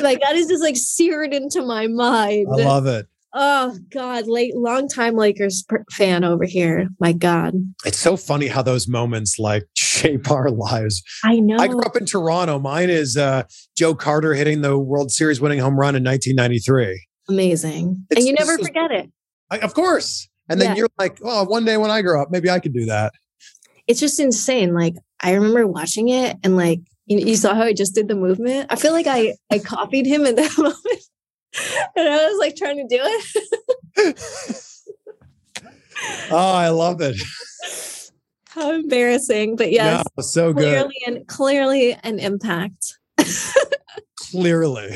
like 0.02 0.20
that 0.20 0.34
is 0.34 0.48
just 0.48 0.62
like 0.62 0.76
seared 0.76 1.34
into 1.34 1.62
my 1.62 1.88
mind. 1.88 2.46
I 2.50 2.64
love 2.64 2.86
it. 2.86 3.06
Oh 3.34 3.76
God, 3.90 4.26
late 4.26 4.56
long 4.56 4.88
time 4.88 5.16
Lakers 5.16 5.64
fan 5.92 6.24
over 6.24 6.44
here. 6.44 6.88
My 7.00 7.12
God. 7.12 7.54
It's 7.84 7.98
so 7.98 8.16
funny 8.16 8.46
how 8.48 8.62
those 8.62 8.88
moments 8.88 9.38
like 9.38 9.64
shape 9.76 10.30
our 10.30 10.50
lives. 10.50 11.02
I 11.24 11.40
know. 11.40 11.56
I 11.58 11.68
grew 11.68 11.82
up 11.82 11.96
in 11.96 12.06
Toronto. 12.06 12.58
Mine 12.58 12.90
is 12.90 13.16
uh, 13.16 13.44
Joe 13.76 13.94
Carter 13.94 14.34
hitting 14.34 14.60
the 14.62 14.78
World 14.78 15.10
Series 15.10 15.40
winning 15.40 15.58
home 15.58 15.78
run 15.78 15.94
in 15.96 16.04
1993. 16.04 17.04
Amazing. 17.28 18.06
It's- 18.10 18.18
and 18.18 18.26
you 18.26 18.32
never 18.32 18.56
forget 18.58 18.90
it. 18.90 19.10
I, 19.50 19.58
of 19.58 19.74
course. 19.74 20.28
And 20.48 20.60
then 20.60 20.70
Yeah. 20.70 20.76
you're 20.76 20.88
like, 20.98 21.18
oh, 21.22 21.44
one 21.44 21.64
day 21.64 21.76
when 21.76 21.90
I 21.90 22.00
grow 22.02 22.22
up, 22.22 22.30
maybe 22.30 22.48
I 22.50 22.58
could 22.58 22.72
do 22.72 22.86
that. 22.86 23.12
It's 23.86 24.00
just 24.00 24.18
insane. 24.20 24.74
Like 24.74 24.94
I 25.20 25.32
remember 25.34 25.66
watching 25.66 26.08
it 26.08 26.36
and 26.44 26.56
like 26.56 26.80
you, 27.06 27.18
you 27.18 27.36
saw 27.36 27.54
how 27.54 27.62
I 27.62 27.72
just 27.72 27.94
did 27.94 28.08
the 28.08 28.14
movement. 28.14 28.66
I 28.70 28.76
feel 28.76 28.92
like 28.92 29.06
I 29.06 29.34
I 29.50 29.58
copied 29.58 30.06
him 30.06 30.24
in 30.26 30.34
that 30.36 30.52
moment. 30.58 30.76
and 31.96 32.08
I 32.08 32.26
was 32.28 32.38
like 32.38 32.56
trying 32.56 32.76
to 32.76 32.96
do 32.96 33.00
it. 33.02 34.18
oh, 36.30 36.52
I 36.52 36.68
love 36.68 37.00
it. 37.00 37.16
How 38.48 38.72
embarrassing. 38.72 39.56
But 39.56 39.70
yes, 39.72 40.04
Yeah, 40.16 40.22
so 40.22 40.52
good. 40.52 40.62
clearly 40.62 40.96
and 41.06 41.26
clearly 41.26 41.92
an 42.02 42.18
impact. 42.18 42.94
Clearly. 44.30 44.90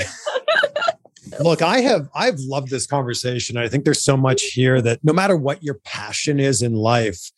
Look, 1.41 1.63
I 1.63 1.81
have 1.81 2.09
I've 2.15 2.39
loved 2.41 2.69
this 2.71 2.87
conversation. 2.87 3.57
I 3.57 3.69
think 3.69 3.85
there's 3.85 4.03
so 4.03 4.17
much 4.17 4.43
here 4.53 4.83
that 4.83 5.01
no 5.03 5.13
matter 5.13 5.37
what 5.37 5.63
your 5.63 5.75
passion 5.85 6.39
is 6.39 6.61
in 6.61 6.75
life, 6.75 7.31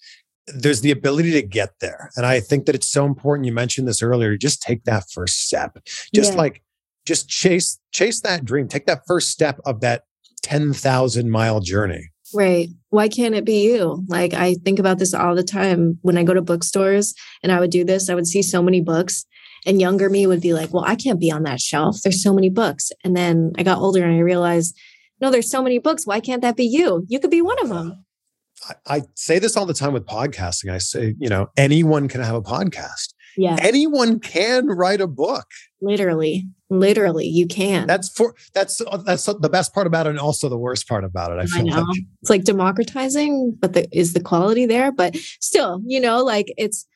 there's 0.49 0.81
the 0.81 0.91
ability 0.91 1.31
to 1.33 1.43
get 1.43 1.71
there. 1.81 2.11
And 2.17 2.27
I 2.27 2.41
think 2.41 2.67
that 2.67 2.75
it's 2.75 2.89
so 2.91 3.05
important. 3.07 3.47
You 3.47 3.53
mentioned 3.53 3.87
this 3.87 4.03
earlier. 4.03 4.37
Just 4.37 4.61
take 4.63 4.85
that 4.85 5.05
first 5.11 5.47
step. 5.47 5.79
Just 6.15 6.33
Yeah. 6.33 6.39
like 6.39 6.63
just 7.05 7.29
chase 7.29 7.79
chase 7.93 8.21
that 8.21 8.45
dream. 8.45 8.69
Take 8.69 8.87
that 8.87 9.03
first 9.07 9.31
step 9.31 9.61
of 9.65 9.81
that 9.81 10.03
10,000 10.43 11.31
mile 11.31 11.61
journey. 11.61 12.11
Right. 12.35 12.69
Why 12.91 13.09
can't 13.09 13.35
it 13.35 13.45
be 13.45 13.65
you? 13.65 14.05
Like 14.09 14.35
I 14.35 14.55
think 14.55 14.79
about 14.79 14.99
this 14.99 15.15
all 15.15 15.35
the 15.35 15.45
time 15.45 15.99
when 16.03 16.19
I 16.19 16.25
go 16.25 16.35
to 16.35 16.43
bookstores 16.43 17.15
and 17.43 17.53
I 17.53 17.61
would 17.61 17.71
do 17.71 17.85
this, 17.85 18.11
I 18.11 18.15
would 18.15 18.27
see 18.27 18.43
so 18.43 18.63
many 18.63 18.81
books 18.81 19.25
and 19.67 19.81
younger 19.81 20.11
me 20.11 20.27
would 20.27 20.41
be 20.41 20.53
like, 20.53 20.73
"Well, 20.73 20.85
I 20.85 20.95
can't 20.95 21.21
be 21.21 21.31
on 21.31 21.45
that 21.45 21.61
shelf. 21.61 22.01
There's 22.03 22.23
so 22.23 22.35
many 22.35 22.51
books." 22.51 22.91
And 23.03 23.17
then 23.17 23.53
I 23.57 23.63
got 23.63 23.79
older 23.79 24.05
and 24.05 24.15
I 24.15 24.21
realized, 24.21 24.77
"No, 25.21 25.31
there's 25.31 25.51
so 25.51 25.63
many 25.63 25.79
books. 25.79 26.07
Why 26.07 26.21
can't 26.21 26.43
that 26.43 26.57
be 26.57 26.65
you? 26.65 27.05
You 27.09 27.19
could 27.19 27.31
be 27.31 27.43
one 27.43 27.61
of 27.63 27.69
them." 27.69 28.05
I, 28.69 28.97
I 28.97 29.03
say 29.15 29.39
this 29.39 29.57
all 29.57 29.67
the 29.67 29.75
time 29.75 29.93
with 29.93 30.07
podcasting. 30.07 30.73
I 30.73 30.79
say, 30.79 31.15
you 31.19 31.29
know, 31.29 31.49
anyone 31.57 32.09
can 32.09 32.21
have 32.21 32.35
a 32.35 32.43
podcast. 32.43 33.15
Yeah. 33.37 33.57
Anyone 33.61 34.21
can 34.21 34.67
write 34.67 35.01
a 35.01 35.07
book. 35.07 35.47
Literally. 35.81 36.47
Literally, 36.71 37.27
you 37.27 37.47
can. 37.47 37.87
That's 37.87 38.09
for 38.09 38.35
that's 38.53 38.81
uh, 38.81 38.97
that's 38.99 39.27
the 39.27 39.49
best 39.49 39.75
part 39.75 39.87
about 39.87 40.07
it, 40.07 40.11
and 40.11 40.19
also 40.19 40.49
the 40.49 40.59
worst 40.59 40.89
part 40.89 41.05
about 41.05 41.31
it. 41.31 41.39
I 41.39 41.47
feel 41.47 41.67
know. 41.67 41.83
like 41.83 41.99
It's 42.21 42.31
like 42.31 42.45
democratizing, 42.45 43.57
but 43.61 43.75
the, 43.75 43.87
is 43.97 44.13
the 44.13 44.21
quality 44.21 44.67
there? 44.67 44.91
But 44.91 45.15
still, 45.41 45.81
you 45.87 46.01
know, 46.01 46.25
like 46.25 46.53
it's 46.57 46.87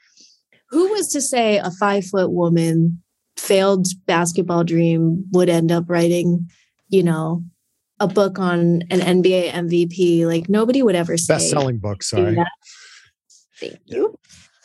who 0.70 0.88
was 0.90 1.08
to 1.12 1.20
say 1.20 1.58
a 1.58 1.70
five 1.70 2.06
foot 2.06 2.32
woman 2.32 3.02
failed 3.36 3.86
basketball 4.06 4.64
dream 4.64 5.24
would 5.32 5.48
end 5.48 5.70
up 5.70 5.84
writing, 5.88 6.48
you 6.88 7.02
know, 7.02 7.44
a 8.00 8.08
book 8.08 8.38
on 8.38 8.82
an 8.90 9.00
NBA 9.00 9.50
MVP? 9.50 10.26
Like 10.26 10.48
nobody 10.48 10.82
would 10.82 10.96
ever 10.96 11.16
say 11.16 11.34
best 11.34 11.50
selling 11.50 11.78
book. 11.78 12.02
Sorry. 12.02 12.36
Thank 13.60 13.78
you. 13.86 14.18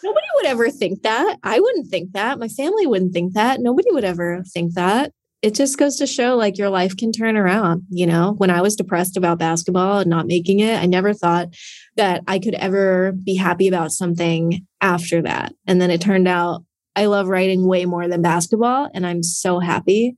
Nobody 0.04 0.26
would 0.36 0.46
ever 0.48 0.70
think 0.70 1.02
that. 1.04 1.38
I 1.44 1.60
wouldn't 1.60 1.88
think 1.88 2.12
that. 2.12 2.40
My 2.40 2.50
family 2.50 2.86
wouldn't 2.86 3.14
think 3.14 3.34
that. 3.34 3.62
Nobody 3.62 3.88
would 3.92 4.04
ever 4.04 4.44
think 4.54 4.74
that. 4.74 5.12
It 5.42 5.56
just 5.56 5.78
goes 5.78 5.98
to 5.98 6.08
show 6.08 6.36
like 6.36 6.58
your 6.58 6.70
life 6.70 6.96
can 6.96 7.12
turn 7.12 7.36
around. 7.36 7.84
You 7.90 8.08
know, 8.08 8.34
when 8.38 8.50
I 8.50 8.62
was 8.62 8.76
depressed 8.76 9.18
about 9.18 9.40
basketball 9.40 10.00
and 10.00 10.10
not 10.10 10.28
making 10.28 10.60
it, 10.60 10.82
I 10.82 10.86
never 10.86 11.14
thought 11.14 11.50
that 11.96 12.24
I 12.28 12.40
could 12.40 12.56
ever 12.56 13.12
be 13.12 13.36
happy 13.36 13.68
about 13.68 13.92
something 13.92 14.66
after 14.82 15.22
that. 15.22 15.54
And 15.68 15.82
then 15.82 15.92
it 15.92 16.02
turned 16.02 16.28
out 16.28 16.64
I 16.96 17.06
love 17.08 17.28
writing 17.28 17.68
way 17.68 17.86
more 17.86 18.08
than 18.08 18.22
basketball. 18.22 18.90
And 18.94 19.06
I'm 19.06 19.24
so 19.24 19.60
happy 19.60 20.16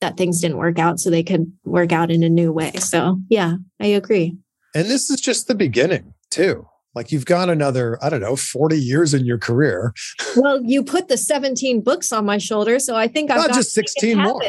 that 0.00 0.16
things 0.16 0.40
didn't 0.40 0.58
work 0.58 0.78
out 0.78 1.00
so 1.00 1.10
they 1.10 1.22
could 1.22 1.50
work 1.64 1.92
out 1.92 2.10
in 2.10 2.22
a 2.22 2.28
new 2.28 2.52
way. 2.52 2.72
So, 2.72 3.18
yeah, 3.28 3.54
I 3.80 3.86
agree. 3.86 4.36
And 4.74 4.86
this 4.86 5.10
is 5.10 5.20
just 5.20 5.48
the 5.48 5.54
beginning, 5.54 6.14
too. 6.30 6.66
Like 6.94 7.12
you've 7.12 7.26
got 7.26 7.48
another, 7.48 7.98
I 8.02 8.08
don't 8.08 8.20
know, 8.20 8.34
40 8.36 8.78
years 8.78 9.14
in 9.14 9.24
your 9.24 9.38
career. 9.38 9.92
Well, 10.36 10.62
you 10.62 10.82
put 10.82 11.08
the 11.08 11.16
17 11.16 11.82
books 11.82 12.12
on 12.12 12.24
my 12.24 12.38
shoulder, 12.38 12.78
so 12.78 12.96
I 12.96 13.08
think 13.08 13.30
I've 13.30 13.38
Not 13.38 13.48
got 13.48 13.54
just 13.56 13.74
to 13.74 13.80
make 13.80 13.86
it 13.86 13.90
16 13.90 14.18
more. 14.18 14.42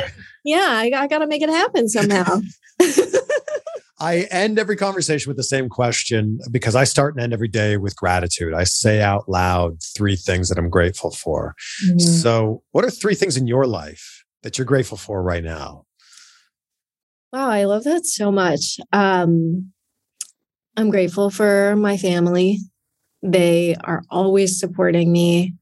Yeah, 0.44 0.68
I, 0.68 0.92
I 0.96 1.08
got 1.08 1.20
to 1.20 1.28
make 1.28 1.42
it 1.42 1.50
happen 1.50 1.90
somehow. 1.90 2.42
I 4.02 4.28
end 4.32 4.58
every 4.58 4.78
conversation 4.78 5.30
with 5.30 5.36
the 5.36 5.44
same 5.44 5.68
question 5.68 6.40
because 6.50 6.76
I 6.76 6.86
start 6.86 7.16
and 7.16 7.24
end 7.24 7.34
every 7.34 7.50
day 7.50 7.76
with 7.76 7.96
gratitude. 7.98 8.54
I 8.54 8.64
say 8.64 9.02
out 9.02 9.28
loud 9.28 9.84
three 9.96 10.16
things 10.16 10.48
that 10.50 10.58
I'm 10.58 10.70
grateful 10.70 11.12
for. 11.12 11.54
Mm-hmm. 11.86 12.00
So, 12.00 12.64
what 12.72 12.86
are 12.86 12.90
three 12.90 13.16
things 13.16 13.36
in 13.36 13.46
your 13.46 13.66
life 13.66 14.24
that 14.44 14.58
you're 14.58 14.66
grateful 14.66 14.98
for 14.98 15.22
right 15.22 15.44
now? 15.44 15.86
Wow, 17.34 17.50
I 17.50 17.66
love 17.66 17.84
that 17.84 18.06
so 18.06 18.32
much. 18.32 18.78
Um, 18.94 19.74
I'm 20.80 20.92
grateful 20.92 21.30
for 21.30 21.76
my 21.76 21.98
family. 21.98 22.60
They 23.22 23.76
are 23.84 24.02
always 24.10 24.62
supporting 24.62 25.12
me. 25.12 25.56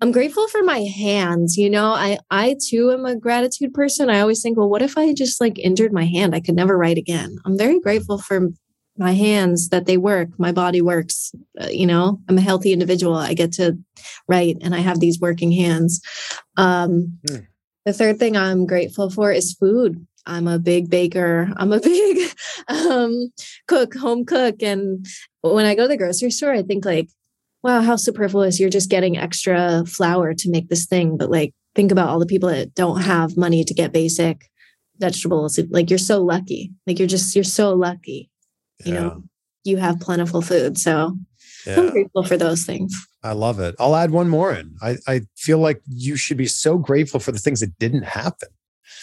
I'm 0.00 0.10
grateful 0.10 0.48
for 0.48 0.62
my 0.62 0.78
hands. 0.78 1.58
You 1.58 1.68
know, 1.68 1.88
I 1.88 2.16
I 2.30 2.56
too 2.66 2.92
am 2.92 3.04
a 3.04 3.14
gratitude 3.14 3.74
person. 3.74 4.08
I 4.08 4.20
always 4.20 4.40
think, 4.40 4.56
well, 4.56 4.70
what 4.70 4.80
if 4.80 4.96
I 4.96 5.12
just 5.12 5.38
like 5.38 5.58
injured 5.58 5.92
my 5.92 6.06
hand? 6.06 6.34
I 6.34 6.40
could 6.40 6.56
never 6.56 6.78
write 6.78 6.96
again. 6.96 7.36
I'm 7.44 7.58
very 7.58 7.78
grateful 7.78 8.16
for 8.16 8.48
my 8.96 9.12
hands 9.12 9.68
that 9.68 9.84
they 9.84 9.98
work. 9.98 10.28
My 10.38 10.50
body 10.50 10.80
works. 10.80 11.30
Uh, 11.60 11.68
you 11.68 11.86
know, 11.86 12.18
I'm 12.26 12.38
a 12.38 12.48
healthy 12.48 12.72
individual. 12.72 13.16
I 13.16 13.34
get 13.34 13.52
to 13.54 13.76
write, 14.28 14.56
and 14.62 14.74
I 14.74 14.78
have 14.78 14.98
these 14.98 15.20
working 15.20 15.52
hands. 15.52 16.00
Um, 16.56 17.18
hmm. 17.28 17.40
The 17.84 17.92
third 17.92 18.18
thing 18.18 18.34
I'm 18.34 18.64
grateful 18.64 19.10
for 19.10 19.30
is 19.30 19.52
food. 19.52 20.06
I'm 20.24 20.48
a 20.48 20.58
big 20.58 20.90
baker. 20.90 21.52
I'm 21.56 21.72
a 21.72 21.80
big 21.92 22.30
um, 22.90 23.30
cook, 23.68 23.94
home 23.94 24.24
cook, 24.24 24.62
and 24.62 25.06
when 25.42 25.66
I 25.66 25.74
go 25.74 25.82
to 25.82 25.88
the 25.88 25.96
grocery 25.96 26.30
store, 26.30 26.52
I 26.52 26.62
think 26.62 26.84
like 26.84 27.08
wow, 27.66 27.80
how 27.80 27.96
superfluous. 27.96 28.60
You're 28.60 28.70
just 28.70 28.90
getting 28.90 29.18
extra 29.18 29.84
flour 29.86 30.34
to 30.34 30.50
make 30.50 30.68
this 30.68 30.86
thing. 30.86 31.16
But 31.16 31.30
like, 31.30 31.52
think 31.74 31.90
about 31.90 32.08
all 32.08 32.20
the 32.20 32.26
people 32.26 32.48
that 32.48 32.74
don't 32.74 33.00
have 33.02 33.36
money 33.36 33.64
to 33.64 33.74
get 33.74 33.92
basic 33.92 34.48
vegetables. 34.98 35.58
Like, 35.70 35.90
you're 35.90 35.98
so 35.98 36.22
lucky. 36.22 36.72
Like, 36.86 37.00
you're 37.00 37.08
just, 37.08 37.34
you're 37.34 37.44
so 37.44 37.74
lucky. 37.74 38.30
You 38.84 38.94
yeah. 38.94 39.00
know, 39.00 39.22
you 39.64 39.78
have 39.78 39.98
plentiful 39.98 40.42
food. 40.42 40.78
So 40.78 41.16
yeah. 41.66 41.80
I'm 41.80 41.90
grateful 41.90 42.22
for 42.22 42.36
those 42.36 42.64
things. 42.64 42.94
I 43.24 43.32
love 43.32 43.58
it. 43.58 43.74
I'll 43.80 43.96
add 43.96 44.12
one 44.12 44.28
more 44.28 44.52
in. 44.52 44.76
I, 44.80 44.98
I 45.08 45.22
feel 45.36 45.58
like 45.58 45.82
you 45.88 46.16
should 46.16 46.36
be 46.36 46.46
so 46.46 46.78
grateful 46.78 47.18
for 47.18 47.32
the 47.32 47.40
things 47.40 47.60
that 47.60 47.76
didn't 47.80 48.04
happen. 48.04 48.48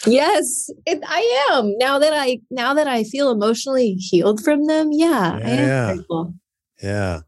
Yes, 0.06 0.70
it, 0.86 1.00
I 1.06 1.48
am. 1.52 1.76
Now 1.78 1.98
that 1.98 2.12
I 2.14 2.40
now 2.50 2.74
that 2.74 2.86
I 2.86 3.04
feel 3.04 3.30
emotionally 3.30 3.94
healed 3.94 4.42
from 4.42 4.66
them, 4.66 4.90
yeah, 4.92 5.38
yeah. 5.38 5.46
I 5.46 5.50
am 5.50 5.96
grateful. 5.96 6.34
Yeah. 6.82 7.20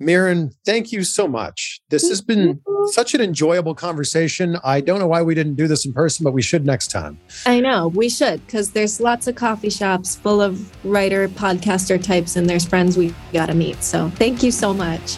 Mirin, 0.00 0.52
thank 0.66 0.90
you 0.90 1.04
so 1.04 1.28
much. 1.28 1.80
This 1.88 2.08
has 2.08 2.20
been 2.20 2.60
such 2.86 3.14
an 3.14 3.20
enjoyable 3.20 3.74
conversation. 3.76 4.58
I 4.64 4.80
don't 4.80 4.98
know 4.98 5.06
why 5.06 5.22
we 5.22 5.34
didn't 5.34 5.54
do 5.54 5.68
this 5.68 5.86
in 5.86 5.92
person, 5.92 6.24
but 6.24 6.32
we 6.32 6.42
should 6.42 6.66
next 6.66 6.88
time. 6.88 7.18
I 7.46 7.60
know 7.60 7.88
we 7.88 8.08
should 8.08 8.44
because 8.44 8.72
there's 8.72 9.00
lots 9.00 9.28
of 9.28 9.36
coffee 9.36 9.70
shops 9.70 10.16
full 10.16 10.42
of 10.42 10.84
writer, 10.84 11.28
podcaster 11.28 12.02
types, 12.02 12.34
and 12.34 12.50
there's 12.50 12.66
friends 12.66 12.96
we 12.96 13.14
got 13.32 13.46
to 13.46 13.54
meet. 13.54 13.82
So 13.84 14.10
thank 14.10 14.42
you 14.42 14.50
so 14.50 14.74
much. 14.74 15.16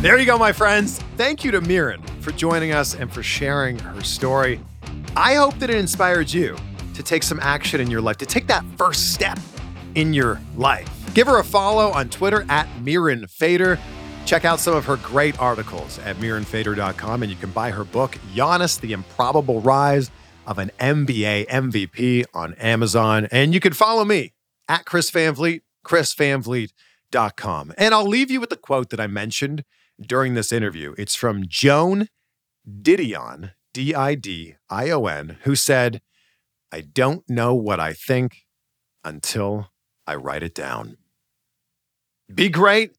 There 0.00 0.18
you 0.18 0.24
go, 0.24 0.38
my 0.38 0.50
friends. 0.50 0.98
Thank 1.18 1.44
you 1.44 1.50
to 1.50 1.60
Mirin 1.60 2.02
for 2.22 2.32
joining 2.32 2.72
us 2.72 2.94
and 2.94 3.12
for 3.12 3.22
sharing 3.22 3.78
her 3.80 4.02
story. 4.02 4.58
I 5.14 5.34
hope 5.34 5.58
that 5.58 5.68
it 5.68 5.76
inspired 5.76 6.32
you 6.32 6.56
to 6.94 7.02
take 7.02 7.22
some 7.22 7.38
action 7.40 7.82
in 7.82 7.90
your 7.90 8.00
life, 8.00 8.16
to 8.16 8.24
take 8.24 8.46
that 8.46 8.64
first 8.78 9.12
step 9.12 9.38
in 9.96 10.14
your 10.14 10.40
life. 10.56 10.88
Give 11.12 11.26
her 11.26 11.38
a 11.38 11.44
follow 11.44 11.90
on 11.90 12.08
Twitter 12.08 12.46
at 12.48 12.66
Mirin 12.78 13.28
Fader. 13.28 13.78
Check 14.24 14.46
out 14.46 14.58
some 14.58 14.74
of 14.74 14.86
her 14.86 14.96
great 14.96 15.38
articles 15.38 15.98
at 15.98 16.16
mirinfader.com, 16.16 17.22
and 17.22 17.30
you 17.30 17.36
can 17.36 17.50
buy 17.50 17.70
her 17.70 17.84
book, 17.84 18.16
Giannis, 18.32 18.80
The 18.80 18.94
Improbable 18.94 19.60
Rise 19.60 20.10
of 20.46 20.58
an 20.58 20.70
NBA 20.80 21.46
MVP 21.48 22.24
on 22.32 22.54
Amazon. 22.54 23.28
And 23.30 23.52
you 23.52 23.60
can 23.60 23.74
follow 23.74 24.06
me 24.06 24.32
at 24.66 24.86
Chris 24.86 25.10
Van 25.10 25.34
Vliet, 25.34 25.60
chrisvanvliet.com. 25.84 27.74
And 27.76 27.94
I'll 27.94 28.08
leave 28.08 28.30
you 28.30 28.40
with 28.40 28.48
the 28.48 28.56
quote 28.56 28.88
that 28.88 29.00
I 29.00 29.06
mentioned 29.06 29.62
during 30.00 30.34
this 30.34 30.52
interview. 30.52 30.94
It's 30.98 31.14
from 31.14 31.46
Joan 31.46 32.08
Didion, 32.68 33.52
D 33.72 33.94
I 33.94 34.14
D 34.14 34.56
I 34.68 34.90
O 34.90 35.06
N, 35.06 35.38
who 35.42 35.54
said, 35.54 36.00
I 36.72 36.80
don't 36.80 37.28
know 37.28 37.54
what 37.54 37.80
I 37.80 37.92
think 37.92 38.46
until 39.04 39.70
I 40.06 40.14
write 40.14 40.42
it 40.42 40.54
down. 40.54 40.96
Be 42.32 42.48
great. 42.48 42.92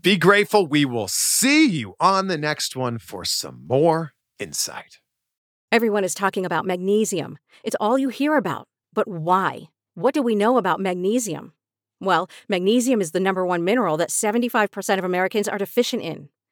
Be 0.00 0.16
grateful. 0.16 0.66
We 0.66 0.84
will 0.84 1.08
see 1.08 1.66
you 1.66 1.94
on 1.98 2.28
the 2.28 2.38
next 2.38 2.76
one 2.76 2.98
for 2.98 3.24
some 3.24 3.64
more 3.66 4.12
insight. 4.38 4.98
Everyone 5.72 6.04
is 6.04 6.14
talking 6.14 6.46
about 6.46 6.66
magnesium. 6.66 7.38
It's 7.64 7.76
all 7.80 7.98
you 7.98 8.08
hear 8.08 8.36
about. 8.36 8.68
But 8.92 9.08
why? 9.08 9.68
What 9.94 10.14
do 10.14 10.22
we 10.22 10.34
know 10.34 10.58
about 10.58 10.80
magnesium? 10.80 11.52
Well, 12.00 12.30
magnesium 12.48 13.00
is 13.00 13.10
the 13.12 13.20
number 13.20 13.44
one 13.44 13.64
mineral 13.64 13.96
that 13.96 14.10
75% 14.10 14.98
of 14.98 15.04
Americans 15.04 15.48
are 15.48 15.58
deficient 15.58 16.02
in. 16.02 16.28